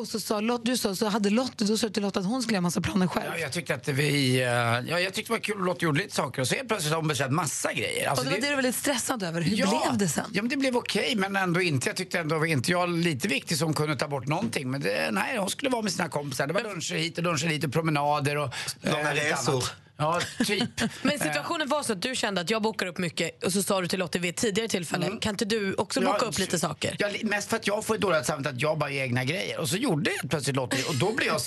och 0.00 0.08
så 0.08 0.20
sa 0.20 0.40
Lott, 0.40 0.64
du 0.64 0.76
sa, 0.76 0.94
så 0.94 1.06
hade 1.06 1.30
Lott, 1.30 1.58
då 1.58 1.76
sa 1.76 1.86
du 1.86 1.92
till 1.92 2.02
Lott 2.02 2.16
att 2.16 2.24
hon 2.24 2.42
skulle 2.42 2.54
göra 2.54 2.60
massa 2.62 2.80
planer 2.80 3.06
själv. 3.06 3.26
Ja, 3.32 3.38
jag 3.38 3.52
tyckte 3.52 3.74
att 3.74 3.88
vi, 3.88 4.40
eh, 4.40 4.46
ja, 4.46 5.00
jag 5.00 5.14
tyckte 5.14 5.32
det 5.32 5.36
var 5.36 5.38
kul 5.38 5.60
att 5.60 5.66
Lotta 5.66 5.84
gjorde 5.84 5.98
lite 5.98 6.14
saker 6.14 6.40
och 6.42 6.48
så 6.48 6.54
helt 6.54 6.68
plötsligt 6.68 6.92
har 6.92 7.00
hon 7.00 7.08
beställt 7.08 7.32
massa 7.32 7.72
grejer. 7.72 8.08
Alltså, 8.08 8.24
och 8.24 8.30
det 8.30 8.36
var 8.36 8.40
det 8.40 8.48
du 8.48 8.54
var 8.54 8.62
lite 8.62 8.78
stressad 8.78 9.22
över. 9.22 9.40
Hur 9.40 9.56
ja, 9.56 9.82
blev 9.86 9.98
det 9.98 10.08
sen? 10.08 10.24
Ja, 10.32 10.42
men 10.42 10.48
det 10.48 10.56
blev 10.56 10.76
okej, 10.76 11.14
men 11.16 11.36
ändå 11.36 11.60
inte. 11.62 11.88
Jag 11.88 11.96
tyckte 11.96 12.18
ändå 12.18 12.38
var 12.38 12.46
inte 12.46 12.70
jag 12.70 12.88
lite 12.88 13.28
viktig 13.28 13.56
som 13.58 13.74
kunde 13.74 13.96
ta 13.96 14.08
bort 14.08 14.26
någonting. 14.26 14.70
Men 14.70 14.80
det, 14.80 15.10
nej, 15.12 15.38
hon 15.38 15.50
skulle 15.50 15.70
vara 15.70 15.82
med 15.82 15.92
sina 15.92 16.08
kompisar. 16.08 16.46
Det 16.46 16.52
var 16.52 16.62
luncher 16.62 16.94
hit 16.94 17.18
och 17.18 17.24
luncher 17.24 17.48
dit 17.48 17.64
och 17.64 17.72
promenader 17.72 18.36
och 18.36 18.54
Långa 18.80 19.12
lite 19.12 19.32
resor. 19.32 19.52
annat. 19.52 19.72
Ja, 20.00 20.20
typ. 20.46 20.68
Men 21.02 21.18
situationen 21.18 21.68
var 21.68 21.82
så 21.82 21.92
att 21.92 22.02
du 22.02 22.14
kände 22.14 22.40
att 22.40 22.50
jag 22.50 22.62
bokar 22.62 22.86
upp 22.86 22.98
mycket 22.98 23.44
och 23.44 23.52
så 23.52 23.62
sa 23.62 23.80
du 23.80 23.86
till 23.88 23.98
Lotte 23.98 24.18
vid 24.18 24.30
ett 24.30 24.36
tidigare 24.36 24.68
tillfälle, 24.68 25.10
kan 25.20 25.30
inte 25.34 25.44
du 25.44 25.74
också 25.74 26.00
boka 26.00 26.18
Ja, 26.20 26.26
upp 26.26 26.38
lite 26.38 26.58
saker? 26.58 26.96
Ja, 26.98 27.08
mest 27.22 27.50
för 27.50 27.56
att 27.56 27.66
jag 27.66 27.84
får 27.84 27.98
dåligt 27.98 28.26
samvete 28.26 28.48
att 28.50 28.60
jag 28.60 28.78
bara 28.78 28.90
gör 28.90 29.02
egna 29.04 29.24
grejer. 29.24 29.58
Och 29.60 29.68
så 29.68 29.76
gjorde 29.76 30.10
jag 30.22 30.30
plötsligt 30.30 30.56
Lottie 30.56 30.84
och 30.88 30.94
då 30.94 31.12
blev 31.12 31.28
jag 31.28 31.40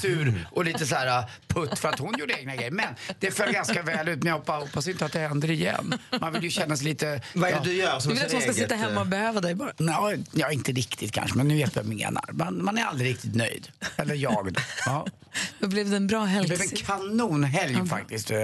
sur 0.00 0.46
och 0.50 0.64
lite 0.64 0.86
så 0.86 0.94
här 0.94 1.18
uh, 1.18 1.28
putt 1.48 1.78
för 1.78 1.88
att 1.88 1.98
hon 1.98 2.18
gjorde 2.18 2.34
egna 2.38 2.56
grejer. 2.56 2.70
Men 2.70 2.94
det 3.18 3.30
föll 3.30 3.52
ganska 3.52 3.82
väl 3.82 4.08
ut 4.08 4.18
men 4.18 4.26
jag 4.26 4.38
hoppas, 4.38 4.62
hoppas 4.62 4.88
inte 4.88 5.04
att 5.04 5.12
det 5.12 5.18
händer 5.18 5.50
igen. 5.50 5.98
Man 6.20 6.32
vill 6.32 6.42
ju 6.44 6.50
känna 6.50 6.76
sig 6.76 6.86
lite... 6.86 7.22
Vad 7.34 7.50
är 7.50 7.54
det 7.54 7.64
du 7.64 7.72
gör 7.72 7.98
som 7.98 8.08
Du 8.08 8.14
vill 8.14 8.26
att 8.26 8.32
hon 8.32 8.42
ska 8.42 8.52
sitta 8.52 8.74
eh, 8.74 8.80
hemma 8.80 9.00
och 9.00 9.06
behöva 9.06 9.40
dig 9.40 9.54
bara? 9.54 9.72
Ja, 9.76 10.12
ja, 10.32 10.52
inte 10.52 10.72
riktigt 10.72 11.12
kanske, 11.12 11.36
men 11.36 11.48
nu 11.48 11.56
vet 11.56 11.76
jag 11.76 11.82
vad 11.82 11.92
jag 11.92 11.98
menar. 11.98 12.24
Man, 12.32 12.64
man 12.64 12.78
är 12.78 12.84
aldrig 12.84 13.10
riktigt 13.10 13.34
nöjd. 13.34 13.68
Eller 13.96 14.14
jag 14.14 14.52
då. 14.52 14.60
Ja. 14.86 15.06
Då 15.58 15.68
blev 15.68 15.90
det 15.90 15.96
en 15.96 16.06
bra 16.06 16.20
Det 16.20 16.26
helg. 16.26 16.46
blev 16.46 16.60
en 16.60 16.68
kanonhelg 16.68 17.86
faktiskt. 17.86 18.30
Uh, 18.30 18.36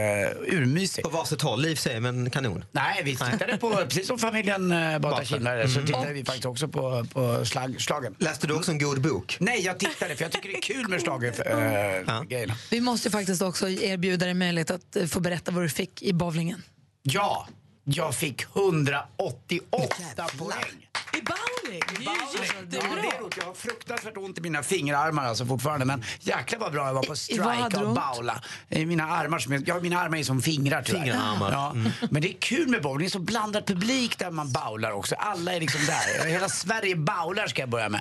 urmysigt. 0.47 1.03
På 1.03 1.16
varsitt 1.16 1.43
håll, 1.43 1.62
liv 1.62 1.76
säger 1.76 2.01
men 2.01 2.30
kanon. 2.30 2.64
Nej, 2.72 3.03
vi 3.05 3.16
tittade 3.16 3.59
på, 3.59 3.70
precis 3.76 4.07
som 4.07 4.18
familjen 4.18 4.72
uh, 4.72 4.99
Bata 4.99 5.24
så 5.24 5.82
tittade 5.87 6.12
vi 6.12 6.24
faktiskt 6.24 6.47
också 6.47 6.68
på, 6.68 7.07
på 7.12 7.45
slag, 7.45 7.80
slagen. 7.80 8.14
Läste 8.18 8.47
du 8.47 8.55
också 8.55 8.70
en 8.70 8.78
god 8.78 9.01
bok? 9.01 9.37
Nej, 9.41 9.61
jag 9.61 9.78
tittade 9.78 10.16
för 10.16 10.24
jag 10.24 10.32
tycker 10.32 10.49
det 10.49 10.57
är 10.57 10.62
kul 10.62 10.89
med 10.89 11.03
schlagergrejerna. 11.33 12.55
Vi 12.70 12.81
måste 12.81 13.11
faktiskt 13.11 13.43
också 13.43 13.68
erbjuda 13.68 14.27
dig 14.27 14.35
möjlighet 14.35 14.70
att 14.70 14.97
eh, 14.97 15.07
få 15.07 15.20
berätta 15.20 15.51
vad 15.53 15.64
du 15.64 15.68
fick 15.68 16.03
i 16.03 16.12
bowlingen. 16.12 16.62
Ja, 17.03 17.49
jag 17.85 18.14
fick 18.14 18.43
188 18.43 20.27
poäng. 20.39 20.89
I 21.19 21.23
bowling? 21.23 21.83
Det 21.89 21.95
är 21.97 22.01
ju 22.01 22.05
Ja, 22.05 22.45
jättebra. 22.45 22.67
det 22.71 22.77
är 23.09 23.21
roligt. 23.21 23.37
Jag 23.37 23.45
har 23.45 23.55
fruktansvärt 23.55 24.17
ont 24.17 24.39
i 24.39 24.41
mina 24.41 24.62
fingerarmar 24.62 25.25
alltså 25.25 25.47
fortfarande. 25.47 25.85
Men 25.87 26.05
jäklar 26.21 26.59
vad 26.59 26.73
bra 26.73 26.87
jag 26.87 26.95
var 26.95 27.03
på 27.03 27.17
strike 27.17 27.77
och 27.85 27.95
bowla. 27.95 28.43
I 28.69 28.87
mina 28.87 29.05
armar 29.05 29.39
som 29.39 29.53
är, 29.53 29.62
ja, 29.67 29.81
mina 29.81 30.01
armar 30.01 30.19
är 30.19 30.23
som 30.25 30.43
fingrar 30.43 30.83
tyvärr. 30.83 31.01
Fingerarmar. 31.01 31.53
Ja. 31.53 31.75
Men 32.11 32.23
det 32.23 32.29
är 32.29 32.37
kul 32.41 32.69
med 32.69 32.83
bowling. 32.83 32.99
Det 32.99 33.09
är 33.09 33.11
så 33.11 33.19
blandad 33.19 33.67
publik 33.67 34.19
där 34.19 34.31
man 34.31 34.53
bowlar 34.53 34.91
också. 34.93 35.15
Alla 35.15 35.53
är 35.55 35.61
liksom 35.61 35.81
där. 35.87 36.27
Hela 36.27 36.49
Sverige 36.49 36.97
bowlar 36.97 37.47
ska 37.47 37.62
jag 37.62 37.69
börja 37.69 37.89
med. 37.89 38.01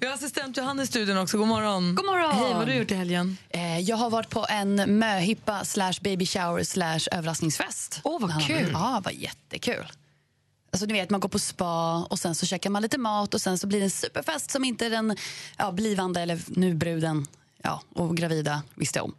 Vi 0.00 0.06
har 0.06 0.14
assistent 0.14 0.56
Johanna 0.56 0.82
i 0.82 0.86
studion 0.86 1.18
också. 1.18 1.38
God 1.38 1.48
morgon. 1.48 1.94
God 1.94 2.06
morgon. 2.06 2.30
Hej, 2.34 2.42
vad 2.48 2.56
har 2.56 2.66
du 2.66 2.74
gjort 2.74 2.90
i 2.90 2.94
helgen? 2.94 3.36
Eh, 3.50 3.78
jag 3.80 3.96
har 3.96 4.10
varit 4.10 4.30
på 4.30 4.46
en 4.48 4.98
möhippa 4.98 5.64
slash 5.64 5.94
baby 6.00 6.26
shower 6.26 6.64
slash 6.64 7.00
överraskningsfest. 7.12 8.00
Åh, 8.04 8.20
vad 8.20 8.30
Ja, 8.30 8.40
kul. 8.46 8.70
Ja, 8.72 9.00
vad 9.04 9.14
jättekul. 9.14 9.84
Alltså, 10.74 10.86
ni 10.86 10.92
vet, 10.92 11.10
man 11.10 11.20
går 11.20 11.28
på 11.28 11.38
spa 11.38 12.04
och 12.10 12.18
sen 12.18 12.34
så 12.34 12.46
käkar 12.46 12.70
man 12.70 12.82
lite 12.82 12.98
mat 12.98 13.34
och 13.34 13.40
sen 13.40 13.58
så 13.58 13.66
blir 13.66 13.78
det 13.78 13.86
en 13.86 13.90
superfest 13.90 14.50
som 14.50 14.64
inte 14.64 14.88
den 14.88 15.16
ja, 15.58 15.72
blivande 15.72 16.20
eller 16.20 16.40
nu 16.46 16.74
bruden 16.74 17.26
ja, 17.62 17.82
och 17.94 18.16
gravida 18.16 18.62
visste 18.74 19.00
om. 19.00 19.14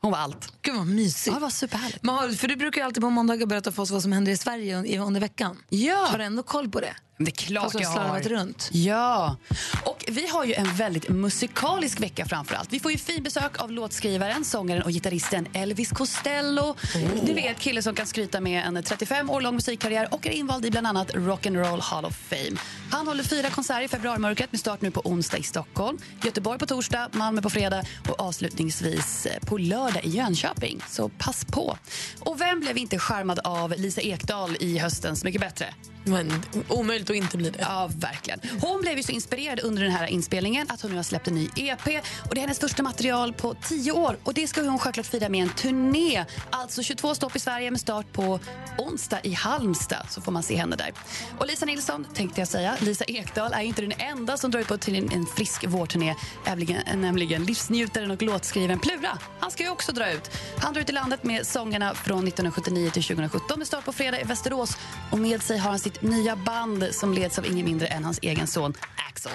Hon 0.00 0.12
var 0.12 0.18
allt. 0.18 0.52
Gud 0.62 0.76
vad 0.76 0.86
mysigt. 0.86 1.26
Ja, 1.26 1.34
det 1.34 1.40
var 1.40 1.50
superhärligt. 1.50 2.02
Men 2.02 2.14
har, 2.14 2.28
för 2.28 2.48
du 2.48 2.56
brukar 2.56 2.80
ju 2.80 2.84
alltid 2.84 3.02
på 3.02 3.10
måndagar 3.10 3.46
berätta 3.46 3.72
för 3.72 3.82
oss 3.82 3.90
vad 3.90 4.02
som 4.02 4.12
händer 4.12 4.32
i 4.32 4.36
Sverige 4.36 4.76
un- 4.82 5.06
under 5.06 5.20
veckan. 5.20 5.56
Ja. 5.68 6.06
Har 6.10 6.18
du 6.18 6.24
ändå 6.24 6.42
koll 6.42 6.68
på 6.70 6.80
det? 6.80 6.94
Det 7.24 7.30
är 7.30 7.46
klart 7.46 7.74
jag 7.74 7.88
har 7.88 7.94
slarvat 7.94 8.26
runt. 8.26 8.68
Ja, 8.72 9.36
och 9.84 10.04
vi 10.08 10.28
har 10.28 10.44
ju 10.44 10.54
en 10.54 10.74
väldigt 10.74 11.08
musikalisk 11.08 12.00
vecka 12.00 12.26
framför 12.26 12.54
allt. 12.54 12.72
Vi 12.72 12.80
får 12.80 12.92
ju 12.92 12.98
fin 12.98 13.22
besök 13.22 13.62
av 13.62 13.72
låtskrivaren, 13.72 14.44
sångaren 14.44 14.82
och 14.82 14.90
gitarristen 14.90 15.46
Elvis 15.52 15.90
Costello. 15.90 16.74
Du 17.22 17.32
vet, 17.32 17.58
kille 17.58 17.82
som 17.82 17.94
kan 17.94 18.06
skryta 18.06 18.40
med 18.40 18.66
en 18.66 18.82
35 18.82 19.30
år 19.30 19.40
lång 19.40 19.54
musikkarriär 19.54 20.14
och 20.14 20.26
är 20.26 20.30
invald 20.30 20.66
i 20.66 20.70
bland 20.70 20.86
annat 20.86 21.10
Rock'n'Roll 21.14 21.80
Hall 21.80 22.04
of 22.04 22.16
Fame. 22.16 22.60
Han 22.90 23.06
håller 23.06 23.24
fyra 23.24 23.50
konserter 23.50 23.82
i 23.82 23.88
februarimörkret 23.88 24.52
med 24.52 24.60
start 24.60 24.80
nu 24.80 24.90
på 24.90 25.00
onsdag 25.00 25.38
i 25.38 25.42
Stockholm, 25.42 25.98
Göteborg 26.24 26.58
på 26.58 26.66
torsdag, 26.66 27.08
Malmö 27.12 27.42
på 27.42 27.50
fredag 27.50 27.84
och 28.08 28.20
avslutningsvis 28.20 29.26
eh, 29.26 29.40
på 29.40 29.58
lördag 29.58 30.04
i 30.04 30.08
Jönköping. 30.08 30.80
Så 30.88 31.08
pass 31.08 31.44
på. 31.44 31.76
Och 32.20 32.40
vem 32.40 32.60
blev 32.60 32.78
inte 32.78 32.98
charmad 32.98 33.38
av 33.44 33.74
Lisa 33.76 34.00
Ekdahl 34.00 34.56
i 34.60 34.78
höstens 34.78 35.24
Mycket 35.24 35.40
bättre? 35.40 35.74
Men 36.04 36.32
omöjligt 36.68 37.10
att 37.10 37.16
inte 37.16 37.36
bli 37.36 37.50
det. 37.50 37.58
Ja, 37.60 37.90
verkligen. 37.96 38.40
Hon 38.60 38.80
blev 38.80 38.96
ju 38.96 39.02
så 39.02 39.12
inspirerad 39.12 39.60
under 39.60 39.82
den 39.82 39.92
här 39.92 40.06
inspelningen 40.06 40.66
att 40.70 40.80
hon 40.80 40.90
nu 40.90 40.96
har 40.96 41.02
släppt 41.02 41.28
en 41.28 41.34
ny 41.34 41.48
EP. 41.56 41.86
Och 42.28 42.34
Det 42.34 42.38
är 42.38 42.40
hennes 42.40 42.58
första 42.58 42.82
material 42.82 43.32
på 43.32 43.54
tio 43.54 43.92
år. 43.92 44.16
Och 44.22 44.34
Det 44.34 44.46
ska 44.46 44.62
hon 44.62 44.78
självklart 44.78 45.06
fira 45.06 45.28
med 45.28 45.42
en 45.42 45.48
turné. 45.48 46.24
Alltså 46.50 46.82
22 46.82 47.14
stopp 47.14 47.36
i 47.36 47.38
Sverige 47.38 47.70
med 47.70 47.80
start 47.80 48.12
på 48.12 48.40
onsdag 48.78 49.20
i 49.22 49.32
Halmstad. 49.32 50.06
Så 50.10 50.20
får 50.20 50.32
man 50.32 50.42
se 50.42 50.56
henne 50.56 50.76
där. 50.76 50.92
Och 51.38 51.46
Lisa 51.46 51.66
Nilsson, 51.66 52.06
tänkte 52.14 52.40
jag 52.40 52.48
säga. 52.48 52.76
Lisa 52.80 53.04
Ekdahl 53.04 53.52
är 53.52 53.62
inte 53.62 53.82
den 53.82 53.92
enda 53.98 54.36
som 54.36 54.50
drar 54.50 54.60
ut 54.60 54.68
på 54.68 54.78
till 54.78 55.12
en, 55.12 55.26
frisk 55.26 55.66
vårturné. 55.66 56.14
Nämligen, 56.46 57.00
nämligen 57.00 57.44
livsnjutaren 57.44 58.10
och 58.10 58.22
låtskrivaren 58.22 58.78
Plura. 58.78 59.18
Han 59.40 59.50
ska 59.50 59.62
ju 59.62 59.68
också 59.68 59.92
dra 59.92 60.12
ut. 60.12 60.30
Han 60.58 60.74
drar 60.74 60.80
ut 60.80 60.88
i 60.88 60.92
landet 60.92 61.24
med 61.24 61.46
sångerna 61.46 61.94
från 61.94 62.18
1979 62.18 62.90
till 62.90 63.02
2017 63.02 63.58
med 63.58 63.66
start 63.66 63.84
på 63.84 63.92
fredag 63.92 64.20
i 64.20 64.24
Västerås. 64.24 64.76
Och 65.10 65.18
med 65.18 65.42
sig 65.42 65.58
har 65.58 65.70
han 65.70 65.78
sitt 65.78 65.91
nya 66.00 66.36
band 66.36 66.88
som 66.92 67.12
leds 67.12 67.38
av 67.38 67.46
ingen 67.46 67.64
mindre 67.66 67.86
än 67.86 68.04
hans 68.04 68.18
egen 68.22 68.46
son 68.46 68.74
Axel. 69.08 69.32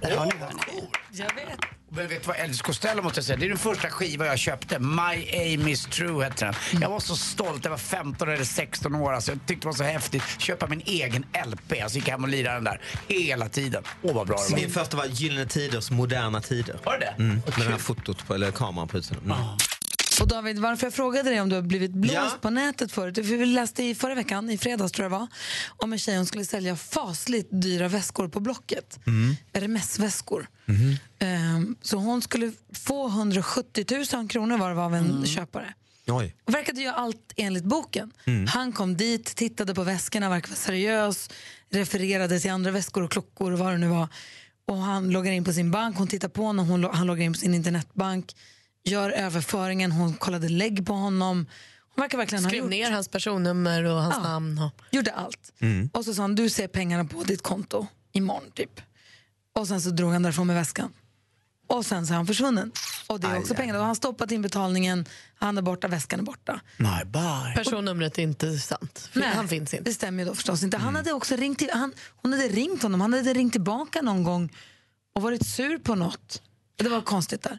Där 0.00 0.16
har 0.16 0.26
ni. 0.26 0.88
Jag 1.12 1.34
vet. 1.34 1.58
Men 1.88 2.08
vet 2.08 2.22
du 2.22 2.28
vad 2.28 2.36
Elvis 2.36 2.62
Costello 2.62 3.02
måste 3.02 3.18
jag 3.18 3.24
säga? 3.24 3.36
Det 3.36 3.46
är 3.46 3.48
den 3.48 3.58
första 3.58 3.90
skiva 3.90 4.26
jag 4.26 4.38
köpte. 4.38 4.78
My 4.78 5.28
aim 5.32 5.68
is 5.68 5.86
true 5.86 6.24
hette 6.24 6.44
den. 6.44 6.54
Jag 6.80 6.90
var 6.90 7.00
så 7.00 7.16
stolt. 7.16 7.64
Jag 7.64 7.70
var 7.70 7.78
15 7.78 8.28
eller 8.28 8.44
16 8.44 8.94
år. 8.94 9.12
Alltså, 9.12 9.32
jag 9.32 9.40
tyckte 9.46 9.64
det 9.64 9.66
var 9.68 9.74
så 9.74 9.84
häftigt. 9.84 10.22
Köpa 10.38 10.66
min 10.66 10.82
egen 10.86 11.24
LP. 11.46 11.82
Alltså 11.82 11.98
gick 11.98 12.08
hem 12.08 12.22
och 12.22 12.28
lirade 12.28 12.56
den 12.56 12.64
där 12.64 12.80
hela 13.08 13.48
tiden. 13.48 13.82
Åh 14.02 14.14
vad 14.14 14.26
bra 14.26 14.36
det 14.36 14.52
var. 14.52 14.60
Min 14.60 14.70
första 14.70 14.96
var 14.96 15.06
Gyllene 15.06 15.46
Tiders 15.46 15.90
moderna 15.90 16.40
tider. 16.40 16.76
Var 16.84 16.92
det 16.92 17.14
det? 17.18 17.22
Mm, 17.22 17.34
med 17.34 17.42
det 17.56 17.62
här 17.62 17.78
fotot 17.78 18.26
på, 18.26 18.34
eller 18.34 18.50
kameran 18.50 18.88
på 18.88 18.98
utsidan. 18.98 19.24
Mm. 19.24 19.36
Och 20.20 20.28
David, 20.28 20.58
varför 20.58 20.86
jag 20.86 20.94
frågade 20.94 21.30
dig 21.30 21.40
om 21.40 21.48
du 21.48 21.54
har 21.54 21.62
blivit 21.62 21.90
blåst 21.92 22.14
Ja. 22.14 22.38
på 22.40 22.50
nätet 22.50 22.92
förut? 22.92 23.14
För 23.16 23.22
vi 23.22 23.46
läste 23.46 23.82
i 23.84 23.94
förra 23.94 24.14
veckan, 24.14 24.50
i 24.50 24.58
fredags 24.58 24.92
tror 24.92 25.04
jag 25.04 25.12
det 25.12 25.18
var, 25.18 25.26
om 25.76 25.92
en 25.92 25.98
tjej 25.98 26.16
som 26.16 26.26
skulle 26.26 26.44
sälja 26.44 26.76
fasligt 26.76 27.48
dyra 27.50 27.88
väskor 27.88 28.28
på 28.28 28.40
Blocket. 28.40 28.98
Mm. 29.06 29.36
RMS-väskor. 29.52 30.46
Mhm. 30.66 30.96
Ehm, 31.18 31.76
så 31.82 31.96
hon 31.96 32.22
skulle 32.22 32.52
få 32.72 33.08
170 33.08 33.84
000 34.16 34.28
kronor 34.28 34.58
var 34.58 34.68
det 34.68 34.74
var 34.74 34.84
av 34.84 34.94
en 34.94 35.04
Mm. 35.10 35.26
köpare. 35.26 35.74
Oj. 36.06 36.36
Och 36.44 36.54
verkade 36.54 36.80
göra 36.80 36.94
allt 36.94 37.32
enligt 37.36 37.64
boken. 37.64 38.12
Mm. 38.26 38.46
Han 38.46 38.72
kom 38.72 38.96
dit, 38.96 39.24
tittade 39.36 39.74
på 39.74 39.82
väskorna, 39.82 40.28
verkade 40.30 40.50
vara 40.50 40.56
seriös, 40.58 41.30
refererade 41.70 42.40
till 42.40 42.50
andra 42.50 42.70
väskor 42.70 43.02
och 43.02 43.10
klockor 43.10 43.52
och 43.52 43.58
vad 43.58 43.72
det 43.72 43.78
nu 43.78 43.86
var. 43.88 44.08
Och 44.66 44.76
han 44.76 45.10
loggar 45.10 45.32
in 45.32 45.44
på 45.44 45.52
sin 45.52 45.70
bank, 45.70 45.96
hon 45.98 46.08
tittar 46.08 46.28
på 46.28 46.52
när 46.52 46.62
hon, 46.62 46.84
han 46.84 47.06
loggar 47.06 47.24
in 47.24 47.32
på 47.32 47.38
sin 47.38 47.54
internetbank, 47.54 48.36
gör 48.84 49.10
överföringen, 49.10 49.92
hon 49.92 50.14
kollade 50.14 50.48
lägg 50.48 50.86
på 50.86 50.92
honom, 50.92 51.46
Han 51.96 52.02
verkar 52.02 52.18
verkligen 52.18 52.44
ha 52.44 52.50
Skrev 52.50 52.62
gjort. 52.62 52.70
ner 52.70 52.90
hans 52.90 53.08
personnummer 53.08 53.84
och 53.84 54.02
hans 54.02 54.14
Ja. 54.16 54.22
namn. 54.22 54.58
Och... 54.58 54.72
Gjorde 54.90 55.12
allt. 55.12 55.52
Mm. 55.60 55.90
Och 55.92 56.04
så 56.04 56.14
sa 56.14 56.22
han, 56.22 56.34
du 56.34 56.50
ser 56.50 56.68
pengarna 56.68 57.04
på 57.04 57.22
ditt 57.22 57.42
konto 57.42 57.86
imorgon 58.12 58.50
typ. 58.54 58.80
Och 59.54 59.68
sen 59.68 59.80
så 59.80 59.90
drog 59.90 60.12
han 60.12 60.22
därifrån 60.22 60.46
med 60.46 60.56
väskan. 60.56 60.92
Och 61.66 61.86
sen 61.86 62.06
så 62.06 62.12
är 62.12 62.16
han 62.16 62.26
försvunnen. 62.26 62.72
Och 63.06 63.20
det 63.20 63.26
är 63.26 63.32
Aj, 63.32 63.38
också 63.38 63.52
aj. 63.52 63.56
pengarna. 63.56 63.78
Har 63.78 63.86
han 63.86 63.96
stoppat 63.96 64.30
in 64.32 64.42
betalningen, 64.42 65.04
han 65.34 65.58
är 65.58 65.62
borta, 65.62 65.88
väskan 65.88 66.20
är 66.20 66.24
borta. 66.24 66.60
My 66.76 67.04
bye. 67.04 67.54
Personnumret 67.56 68.18
är 68.18 68.22
inte 68.22 68.58
sant. 68.58 69.08
För 69.12 69.20
Han 69.20 69.48
finns 69.48 69.74
inte. 69.74 69.90
Det 69.90 69.94
stämmer 69.94 70.22
ju 70.22 70.28
då 70.28 70.34
förstås 70.34 70.62
inte. 70.62 70.76
Mm. 70.76 70.84
Han 70.84 70.94
hade 70.96 71.12
också 71.12 71.36
ringt 71.36 71.58
till, 71.58 71.70
han, 71.72 71.92
hon 72.16 72.32
hade 72.32 72.48
ringt 72.48 72.82
honom, 72.82 73.00
han 73.00 73.12
hade 73.12 73.32
ringt 73.34 73.52
tillbaka 73.52 74.02
någon 74.02 74.22
gång 74.22 74.52
och 75.14 75.22
varit 75.22 75.46
sur 75.46 75.78
på 75.78 75.94
något. 75.94 76.42
Det 76.76 76.88
var 76.88 77.00
konstigt 77.00 77.42
där. 77.42 77.58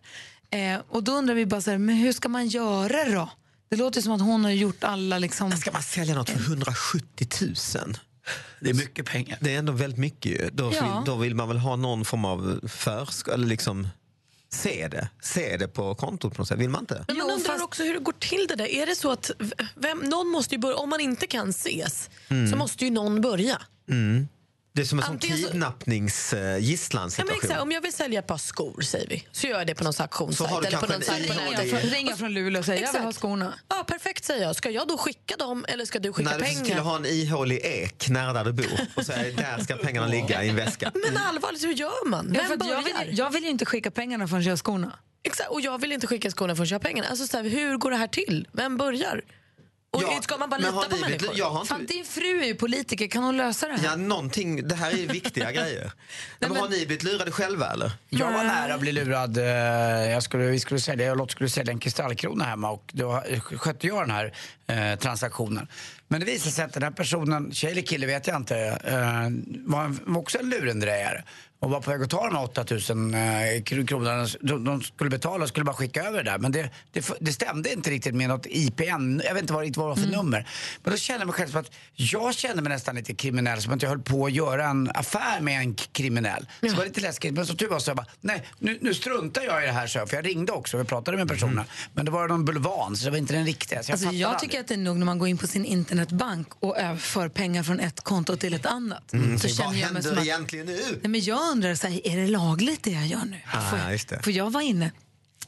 Eh, 0.55 0.81
och 0.89 1.03
då 1.03 1.11
undrar 1.11 1.35
vi 1.35 1.45
bara 1.45 1.61
så 1.61 1.71
här, 1.71 1.77
men 1.77 1.95
hur 1.95 2.11
ska 2.13 2.29
man 2.29 2.47
göra 2.47 3.09
då? 3.09 3.29
Det 3.69 3.75
låter 3.75 4.01
som 4.01 4.11
att 4.11 4.21
hon 4.21 4.43
har 4.43 4.51
gjort 4.51 4.83
alla 4.83 5.19
liksom... 5.19 5.51
Ska 5.51 5.71
man 5.71 5.83
sälja 5.83 6.15
något 6.15 6.29
för 6.29 6.39
170 6.39 7.27
000? 7.41 7.97
Det 8.61 8.69
är 8.69 8.73
mycket 8.73 9.05
pengar. 9.05 9.37
Det 9.41 9.55
är 9.55 9.59
ändå 9.59 9.73
väldigt 9.73 9.99
mycket 9.99 10.31
ju. 10.31 10.49
Då, 10.53 10.63
Ja. 10.73 10.81
vill, 10.81 11.05
då 11.05 11.15
vill 11.15 11.35
man 11.35 11.47
väl 11.47 11.57
ha 11.57 11.75
någon 11.75 12.05
form 12.05 12.25
av 12.25 12.59
försk... 12.67 13.27
Eller 13.27 13.47
liksom 13.47 13.87
se 14.49 14.87
det. 14.87 15.09
Se 15.21 15.57
det 15.57 15.67
på 15.67 15.95
kontot 15.95 16.33
på 16.35 16.41
något 16.41 16.47
sätt. 16.47 16.59
Vill 16.59 16.69
man 16.69 16.81
inte? 16.81 17.05
Men 17.07 17.17
man 17.17 17.29
undrar 17.31 17.63
också 17.63 17.83
hur 17.83 17.93
det 17.93 17.99
går 17.99 18.13
till 18.19 18.45
det 18.49 18.55
där. 18.55 18.65
Är 18.67 18.85
det 18.85 18.95
så 18.95 19.11
att 19.11 19.31
vem, 19.75 19.97
någon 19.99 20.27
måste 20.27 20.55
ju 20.55 20.59
börja, 20.61 20.75
om 20.75 20.89
man 20.89 20.99
inte 20.99 21.27
kan 21.27 21.49
ses 21.49 22.09
Mm. 22.29 22.51
så 22.51 22.57
måste 22.57 22.85
ju 22.85 22.91
någon 22.91 23.21
börja. 23.21 23.61
Mm. 23.89 24.27
Det 24.75 24.81
är 24.81 24.85
som 24.85 24.99
en 24.99 25.05
så- 25.05 25.17
kidnappningsgisslansituation. 25.27 27.13
Ja, 27.17 27.25
men 27.25 27.35
exakt, 27.49 27.61
om 27.61 27.71
jag 27.71 27.81
vill 27.81 27.93
sälja 27.93 28.19
ett 28.19 28.27
par 28.27 28.37
skor 28.37 28.81
säger 28.81 29.07
vi, 29.09 29.27
så 29.31 29.47
gör 29.47 29.57
jag 29.57 29.67
det 29.67 29.75
på 29.75 29.83
någon 29.83 29.93
auktionssajt. 29.99 30.49
du 30.49 30.67
eller 30.67 30.77
på 30.77 30.87
kanske 30.87 30.87
någon 30.87 30.95
en 30.95 31.01
sajt 31.07 31.27
på 31.27 31.33
ihålig- 31.33 31.71
nätet. 31.73 31.91
Ringa 31.93 32.15
från, 32.17 32.33
Luleå 32.33 32.59
och 32.59 32.65
säga, 32.65 32.81
jag 32.81 32.91
vill 32.93 33.01
ha 33.01 33.09
Exakt. 33.09 33.19
skorna. 33.21 33.53
Ja, 33.69 33.83
perfekt 33.87 34.25
säger 34.25 34.43
jag. 34.43 34.55
Ska 34.55 34.69
jag 34.69 34.87
då 34.87 34.97
skicka 34.97 35.35
dem 35.37 35.65
eller 35.67 35.85
ska 35.85 35.99
du 35.99 36.13
skicka 36.13 36.29
Nej, 36.29 36.39
du 36.39 36.45
pengar? 36.63 36.77
att 36.79 36.83
ha 36.85 36.95
en 36.95 37.05
ihålig 37.05 37.59
ek 37.63 38.09
nära 38.09 38.33
där 38.33 38.43
du 38.43 38.51
bor 38.53 38.65
och 38.95 39.05
säga 39.05 39.35
där 39.35 39.63
ska 39.63 39.75
pengarna 39.75 40.07
ligga 40.07 40.43
i 40.43 40.49
en 40.49 40.55
väska. 40.55 40.91
Men 41.07 41.17
allvarligt, 41.17 41.63
hur 41.63 41.73
gör 41.73 42.09
man? 42.09 42.25
Ja, 42.33 42.33
Vem 42.41 42.45
för 42.47 42.53
att 42.53 42.69
jag, 42.69 42.83
börjar? 42.83 43.05
vill, 43.05 43.17
jag 43.17 43.29
vill 43.31 43.43
ju 43.43 43.49
inte 43.49 43.65
skicka 43.65 43.91
pengarna 43.91 44.27
förrän 44.27 44.43
jag 44.43 44.51
har 44.51 44.57
skorna. 44.57 44.99
Exakt, 45.23 45.49
och 45.49 45.61
jag 45.61 45.81
vill 45.81 45.91
inte 45.91 46.07
skicka 46.07 46.31
skorna 46.31 46.55
förrän 46.55 46.67
jag 46.69 46.75
har 46.75 46.79
pengarna. 46.83 47.07
Alltså, 47.09 47.27
så 47.27 47.37
här, 47.37 47.43
hur 47.43 47.77
går 47.77 47.91
det 47.91 47.97
här 47.97 48.07
till? 48.07 48.47
Vem 48.51 48.77
börjar? 48.77 49.21
Och 49.95 50.03
Ja, 50.03 50.21
ska 50.21 50.37
man 50.37 50.49
bara 50.49 50.59
men 50.59 50.65
lita 50.71 50.75
har 50.75 50.83
på 50.89 50.95
människor? 50.97 51.29
jag 51.35 51.49
har 51.49 51.59
inte- 51.61 51.69
Fan, 51.73 51.85
din 51.85 52.05
fru 52.05 52.41
är 52.41 52.45
ju 52.45 52.55
politiker, 52.55 53.07
kan 53.07 53.23
hon 53.23 53.37
lösa 53.37 53.67
det 53.67 53.73
här? 53.73 53.83
Ja, 53.83 53.95
någonting. 53.95 54.67
Det 54.67 54.75
här 54.75 54.91
är 54.91 55.07
viktiga 55.07 55.51
grejer. 55.57 55.91
Men, 56.39 56.51
har 56.55 56.69
ni 56.69 56.85
blivit 56.85 57.03
lurade 57.03 57.31
själva 57.31 57.71
eller? 57.73 57.91
Jag 58.09 58.31
var 58.31 58.43
nära 58.43 58.73
att 58.73 58.79
bli 58.79 58.91
lurad. 58.91 59.37
eh, 59.37 59.43
Jag 60.11 60.23
skulle, 60.23 60.43
vi 60.45 60.59
skulle 60.59 60.79
sälja, 60.79 61.05
jag 61.05 61.17
Lotta 61.17 61.31
skulle 61.31 61.49
sälja 61.49 61.73
en 61.73 61.79
kristallkrona 61.79 62.43
hemma 62.45 62.71
och 62.71 62.89
då 62.93 63.23
skötte 63.41 63.87
jag 63.87 64.03
den 64.07 64.11
här 64.11 64.33
eh, 64.67 64.99
transaktionen. 64.99 65.67
Men 66.07 66.19
det 66.19 66.25
visade 66.25 66.51
sig 66.51 66.65
att 66.65 66.73
den 66.73 66.83
här 66.83 66.91
personen, 66.91 67.53
tjej 67.53 67.71
eller 67.71 67.81
kille 67.81 68.07
vet 68.07 68.27
jag 68.27 68.35
inte, 68.35 68.57
eh, 68.83 68.97
var, 69.65 69.83
en, 69.83 69.99
var 70.05 70.21
också 70.21 70.37
en 70.39 70.49
lurendrejare. 70.49 71.23
Och 71.65 71.71
var 71.71 71.81
på 71.81 71.91
väg 71.91 72.01
att 72.03 72.09
ta 72.09 72.25
de 72.29 72.35
här 72.35 72.43
8000 72.43 73.13
eh, 73.13 73.17
kr- 73.19 73.87
kronorna 73.87 74.27
de, 74.41 74.63
de 74.63 74.81
skulle 74.81 75.09
betala 75.09 75.43
och 75.43 75.49
skulle 75.49 75.63
bara 75.63 75.75
skicka 75.75 76.03
över 76.03 76.23
det 76.23 76.31
där. 76.31 76.37
Men 76.37 76.51
det, 76.51 76.69
det, 76.91 77.11
det 77.19 77.33
stämde 77.33 77.73
inte 77.73 77.89
riktigt 77.89 78.15
med 78.15 78.29
något 78.29 78.45
IPN, 78.49 79.21
jag 79.25 79.33
vet 79.33 79.41
inte 79.41 79.53
vad, 79.53 79.63
det 79.65 79.77
var 79.77 79.95
för 79.95 80.07
nummer. 80.07 80.47
Men 80.83 80.91
då 80.93 80.97
kände 80.97 81.21
jag 81.21 81.27
mig 81.27 81.33
själv 81.33 81.49
som 81.51 81.59
att 81.59 81.71
jag 81.93 82.35
kände 82.35 82.61
mig 82.61 82.69
nästan 82.73 82.95
lite 82.95 83.13
kriminell, 83.13 83.61
som 83.61 83.73
att 83.73 83.81
jag 83.81 83.89
höll 83.89 83.99
på 84.01 84.25
att 84.25 84.31
göra 84.31 84.65
en 84.67 84.91
affär 84.93 85.41
med 85.41 85.59
en 85.59 85.75
kriminell. 85.75 86.45
Så 86.61 86.65
det 86.67 86.73
var 86.75 86.85
lite 86.85 87.01
läskigt. 87.01 87.33
Men 87.33 87.45
som 87.45 87.57
tur 87.57 87.67
var 87.69 87.79
så 87.79 87.89
jag 87.89 87.97
bara, 87.97 88.07
nej 88.21 88.43
nu, 88.59 88.77
nu 88.81 88.93
struntar 88.93 89.41
jag 89.41 89.63
i 89.63 89.65
det 89.65 89.71
här 89.71 89.87
så 89.87 89.97
jag, 89.97 90.09
för 90.09 90.15
jag 90.15 90.25
ringde 90.25 90.51
också 90.51 90.77
och 90.77 90.87
pratade 90.87 91.17
med 91.17 91.27
personen. 91.27 91.65
Men 91.93 92.05
det 92.05 92.11
var 92.11 92.27
någon 92.27 92.45
bulvan 92.45 92.95
så 92.97 93.05
det 93.05 93.11
var 93.11 93.17
inte 93.17 93.33
den 93.33 93.45
riktiga. 93.45 93.83
Så 93.83 93.91
jag, 93.91 93.93
Alltså, 93.93 94.11
jag 94.11 94.27
aldrig. 94.31 94.49
tycker 94.49 94.59
att 94.61 94.67
det 94.67 94.73
är 94.73 94.77
nog 94.77 94.97
när 94.97 95.05
man 95.05 95.19
går 95.19 95.27
in 95.27 95.37
på 95.37 95.47
sin 95.47 95.65
internetbank 95.65 96.47
och 96.59 96.77
överför 96.77 97.29
pengar 97.29 97.63
från 97.63 97.79
ett 97.79 98.01
konto 98.01 98.35
till 98.37 98.53
ett 98.53 98.65
annat. 98.65 99.13
Mm, 99.13 99.39
så 99.39 99.49
så 99.49 99.63
vad 99.63 99.73
känner 99.75 99.79
jag 99.81 99.93
mig 99.93 100.03
händer 100.03 100.09
som 100.09 100.17
att, 100.17 100.23
egentligen 100.25 100.65
nu? 100.65 100.79
nej, 101.01 101.09
men 101.11 101.21
jag 101.21 101.37
undrar, 101.55 101.75
så 101.75 101.87
här, 101.87 102.07
är 102.07 102.17
det 102.17 102.27
lagligt 102.27 102.83
det 102.83 102.91
jag 102.91 103.07
gör 103.07 103.25
nu? 103.25 103.39
Ah, 103.53 103.91
just 103.91 104.07
det. 104.09 104.19
För 104.23 104.31
jag 104.31 104.51
var 104.51 104.61
inne, 104.61 104.91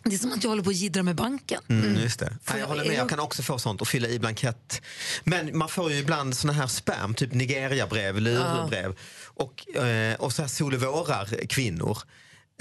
det 0.03 0.15
är 0.15 0.19
som 0.19 0.31
att 0.33 0.43
jag 0.43 0.49
håller 0.51 0.63
på 0.63 0.69
att 0.69 0.75
jiddra 0.75 1.03
med 1.03 1.15
banken. 1.15 1.61
Mm, 1.69 1.95
just 1.95 2.19
det. 2.19 2.25
Ja, 2.45 2.51
jag 2.53 2.59
jag- 2.61 2.67
håller 2.67 2.85
med, 2.85 2.95
jag 2.95 3.09
kan 3.09 3.19
också 3.19 3.43
få 3.43 3.59
sånt 3.59 3.81
och 3.81 3.87
fylla 3.87 4.07
i 4.07 4.19
blankett. 4.19 4.81
Men 5.23 5.57
man 5.57 5.69
får 5.69 5.91
ju 5.91 5.97
ibland 5.97 6.37
såna 6.37 6.53
här 6.53 6.67
spam, 6.67 7.13
typ 7.13 7.33
Nigeria-brev, 7.33 8.19
lurbrev 8.21 8.95
och, 9.25 9.75
eh, 9.83 10.15
och 10.15 10.33
så 10.33 10.41
här 10.41 10.49
sol 10.49 10.73
och 10.73 10.81
vårar 10.81 11.47
kvinnor. 11.49 11.97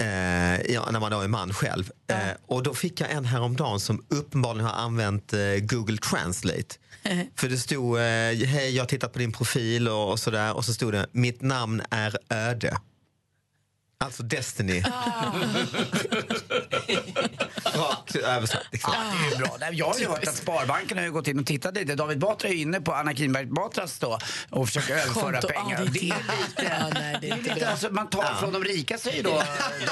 Eh, 0.01 0.61
ja, 0.73 0.91
när 0.91 0.99
man 0.99 1.11
då 1.11 1.21
är 1.21 1.27
man 1.27 1.53
själv. 1.53 1.91
Eh, 2.09 2.17
och 2.47 2.63
då 2.63 2.73
fick 2.73 3.01
jag 3.01 3.11
en 3.11 3.25
häromdagen 3.25 3.79
som 3.79 4.05
uppenbarligen 4.09 4.65
har 4.69 4.73
använt 4.75 5.33
eh, 5.33 5.39
Google 5.61 5.97
Translate. 5.97 6.75
För 7.35 7.49
det 7.49 7.57
stod, 7.57 7.97
hej 7.97 8.75
jag 8.75 8.83
har 8.83 8.87
tittat 8.87 9.13
på 9.13 9.19
din 9.19 9.31
profil 9.31 9.87
och, 9.87 10.11
och 10.11 10.19
sådär 10.19 10.53
och 10.55 10.65
så 10.65 10.73
stod 10.73 10.93
det, 10.93 11.07
mitt 11.11 11.41
namn 11.41 11.81
är 11.89 12.17
öde. 12.29 12.77
Alltså 13.99 14.23
Destiny. 14.23 14.83
Rakt 17.77 18.15
översatt. 18.15 18.63
Liksom. 18.71 18.93
Ja, 18.95 19.03
det 19.19 19.27
är 19.27 19.31
ju 19.31 19.37
bra. 19.37 19.57
Nej, 19.59 19.69
Jag 19.73 19.85
har 19.87 19.99
ju 19.99 20.07
hört 20.07 20.27
att 20.27 20.35
Sparbanken 20.35 20.97
har 20.97 21.05
ju 21.05 21.11
gått 21.11 21.27
in 21.27 21.39
och 21.39 21.45
tittat 21.45 21.75
lite. 21.75 21.95
David 21.95 22.19
Batra 22.19 22.49
är 22.49 22.53
inne 22.53 22.81
på 22.81 22.93
Anna 22.93 23.13
Kinberg 23.13 23.45
Batras 23.45 23.99
då 23.99 24.19
och 24.49 24.67
försöker 24.67 24.93
överföra 24.93 25.41
Konto. 25.41 25.47
pengar. 25.47 25.79
Ja, 25.79 25.91
det 25.91 25.99
är 25.99 26.03
lite- 26.03 26.05
lite, 26.05 26.77
Ja, 26.79 26.89
nej, 26.93 27.17
det 27.21 27.29
är 27.29 27.33
inte 27.37 27.43
lite 27.49 27.59
bra. 27.59 27.69
alltså, 27.69 27.89
man 27.91 28.09
tar 28.09 28.35
från 28.39 28.53
de 28.53 28.63
rika 28.63 28.97
säger 28.97 29.23
då 29.23 29.29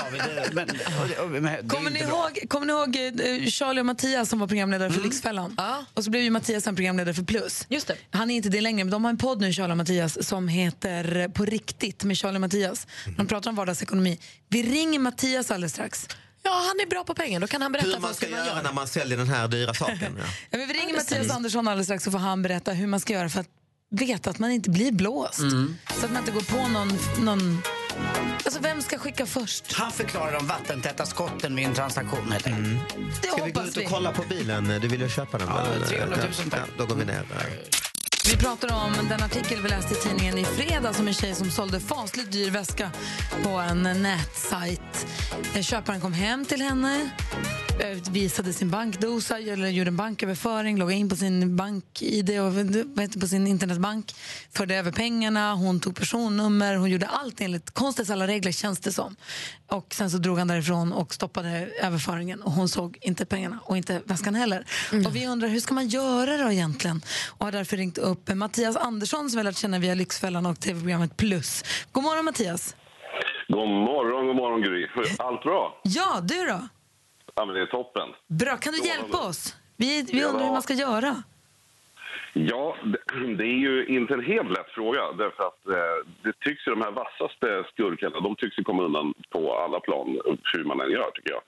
David. 0.03 0.21
Men, 0.53 0.69
och, 0.69 1.23
och, 1.25 1.29
men, 1.31 1.43
det 1.43 1.49
är 1.49 1.67
Kommer 1.69 1.91
ni, 1.91 1.99
ihåg, 1.99 2.39
kommer 2.49 2.65
ni 2.65 2.73
ihåg 2.73 2.95
eh, 3.43 3.49
Charlie 3.49 3.79
och 3.81 3.85
Mattias 3.85 4.29
som 4.29 4.39
var 4.39 4.47
programledare 4.47 4.91
för 4.91 5.01
Lyxfällan? 5.01 5.57
Och 5.93 6.03
så 6.03 6.09
blev 6.09 6.23
ju 6.23 6.29
Mattias 6.29 6.63
sen 6.63 6.75
programledare 6.75 7.13
för 7.13 7.23
Plus. 7.23 7.65
Just 7.69 7.87
det. 7.87 7.95
Han 8.11 8.31
är 8.31 8.35
inte 8.35 8.49
det 8.49 8.61
längre, 8.61 8.83
men 8.83 8.91
de 8.91 9.03
har 9.03 9.09
en 9.11 9.17
podd 9.17 9.41
nu, 9.41 9.53
Charlie 9.53 9.71
och 9.73 9.77
Mattias, 9.77 10.27
som 10.27 10.47
heter 10.47 11.27
På 11.29 11.45
riktigt 11.45 12.03
med 12.03 12.17
Charlie 12.17 12.37
och 12.37 12.41
Mattias. 12.41 12.87
De 13.17 13.27
pratar 13.27 13.49
om 13.49 13.55
vardagsekonomi. 13.55 14.19
Vi 14.49 14.63
ringer 14.63 14.99
Mattias 14.99 15.51
alldeles 15.51 15.71
strax. 15.71 16.07
Ja, 16.45 16.51
han 16.67 16.79
är 16.79 16.89
bra 16.89 17.03
på 17.03 17.13
pengar. 17.13 17.39
Då 17.39 17.47
kan 17.47 17.61
han 17.61 17.71
berätta 17.71 17.87
Hur 17.89 17.99
man 17.99 18.13
ska 18.13 18.27
göra 18.29 18.45
gör. 18.45 18.63
när 18.63 18.73
man 18.73 18.87
säljer 18.87 19.17
den 19.17 19.27
här 19.29 19.47
dyra 19.47 19.73
saken. 19.73 20.15
Ja. 20.17 20.23
Ja, 20.49 20.65
vi 20.67 20.73
ringer 20.73 20.95
Mattias 20.95 21.29
Andersson 21.29 21.67
alldeles 21.67 21.87
strax 21.87 22.03
så 22.03 22.11
får 22.11 22.17
han 22.19 22.41
berätta 22.41 22.71
hur 22.71 22.87
man 22.87 22.99
ska 22.99 23.13
göra 23.13 23.29
för 23.29 23.39
att 23.39 23.47
veta 23.91 24.29
att 24.29 24.39
man 24.39 24.51
inte 24.51 24.69
blir 24.69 24.91
blåst. 24.91 25.39
Så 25.99 26.05
att 26.05 26.11
man 26.11 26.17
inte 26.19 26.31
går 26.31 26.41
på 26.41 26.67
någon... 26.67 26.97
någon... 27.19 27.61
Alltså, 28.45 28.59
vem 28.61 28.81
ska 28.81 28.97
skicka 28.97 29.25
först? 29.25 29.73
Han 29.73 29.91
förklarar 29.91 30.31
de 30.33 30.47
vattentäta 30.47 31.05
skotten 31.05 31.55
vid 31.55 31.65
en 31.65 31.73
transaktion 31.73 32.31
helt 32.31 32.47
enkelt. 32.47 32.95
Det 33.21 33.27
Ska 33.27 33.45
vi 33.45 33.51
gå 33.51 33.61
ut 33.63 33.77
och 33.77 33.81
vi. 33.81 33.85
kolla 33.85 34.11
på 34.11 34.23
bilen? 34.29 34.67
Du 34.81 34.87
vill 34.87 35.01
ju 35.01 35.09
köpa 35.09 35.37
den? 35.37 35.47
Ja, 35.47 35.63
väl? 35.79 35.87
300 35.87 36.17
000 36.23 36.33
tack. 36.49 36.59
Ja, 36.59 36.73
då 36.77 36.85
går 36.85 36.95
vi 36.95 37.05
ner. 37.05 37.25
Vi 38.29 38.37
pratar 38.37 38.85
om 38.85 39.07
den 39.09 39.23
artikel 39.23 39.61
vi 39.61 39.69
läste 39.69 39.93
i 39.93 39.97
tidningen 39.97 40.37
i 40.37 40.45
fredags 40.45 40.99
om 40.99 41.07
en 41.07 41.13
tjej 41.13 41.35
som 41.35 41.51
sålde 41.51 41.79
fasligt 41.79 42.31
dyr 42.31 42.49
väska 42.49 42.91
på 43.43 43.49
en 43.49 43.83
nätsajt. 43.83 45.07
Eh, 45.55 45.61
köparen 45.61 46.01
kom 46.01 46.13
hem 46.13 46.45
till 46.45 46.61
henne, 46.61 47.09
visade 48.15 48.53
sin 48.53 48.69
bankdosa, 48.69 49.39
eller 49.39 49.67
gjorde 49.67 49.89
en 49.89 49.97
banköverföring, 49.97 50.77
loggade 50.77 50.99
in 50.99 51.09
på 51.09 51.15
sin 51.15 51.55
bank-id 51.55 52.39
och 52.39 53.21
på 53.21 53.27
sin 53.27 53.47
internetbank, 53.47 54.15
förde 54.53 54.75
över 54.75 54.91
pengarna, 54.91 55.53
hon 55.53 55.79
tog 55.79 55.95
personnummer, 55.95 56.75
hon 56.75 56.89
gjorde 56.89 57.07
allt 57.07 57.41
enligt 57.41 57.71
konstens 57.71 58.09
alla 58.09 58.27
regler 58.27 58.51
känns 58.51 58.79
det 58.79 58.91
som. 58.91 59.15
Och 59.67 59.93
sen 59.93 60.11
så 60.11 60.17
drog 60.17 60.37
han 60.37 60.47
därifrån 60.47 60.93
och 60.93 61.13
stoppade 61.13 61.49
överföringen 61.81 62.41
och 62.41 62.51
hon 62.51 62.69
såg 62.69 62.97
inte 63.01 63.25
pengarna 63.25 63.59
och 63.63 63.77
inte 63.77 64.01
väskan 64.05 64.35
heller. 64.35 64.65
Och 65.05 65.15
vi 65.15 65.27
undrar 65.27 65.47
hur 65.47 65.59
ska 65.59 65.73
man 65.73 65.87
göra 65.87 66.37
då 66.37 66.51
egentligen? 66.51 67.01
Och 67.37 67.45
har 67.45 67.51
därför 67.51 67.77
ringt 67.77 67.97
upp 67.97 68.35
Mattias 68.35 68.75
Andersson 68.75 69.29
som 69.29 69.37
vi 69.37 69.43
lärt 69.43 69.57
känna 69.57 69.79
via 69.79 69.95
Lyxfällan 69.95 70.45
och 70.45 70.59
tv-programmet 70.59 71.17
Plus. 71.17 71.63
God 71.91 72.03
morgon 72.03 72.25
Mattias! 72.25 72.75
God 73.47 73.69
morgon, 73.69 74.27
god 74.27 74.35
morgon 74.35 74.61
Gry. 74.61 74.87
Allt 75.17 75.43
bra? 75.43 75.81
Ja, 75.83 76.19
du 76.21 76.45
då? 76.45 76.67
Ja, 77.35 77.45
men 77.45 77.55
det 77.55 77.61
är 77.61 77.65
toppen. 77.65 78.09
Bra, 78.27 78.57
kan 78.57 78.73
du 78.73 78.87
hjälpa 78.87 79.17
oss? 79.27 79.55
Vi, 79.77 80.03
vi 80.11 80.21
Ja. 80.21 80.27
undrar 80.27 80.43
hur 80.45 80.51
man 80.51 80.61
ska 80.61 80.73
göra. 80.73 81.23
Ja, 82.33 82.75
det, 82.83 82.97
det 83.37 83.43
är 83.43 83.59
ju 83.67 83.85
inte 83.85 84.13
en 84.13 84.23
helt 84.25 84.49
lätt 84.51 84.69
fråga 84.69 85.11
därför 85.11 85.43
att 85.43 85.67
eh, 85.67 86.07
det 86.21 86.33
tycks 86.39 86.67
ju 86.67 86.71
de 86.71 86.81
här 86.81 86.91
vassaste 86.91 87.63
skurkarna, 87.73 88.19
de 88.19 88.35
tycks 88.35 88.59
ju 88.59 88.63
komma 88.63 88.83
undan 88.83 89.13
på 89.29 89.57
alla 89.57 89.79
plan 89.79 90.19
hur 90.53 90.63
man 90.63 90.81
än 90.81 90.91
gör 90.91 91.11
tycker 91.11 91.31
jag. 91.31 91.41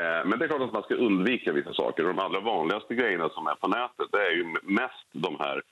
Eh, 0.00 0.26
men 0.26 0.38
det 0.38 0.44
är 0.44 0.48
klart 0.48 0.62
att 0.62 0.72
man 0.72 0.82
ska 0.82 0.94
undvika 0.94 1.52
vissa 1.52 1.74
saker. 1.74 2.02
De 2.04 2.18
allra 2.18 2.40
vanligaste 2.40 2.94
grejerna 2.94 3.28
som 3.28 3.46
är 3.46 3.54
på 3.54 3.68
nätet 3.68 4.06
det 4.12 4.26
är 4.26 4.30
ju 4.30 4.44
mest 4.62 5.06
de 5.12 5.36
här 5.38 5.62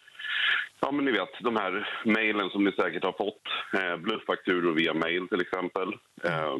Ja, 0.80 0.90
men 0.92 1.04
ni 1.04 1.10
vet, 1.10 1.40
de 1.40 1.56
här 1.56 1.88
mejlen 2.04 2.50
som 2.50 2.64
ni 2.64 2.72
säkert 2.72 3.04
har 3.04 3.12
fått. 3.12 3.42
Eh, 3.72 3.96
blufffakturor 3.96 4.72
via 4.72 4.94
mejl 4.94 5.28
till 5.28 5.40
exempel. 5.40 5.88
Eh, 6.24 6.56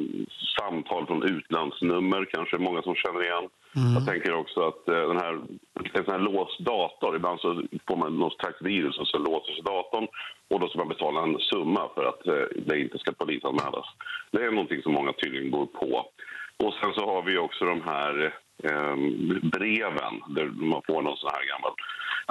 samtal 0.58 1.06
från 1.06 1.22
utlandsnummer 1.22 2.24
kanske 2.24 2.58
många 2.58 2.82
som 2.82 2.94
känner 2.94 3.22
igen. 3.22 3.48
Jag 3.94 4.06
tänker 4.06 4.34
också 4.34 4.60
att 4.68 4.88
eh, 4.88 5.08
den 5.08 5.16
här, 5.16 5.32
en 5.92 6.04
sån 6.04 6.14
här 6.14 6.18
låst 6.18 6.60
dator, 6.60 7.16
ibland 7.16 7.40
så 7.40 7.62
får 7.88 7.96
man 7.96 8.18
någon 8.18 8.30
slags 8.30 8.62
virus 8.62 8.98
och 8.98 9.08
så 9.08 9.18
låser 9.18 9.52
sig 9.52 9.62
datorn 9.62 10.06
och 10.50 10.60
då 10.60 10.68
ska 10.68 10.78
man 10.78 10.88
betala 10.88 11.22
en 11.22 11.38
summa 11.38 11.88
för 11.94 12.04
att 12.04 12.26
eh, 12.26 12.46
det 12.66 12.80
inte 12.80 12.98
ska 12.98 13.12
polisanmälas. 13.12 13.86
Det 14.30 14.44
är 14.44 14.50
någonting 14.50 14.82
som 14.82 14.92
många 14.92 15.12
tydligen 15.12 15.50
går 15.50 15.66
på. 15.66 16.10
Och 16.64 16.74
sen 16.74 16.92
så 16.94 17.06
har 17.06 17.22
vi 17.22 17.38
också 17.38 17.64
de 17.64 17.82
här 17.82 18.34
eh, 18.64 18.96
breven 19.42 20.14
där 20.28 20.44
man 20.44 20.82
får 20.86 21.02
någon 21.02 21.16
sån 21.16 21.30
här 21.32 21.48
gammal 21.52 21.72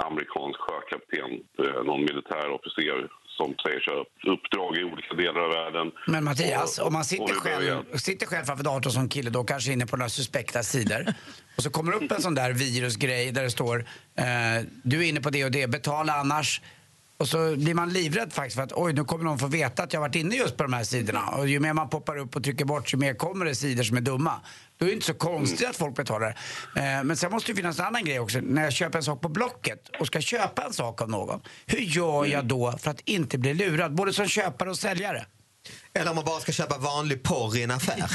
amerikansk 0.06 0.58
sjökapten, 0.66 1.30
eh, 1.62 1.84
någon 1.88 2.00
militärofficer 2.00 2.98
som 3.38 3.54
säger 3.64 3.80
sig 3.80 3.94
ha 3.94 4.00
upp- 4.00 4.24
uppdrag 4.38 4.76
i 4.76 4.84
olika 4.84 5.14
delar 5.14 5.40
av 5.40 5.50
världen. 5.50 5.92
Men 6.06 6.24
Mattias, 6.24 6.78
Och- 6.78 6.86
om 6.86 6.92
man 6.92 7.04
sitter 7.04 7.34
själv, 7.34 7.96
sitter 7.98 8.26
själv 8.26 8.44
framför 8.44 8.64
datorn 8.64 8.92
som 8.92 9.08
kille 9.08 9.30
då 9.30 9.44
kanske 9.44 9.72
inne 9.72 9.86
på 9.86 9.96
några 9.96 10.08
suspekta 10.08 10.62
sidor 10.62 11.14
och 11.56 11.62
så 11.62 11.70
kommer 11.70 11.92
upp 11.92 12.12
en 12.12 12.22
sån 12.22 12.34
där 12.34 12.52
virusgrej 12.52 13.32
där 13.32 13.42
det 13.42 13.50
står 13.50 13.78
eh, 14.16 14.24
du 14.82 15.04
är 15.04 15.08
inne 15.08 15.20
på 15.20 15.30
det 15.30 15.44
och 15.44 15.50
det, 15.50 15.66
betala 15.70 16.12
annars. 16.12 16.60
Och 17.20 17.28
så 17.28 17.56
blir 17.56 17.74
man 17.74 17.92
livrädd 17.92 18.32
faktiskt 18.32 18.56
för 18.56 18.62
att 18.62 18.72
oj, 18.72 18.92
nu 18.92 19.04
kommer 19.04 19.24
någon 19.24 19.38
få 19.38 19.46
veta 19.46 19.82
att 19.82 19.92
jag 19.92 20.00
varit 20.00 20.14
inne 20.14 20.36
just 20.36 20.56
på 20.56 20.62
de 20.62 20.72
här 20.72 20.84
sidorna. 20.84 21.28
Och 21.28 21.48
ju 21.48 21.60
mer 21.60 21.72
man 21.72 21.88
poppar 21.88 22.18
upp 22.18 22.36
och 22.36 22.44
trycker 22.44 22.64
bort, 22.64 22.92
ju 22.94 22.98
mer 22.98 23.14
kommer 23.14 23.44
det 23.44 23.54
sidor 23.54 23.82
som 23.82 23.96
är 23.96 24.00
dumma. 24.00 24.40
Då 24.78 24.84
är 24.84 24.88
det 24.88 24.94
inte 24.94 25.06
så 25.06 25.14
konstigt 25.14 25.68
att 25.68 25.76
folk 25.76 25.96
betalar. 25.96 26.28
Eh, 26.76 27.04
men 27.04 27.16
sen 27.16 27.30
måste 27.30 27.52
det 27.52 27.56
finnas 27.56 27.78
en 27.78 27.84
annan 27.84 28.04
grej 28.04 28.20
också. 28.20 28.38
När 28.42 28.64
jag 28.64 28.72
köper 28.72 28.98
en 28.98 29.02
sak 29.02 29.20
på 29.20 29.28
Blocket 29.28 29.88
och 30.00 30.06
ska 30.06 30.20
köpa 30.20 30.62
en 30.62 30.72
sak 30.72 31.02
av 31.02 31.10
någon. 31.10 31.40
Hur 31.66 31.78
gör 31.78 32.26
jag 32.26 32.44
då 32.44 32.72
för 32.72 32.90
att 32.90 33.00
inte 33.00 33.38
bli 33.38 33.54
lurad? 33.54 33.94
Både 33.94 34.12
som 34.12 34.26
köpare 34.26 34.70
och 34.70 34.76
säljare. 34.76 35.24
Eller 35.94 36.10
om 36.10 36.16
man 36.16 36.24
bara 36.24 36.40
ska 36.40 36.52
köpa 36.52 36.76
vanlig 36.78 37.22
porr 37.22 37.56
i 37.58 37.62
en 37.62 37.70
affär. 37.70 38.04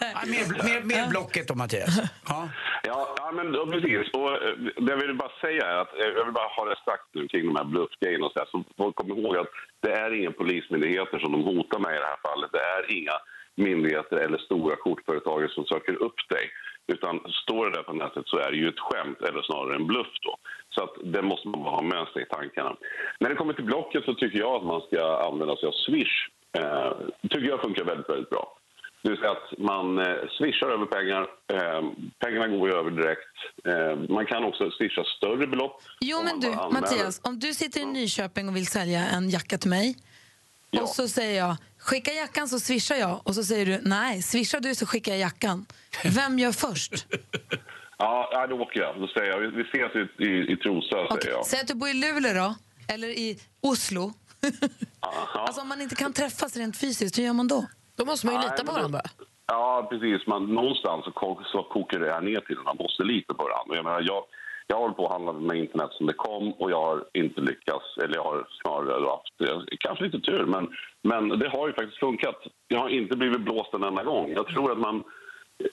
Ja, 0.00 0.22
mer, 0.26 0.44
mer, 0.64 0.80
mer 0.82 1.08
Blocket 1.10 1.48
då 1.48 1.54
Mattias. 1.54 1.94
Ja. 2.28 2.48
Ja, 2.82 3.14
ja 3.16 3.32
men 3.36 3.46
ja, 3.54 3.66
precis. 3.72 4.04
Och, 4.18 4.30
eh, 4.32 4.54
det 4.84 4.90
jag 4.94 5.00
vill 5.02 5.14
bara 5.24 5.34
säga 5.40 5.64
är 5.72 5.76
att 5.84 5.92
eh, 6.00 6.06
jag 6.16 6.24
vill 6.24 6.34
bara 6.40 6.52
ha 6.56 6.64
det 6.70 6.78
sagt 6.88 7.08
nu 7.14 7.28
kring 7.28 7.44
de 7.50 7.56
här 7.56 7.68
bluffgrejerna 7.72 8.26
och 8.26 8.32
så, 8.32 8.38
här, 8.38 8.48
så 8.52 8.64
folk 8.76 8.96
kommer 8.96 9.14
ihåg 9.18 9.36
att 9.36 9.52
det 9.84 9.92
är 10.02 10.10
inga 10.18 10.32
polismyndigheter 10.40 11.18
som 11.18 11.32
de 11.32 11.40
hotar 11.50 11.78
med 11.84 11.92
i 11.96 12.02
det 12.04 12.10
här 12.12 12.20
fallet. 12.28 12.50
Det 12.56 12.64
är 12.76 12.82
inga 12.98 13.16
myndigheter 13.56 14.16
eller 14.16 14.38
stora 14.38 14.76
kortföretag 14.76 15.50
som 15.50 15.64
söker 15.64 16.02
upp 16.02 16.28
dig. 16.28 16.50
Utan 16.92 17.20
står 17.42 17.66
det 17.66 17.76
där 17.76 17.82
på 17.82 17.92
nätet 17.92 18.24
så 18.26 18.36
är 18.38 18.50
det 18.50 18.56
ju 18.56 18.68
ett 18.68 18.80
skämt 18.86 19.20
eller 19.28 19.42
snarare 19.42 19.76
en 19.76 19.86
bluff 19.86 20.12
då. 20.22 20.36
Så 20.74 20.84
att 20.84 20.94
det 21.04 21.22
måste 21.22 21.48
man 21.48 21.60
ha 21.60 21.82
med 21.82 22.06
sig 22.12 22.22
i 22.22 22.26
tankarna. 22.26 22.76
När 23.20 23.30
det 23.30 23.36
kommer 23.36 23.52
till 23.52 23.64
Blocket 23.64 24.04
så 24.04 24.14
tycker 24.14 24.38
jag 24.38 24.54
att 24.56 24.66
man 24.66 24.80
ska 24.80 25.26
använda 25.28 25.56
sig 25.56 25.68
av 25.68 25.72
Swish. 25.72 26.16
Eh, 26.58 26.92
tycker 27.30 27.48
jag 27.48 27.62
funkar 27.62 27.84
väldigt, 27.84 28.08
väldigt 28.08 28.30
bra. 28.30 28.56
Det 29.02 29.10
vill 29.10 29.18
säga 29.18 29.30
att 29.30 29.58
man 29.58 29.98
eh, 29.98 30.14
swishar 30.38 30.66
över 30.66 30.86
pengar. 30.86 31.22
Eh, 31.52 31.82
pengarna 32.18 32.48
går 32.48 32.68
ju 32.68 32.74
över 32.74 32.90
direkt. 32.90 33.36
Eh, 33.64 34.14
man 34.14 34.26
kan 34.26 34.44
också 34.44 34.70
swisha 34.70 35.04
större 35.16 35.46
belopp. 35.46 35.82
Jo, 36.00 36.22
men 36.22 36.40
du. 36.40 36.48
Mattias, 36.50 37.20
om 37.24 37.38
du 37.38 37.54
sitter 37.54 37.80
i 37.80 37.84
Nyköping 37.84 38.48
och 38.48 38.56
vill 38.56 38.66
sälja 38.66 39.06
en 39.08 39.30
jacka 39.30 39.58
till 39.58 39.70
mig 39.70 39.96
och 40.80 40.88
så 40.88 41.08
säger 41.08 41.38
jag 41.38 41.56
skicka 41.80 42.12
jackan 42.12 42.48
så 42.48 42.60
swishar 42.60 42.96
jag 42.96 43.20
och 43.24 43.34
så 43.34 43.44
säger 43.44 43.66
du 43.66 43.80
nej, 43.82 44.22
swishar 44.22 44.60
du 44.60 44.74
så 44.74 44.86
skickar 44.86 45.12
jag 45.12 45.20
jackan. 45.20 45.66
Vem 46.04 46.38
gör 46.38 46.52
först? 46.52 47.06
Ja, 48.02 48.46
då 48.50 48.56
åker 48.60 48.80
jag. 48.80 49.00
Då 49.00 49.06
säger 49.08 49.30
jag, 49.30 49.38
vi 49.38 49.46
vi 49.46 49.62
ses 49.62 49.92
i, 49.96 50.24
i, 50.24 50.52
i 50.52 50.56
Trosa, 50.56 51.16
säger 51.20 51.36
jag. 51.36 51.46
Säg 51.46 51.60
att 51.60 51.68
du 51.68 51.74
bor 51.74 51.88
i 51.88 51.94
Luleå 51.94 52.34
då, 52.34 52.54
eller 52.94 53.08
i 53.08 53.38
Oslo. 53.60 54.12
Alltså 55.32 55.60
om 55.60 55.68
man 55.68 55.80
inte 55.80 55.96
kan 55.96 56.12
träffas 56.12 56.56
rent 56.56 56.76
fysiskt, 56.76 57.18
hur 57.18 57.22
gör 57.22 57.32
man 57.32 57.48
då? 57.48 57.66
Då 57.96 58.04
måste 58.04 58.26
man 58.26 58.34
ju 58.34 58.40
lita 58.40 58.56
på 58.56 58.64
men 58.64 58.74
varandra. 58.74 59.00
Ja, 59.46 59.86
precis. 59.90 60.26
Man, 60.26 60.54
någonstans 60.54 61.04
så, 61.04 61.42
så 61.52 61.62
kokar 61.62 61.98
det 61.98 62.12
här 62.12 62.20
ner 62.20 62.40
till 62.40 62.58
att 62.58 62.64
man 62.64 62.76
måste 62.76 63.02
lita 63.02 63.34
på 63.34 63.42
varandra. 63.44 63.76
Jag, 63.76 63.84
menar, 63.84 64.00
jag, 64.00 64.22
jag 64.70 64.78
håller 64.78 64.94
på 64.94 65.06
att 65.06 65.12
handla 65.12 65.32
med 65.32 65.56
internet 65.56 65.90
som 65.92 66.06
det 66.06 66.12
kom 66.12 66.52
och 66.52 66.70
jag 66.70 66.82
har 66.82 67.04
inte 67.12 67.40
lyckats. 67.40 67.86
Eller 68.02 68.14
jag 68.14 68.24
har 68.24 68.46
snarare 68.62 69.08
haft 69.08 69.36
kanske 69.78 70.04
lite 70.04 70.20
tur, 70.20 70.44
men, 70.46 70.68
men 71.02 71.28
det 71.28 71.48
har 71.48 71.66
ju 71.66 71.72
faktiskt 71.72 71.98
funkat. 71.98 72.38
Jag 72.68 72.78
har 72.78 72.88
inte 72.88 73.16
blivit 73.16 73.40
blåst 73.40 73.74
en 73.74 73.82
enda 73.82 74.04
gång. 74.04 74.32
Jag 74.32 74.46
tror 74.46 74.72
att 74.72 74.78
man 74.78 74.96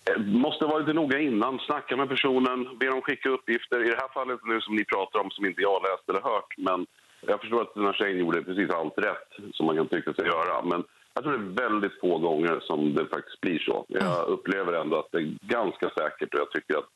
eh, 0.10 0.22
måste 0.22 0.66
vara 0.66 0.80
lite 0.80 0.94
noga 0.94 1.20
innan, 1.20 1.60
snacka 1.60 1.98
med 1.98 2.10
personen, 2.10 2.78
be 2.80 2.86
dem 2.86 3.02
skicka 3.02 3.30
uppgifter. 3.30 3.84
I 3.86 3.90
det 3.90 4.02
här 4.02 4.14
fallet 4.14 4.40
nu 4.44 4.62
som 4.62 4.76
ni 4.76 4.86
pratar 4.86 5.20
om, 5.20 5.30
som 5.32 5.46
inte 5.46 5.62
jag 5.62 5.82
läst 5.82 6.10
eller 6.10 6.30
hört, 6.32 6.54
men 6.58 6.86
jag 7.22 7.42
förstår 7.42 7.62
att 7.62 7.74
den 7.74 7.86
här 7.86 7.94
tjejen 7.94 8.20
gjorde 8.20 8.44
precis 8.44 8.70
allt 8.70 8.98
rätt 8.98 9.30
som 9.54 9.66
man 9.66 9.76
kan 9.76 9.88
tycka 9.88 10.14
sig 10.14 10.26
göra. 10.26 10.62
Men 10.64 10.84
jag 11.14 11.24
tror 11.24 11.38
det 11.38 11.64
är 11.64 11.70
väldigt 11.70 12.00
få 12.00 12.18
gånger 12.18 12.60
som 12.60 12.94
det 12.94 13.06
faktiskt 13.06 13.42
blir 13.42 13.60
så. 13.60 13.86
Jag 13.88 14.28
upplever 14.28 14.74
ändå 14.74 15.00
att 15.00 15.12
det 15.12 15.18
är 15.18 15.38
ganska 15.42 15.90
säkert 15.90 16.34
och 16.34 16.40
jag 16.40 16.52
tycker 16.52 16.78
att 16.78 16.90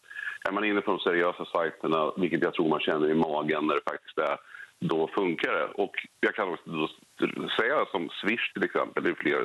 är 0.47 0.51
man 0.51 0.65
inne 0.65 0.81
på 0.81 0.91
de 0.91 0.99
seriösa 0.99 1.45
sajterna, 1.45 2.11
vilket 2.17 2.43
jag 2.43 2.53
tror 2.53 2.69
man 2.69 2.79
känner 2.79 3.09
i 3.09 3.13
magen 3.13 3.67
när 3.67 3.75
det 3.75 3.91
faktiskt 3.91 4.17
är, 4.17 4.37
då 4.79 5.07
funkar 5.07 5.51
det. 5.51 5.65
Och 5.65 5.95
jag 6.19 6.35
kan 6.35 6.49
också 6.49 6.69
då 6.69 6.87
säga 7.59 7.85
som 7.91 8.09
Swish 8.09 8.53
till 8.53 8.63
exempel, 8.63 9.03
det 9.03 9.09
är 9.09 9.13
fler 9.13 9.39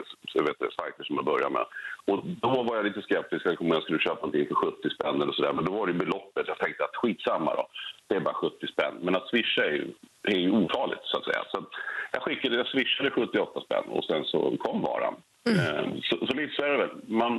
vet, 0.46 0.58
det, 0.58 0.70
sajter 0.80 1.04
som 1.04 1.16
jag 1.16 1.24
börjar 1.24 1.50
med. 1.50 1.66
Och 2.04 2.18
då 2.26 2.62
var 2.62 2.76
jag 2.76 2.84
lite 2.84 3.02
skeptisk 3.02 3.60
om 3.60 3.68
jag 3.68 3.82
skulle 3.82 3.98
köpa 3.98 4.26
någonting 4.26 4.46
för 4.46 4.54
70 4.54 4.90
spänn 4.90 5.22
eller 5.22 5.32
sådär. 5.32 5.52
Men 5.52 5.64
då 5.64 5.72
var 5.72 5.86
det 5.86 5.92
beloppet. 5.92 6.48
Jag 6.48 6.58
tänkte 6.58 6.84
att 6.84 6.96
skitsamma 6.96 7.54
då. 7.54 7.66
Det 8.06 8.14
är 8.14 8.20
bara 8.20 8.34
70 8.34 8.66
spänn. 8.66 8.94
Men 9.00 9.16
att 9.16 9.28
swisha 9.28 9.64
är 9.64 9.72
ju, 9.72 9.86
är 10.22 10.38
ju 10.38 10.50
ofarligt 10.50 11.04
så 11.04 11.18
att 11.18 11.24
säga. 11.24 11.42
Så 11.52 11.64
jag 12.12 12.22
skickade, 12.22 12.56
jag 12.56 12.66
swishade 12.66 13.10
78 13.10 13.60
spänn 13.60 13.84
och 13.88 14.04
sen 14.04 14.24
så 14.24 14.56
kom 14.56 14.82
varan. 14.82 15.14
Eh, 15.46 15.84
Så, 16.08 16.26
så 16.26 16.32
lite 16.34 16.52
så 16.56 16.62
är 16.62 16.70
det 16.72 16.78
väl. 16.78 16.90
Man, 17.08 17.32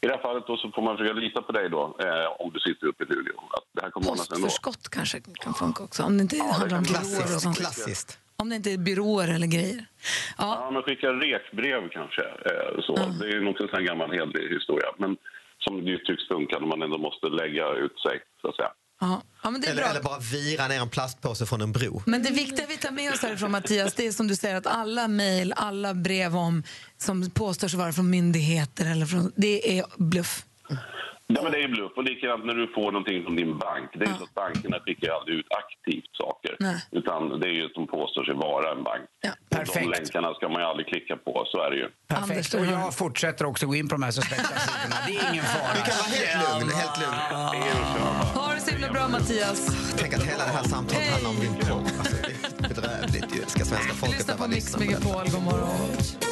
I 0.00 0.06
det 0.06 0.12
här 0.16 0.22
fallet 0.22 0.44
då 0.46 0.56
så 0.56 0.70
får 0.74 0.82
man 0.82 0.96
försöka 0.96 1.20
lita 1.20 1.42
på 1.42 1.52
dig 1.52 1.70
då, 1.70 1.82
eh, 2.04 2.26
om 2.42 2.50
du 2.54 2.60
sitter 2.60 2.86
uppe 2.86 3.04
i 3.04 3.06
Luleå. 3.06 3.38
Att 3.56 3.64
det 3.74 3.82
här 3.82 3.90
kommer. 3.90 4.08
Postförskott 4.08 4.88
kanske 4.88 5.20
kan 5.44 5.54
funka 5.54 5.82
också, 5.84 6.02
om 6.02 6.16
det 6.18 6.22
inte 6.22 6.36
handlar 6.42 6.78
om 6.78 6.82
byråer 6.84 7.34
och 7.36 7.42
sånt. 7.42 7.58
Klassiskt. 7.58 8.18
Om 8.36 8.48
det 8.48 8.56
inte 8.56 8.70
är 8.70 8.78
byråer 8.78 9.28
eller 9.34 9.46
grejer. 9.46 9.86
Ja, 10.38 10.70
men 10.72 10.82
skicka 10.82 11.06
rekbrev 11.06 11.88
kanske. 11.88 12.22
Eh, 12.22 12.80
så. 12.86 12.94
Det 13.20 13.26
är 13.26 13.32
ju 13.40 13.48
också 13.48 13.62
en 13.62 13.68
sån 13.68 13.84
gammal 13.84 14.10
hederlig 14.12 14.54
historia. 14.54 14.88
Men 14.98 15.16
som 15.58 15.84
det 15.84 15.90
ju 15.90 15.98
tycks 15.98 16.28
funka 16.28 16.58
när 16.58 16.66
man 16.66 16.82
ändå 16.82 16.98
måste 16.98 17.26
lägga 17.26 17.66
ut 17.84 17.98
sig, 18.06 18.20
så 18.40 18.48
att 18.48 18.56
säga. 18.56 18.72
Ja. 19.00 19.22
Ja, 19.42 19.50
men 19.50 19.60
det 19.60 19.66
är 19.66 19.70
Eller, 19.70 19.82
bra. 19.82 19.90
eller 19.90 20.02
bara 20.02 20.18
vira 20.18 20.68
ner 20.68 20.80
en 20.80 20.88
plastpåse 20.88 21.46
från 21.46 21.60
en 21.60 21.72
bro. 21.72 22.02
Men 22.06 22.22
det 22.22 22.30
viktiga 22.30 22.66
vi 22.68 22.76
tar 22.76 22.90
med 22.90 23.12
oss 23.12 23.22
härifrån 23.22 23.50
Mattias, 23.50 23.94
det 23.94 24.06
är 24.06 24.12
som 24.12 24.28
du 24.28 24.36
säger 24.36 24.56
att 24.56 24.66
alla 24.66 25.08
mejl, 25.08 25.52
alla 25.56 25.94
brev 25.94 26.36
om, 26.36 26.62
som 27.02 27.30
påstår 27.30 27.68
sig 27.68 27.78
vara 27.78 27.92
från 27.92 28.10
myndigheter 28.10 28.90
eller 28.92 29.06
från, 29.06 29.32
det 29.36 29.78
är 29.78 29.84
bluff. 29.96 30.44
Ja, 31.34 31.42
men 31.42 31.52
det 31.52 31.58
är 31.64 31.68
bluff. 31.68 31.92
Och 31.96 32.04
likadant 32.04 32.44
när 32.46 32.54
du 32.54 32.66
får 32.76 32.88
någonting 32.92 33.22
från 33.24 33.36
din 33.36 33.58
bank. 33.58 33.88
Det 33.98 34.04
är 34.04 34.08
ju 34.12 34.16
så 34.22 34.24
att 34.24 34.34
bankerna 34.34 34.76
skickar 34.84 35.10
aldrig 35.18 35.34
ut 35.38 35.46
aktivt 35.62 36.10
saker. 36.22 36.56
Nej. 36.60 36.78
Utan 36.90 37.40
det 37.40 37.46
är 37.46 37.56
ju 37.60 37.64
att 37.66 37.74
de 37.74 37.86
påstår 37.86 38.24
sig 38.24 38.34
vara 38.34 38.66
en 38.76 38.82
bank. 38.84 39.02
Perfekt. 39.50 39.74
De 39.86 39.90
länkarna 39.98 40.34
ska 40.34 40.48
man 40.48 40.60
ju 40.62 40.66
aldrig 40.70 40.86
klicka 40.92 41.16
på, 41.16 41.44
så 41.46 41.56
är 41.66 41.70
det 41.70 41.76
ju. 41.76 41.88
Perfekt. 42.14 42.54
Och 42.54 42.66
jag 42.66 42.94
fortsätter 42.94 43.44
också 43.44 43.66
gå 43.66 43.74
in 43.74 43.88
på 43.88 43.94
de 43.94 44.02
här 44.02 44.10
suspekta 44.10 44.58
sidorna. 44.66 44.96
Det 45.06 45.14
är 45.18 45.32
ingen 45.32 45.44
fara. 45.44 45.72
Du 45.78 45.80
kan 45.88 45.96
vara 46.02 46.10
helt 46.18 46.42
lugn. 46.44 46.70
Helt 46.82 46.98
lugn. 47.02 47.16
Ha 48.40 48.54
det 48.54 48.60
så 48.60 48.70
himla 48.70 48.88
bra 48.92 49.08
Mattias. 49.08 49.60
Tänk 49.98 50.14
att 50.14 50.22
hela 50.22 50.44
det 50.44 50.54
här 50.58 50.64
samtalet 50.74 51.10
handlar 51.12 51.30
om 51.30 51.38
din 51.44 51.54
porr. 51.54 51.82
Alltså, 51.98 52.16
det 52.26 52.64
är 52.64 52.68
bedrövligt 52.68 53.36
ju. 53.36 53.40
Ska 53.46 53.64
svenska 53.64 53.94
folket 53.94 54.18
Lyssna 54.18 54.32
på 54.32 54.38
behöva 54.38 54.54
Mix 54.54 54.64
lyssna 54.64 54.78
på 54.78 54.84
det? 54.84 54.90
Megapol, 54.90 55.24
god 55.34 55.42
morgon. 55.42 56.31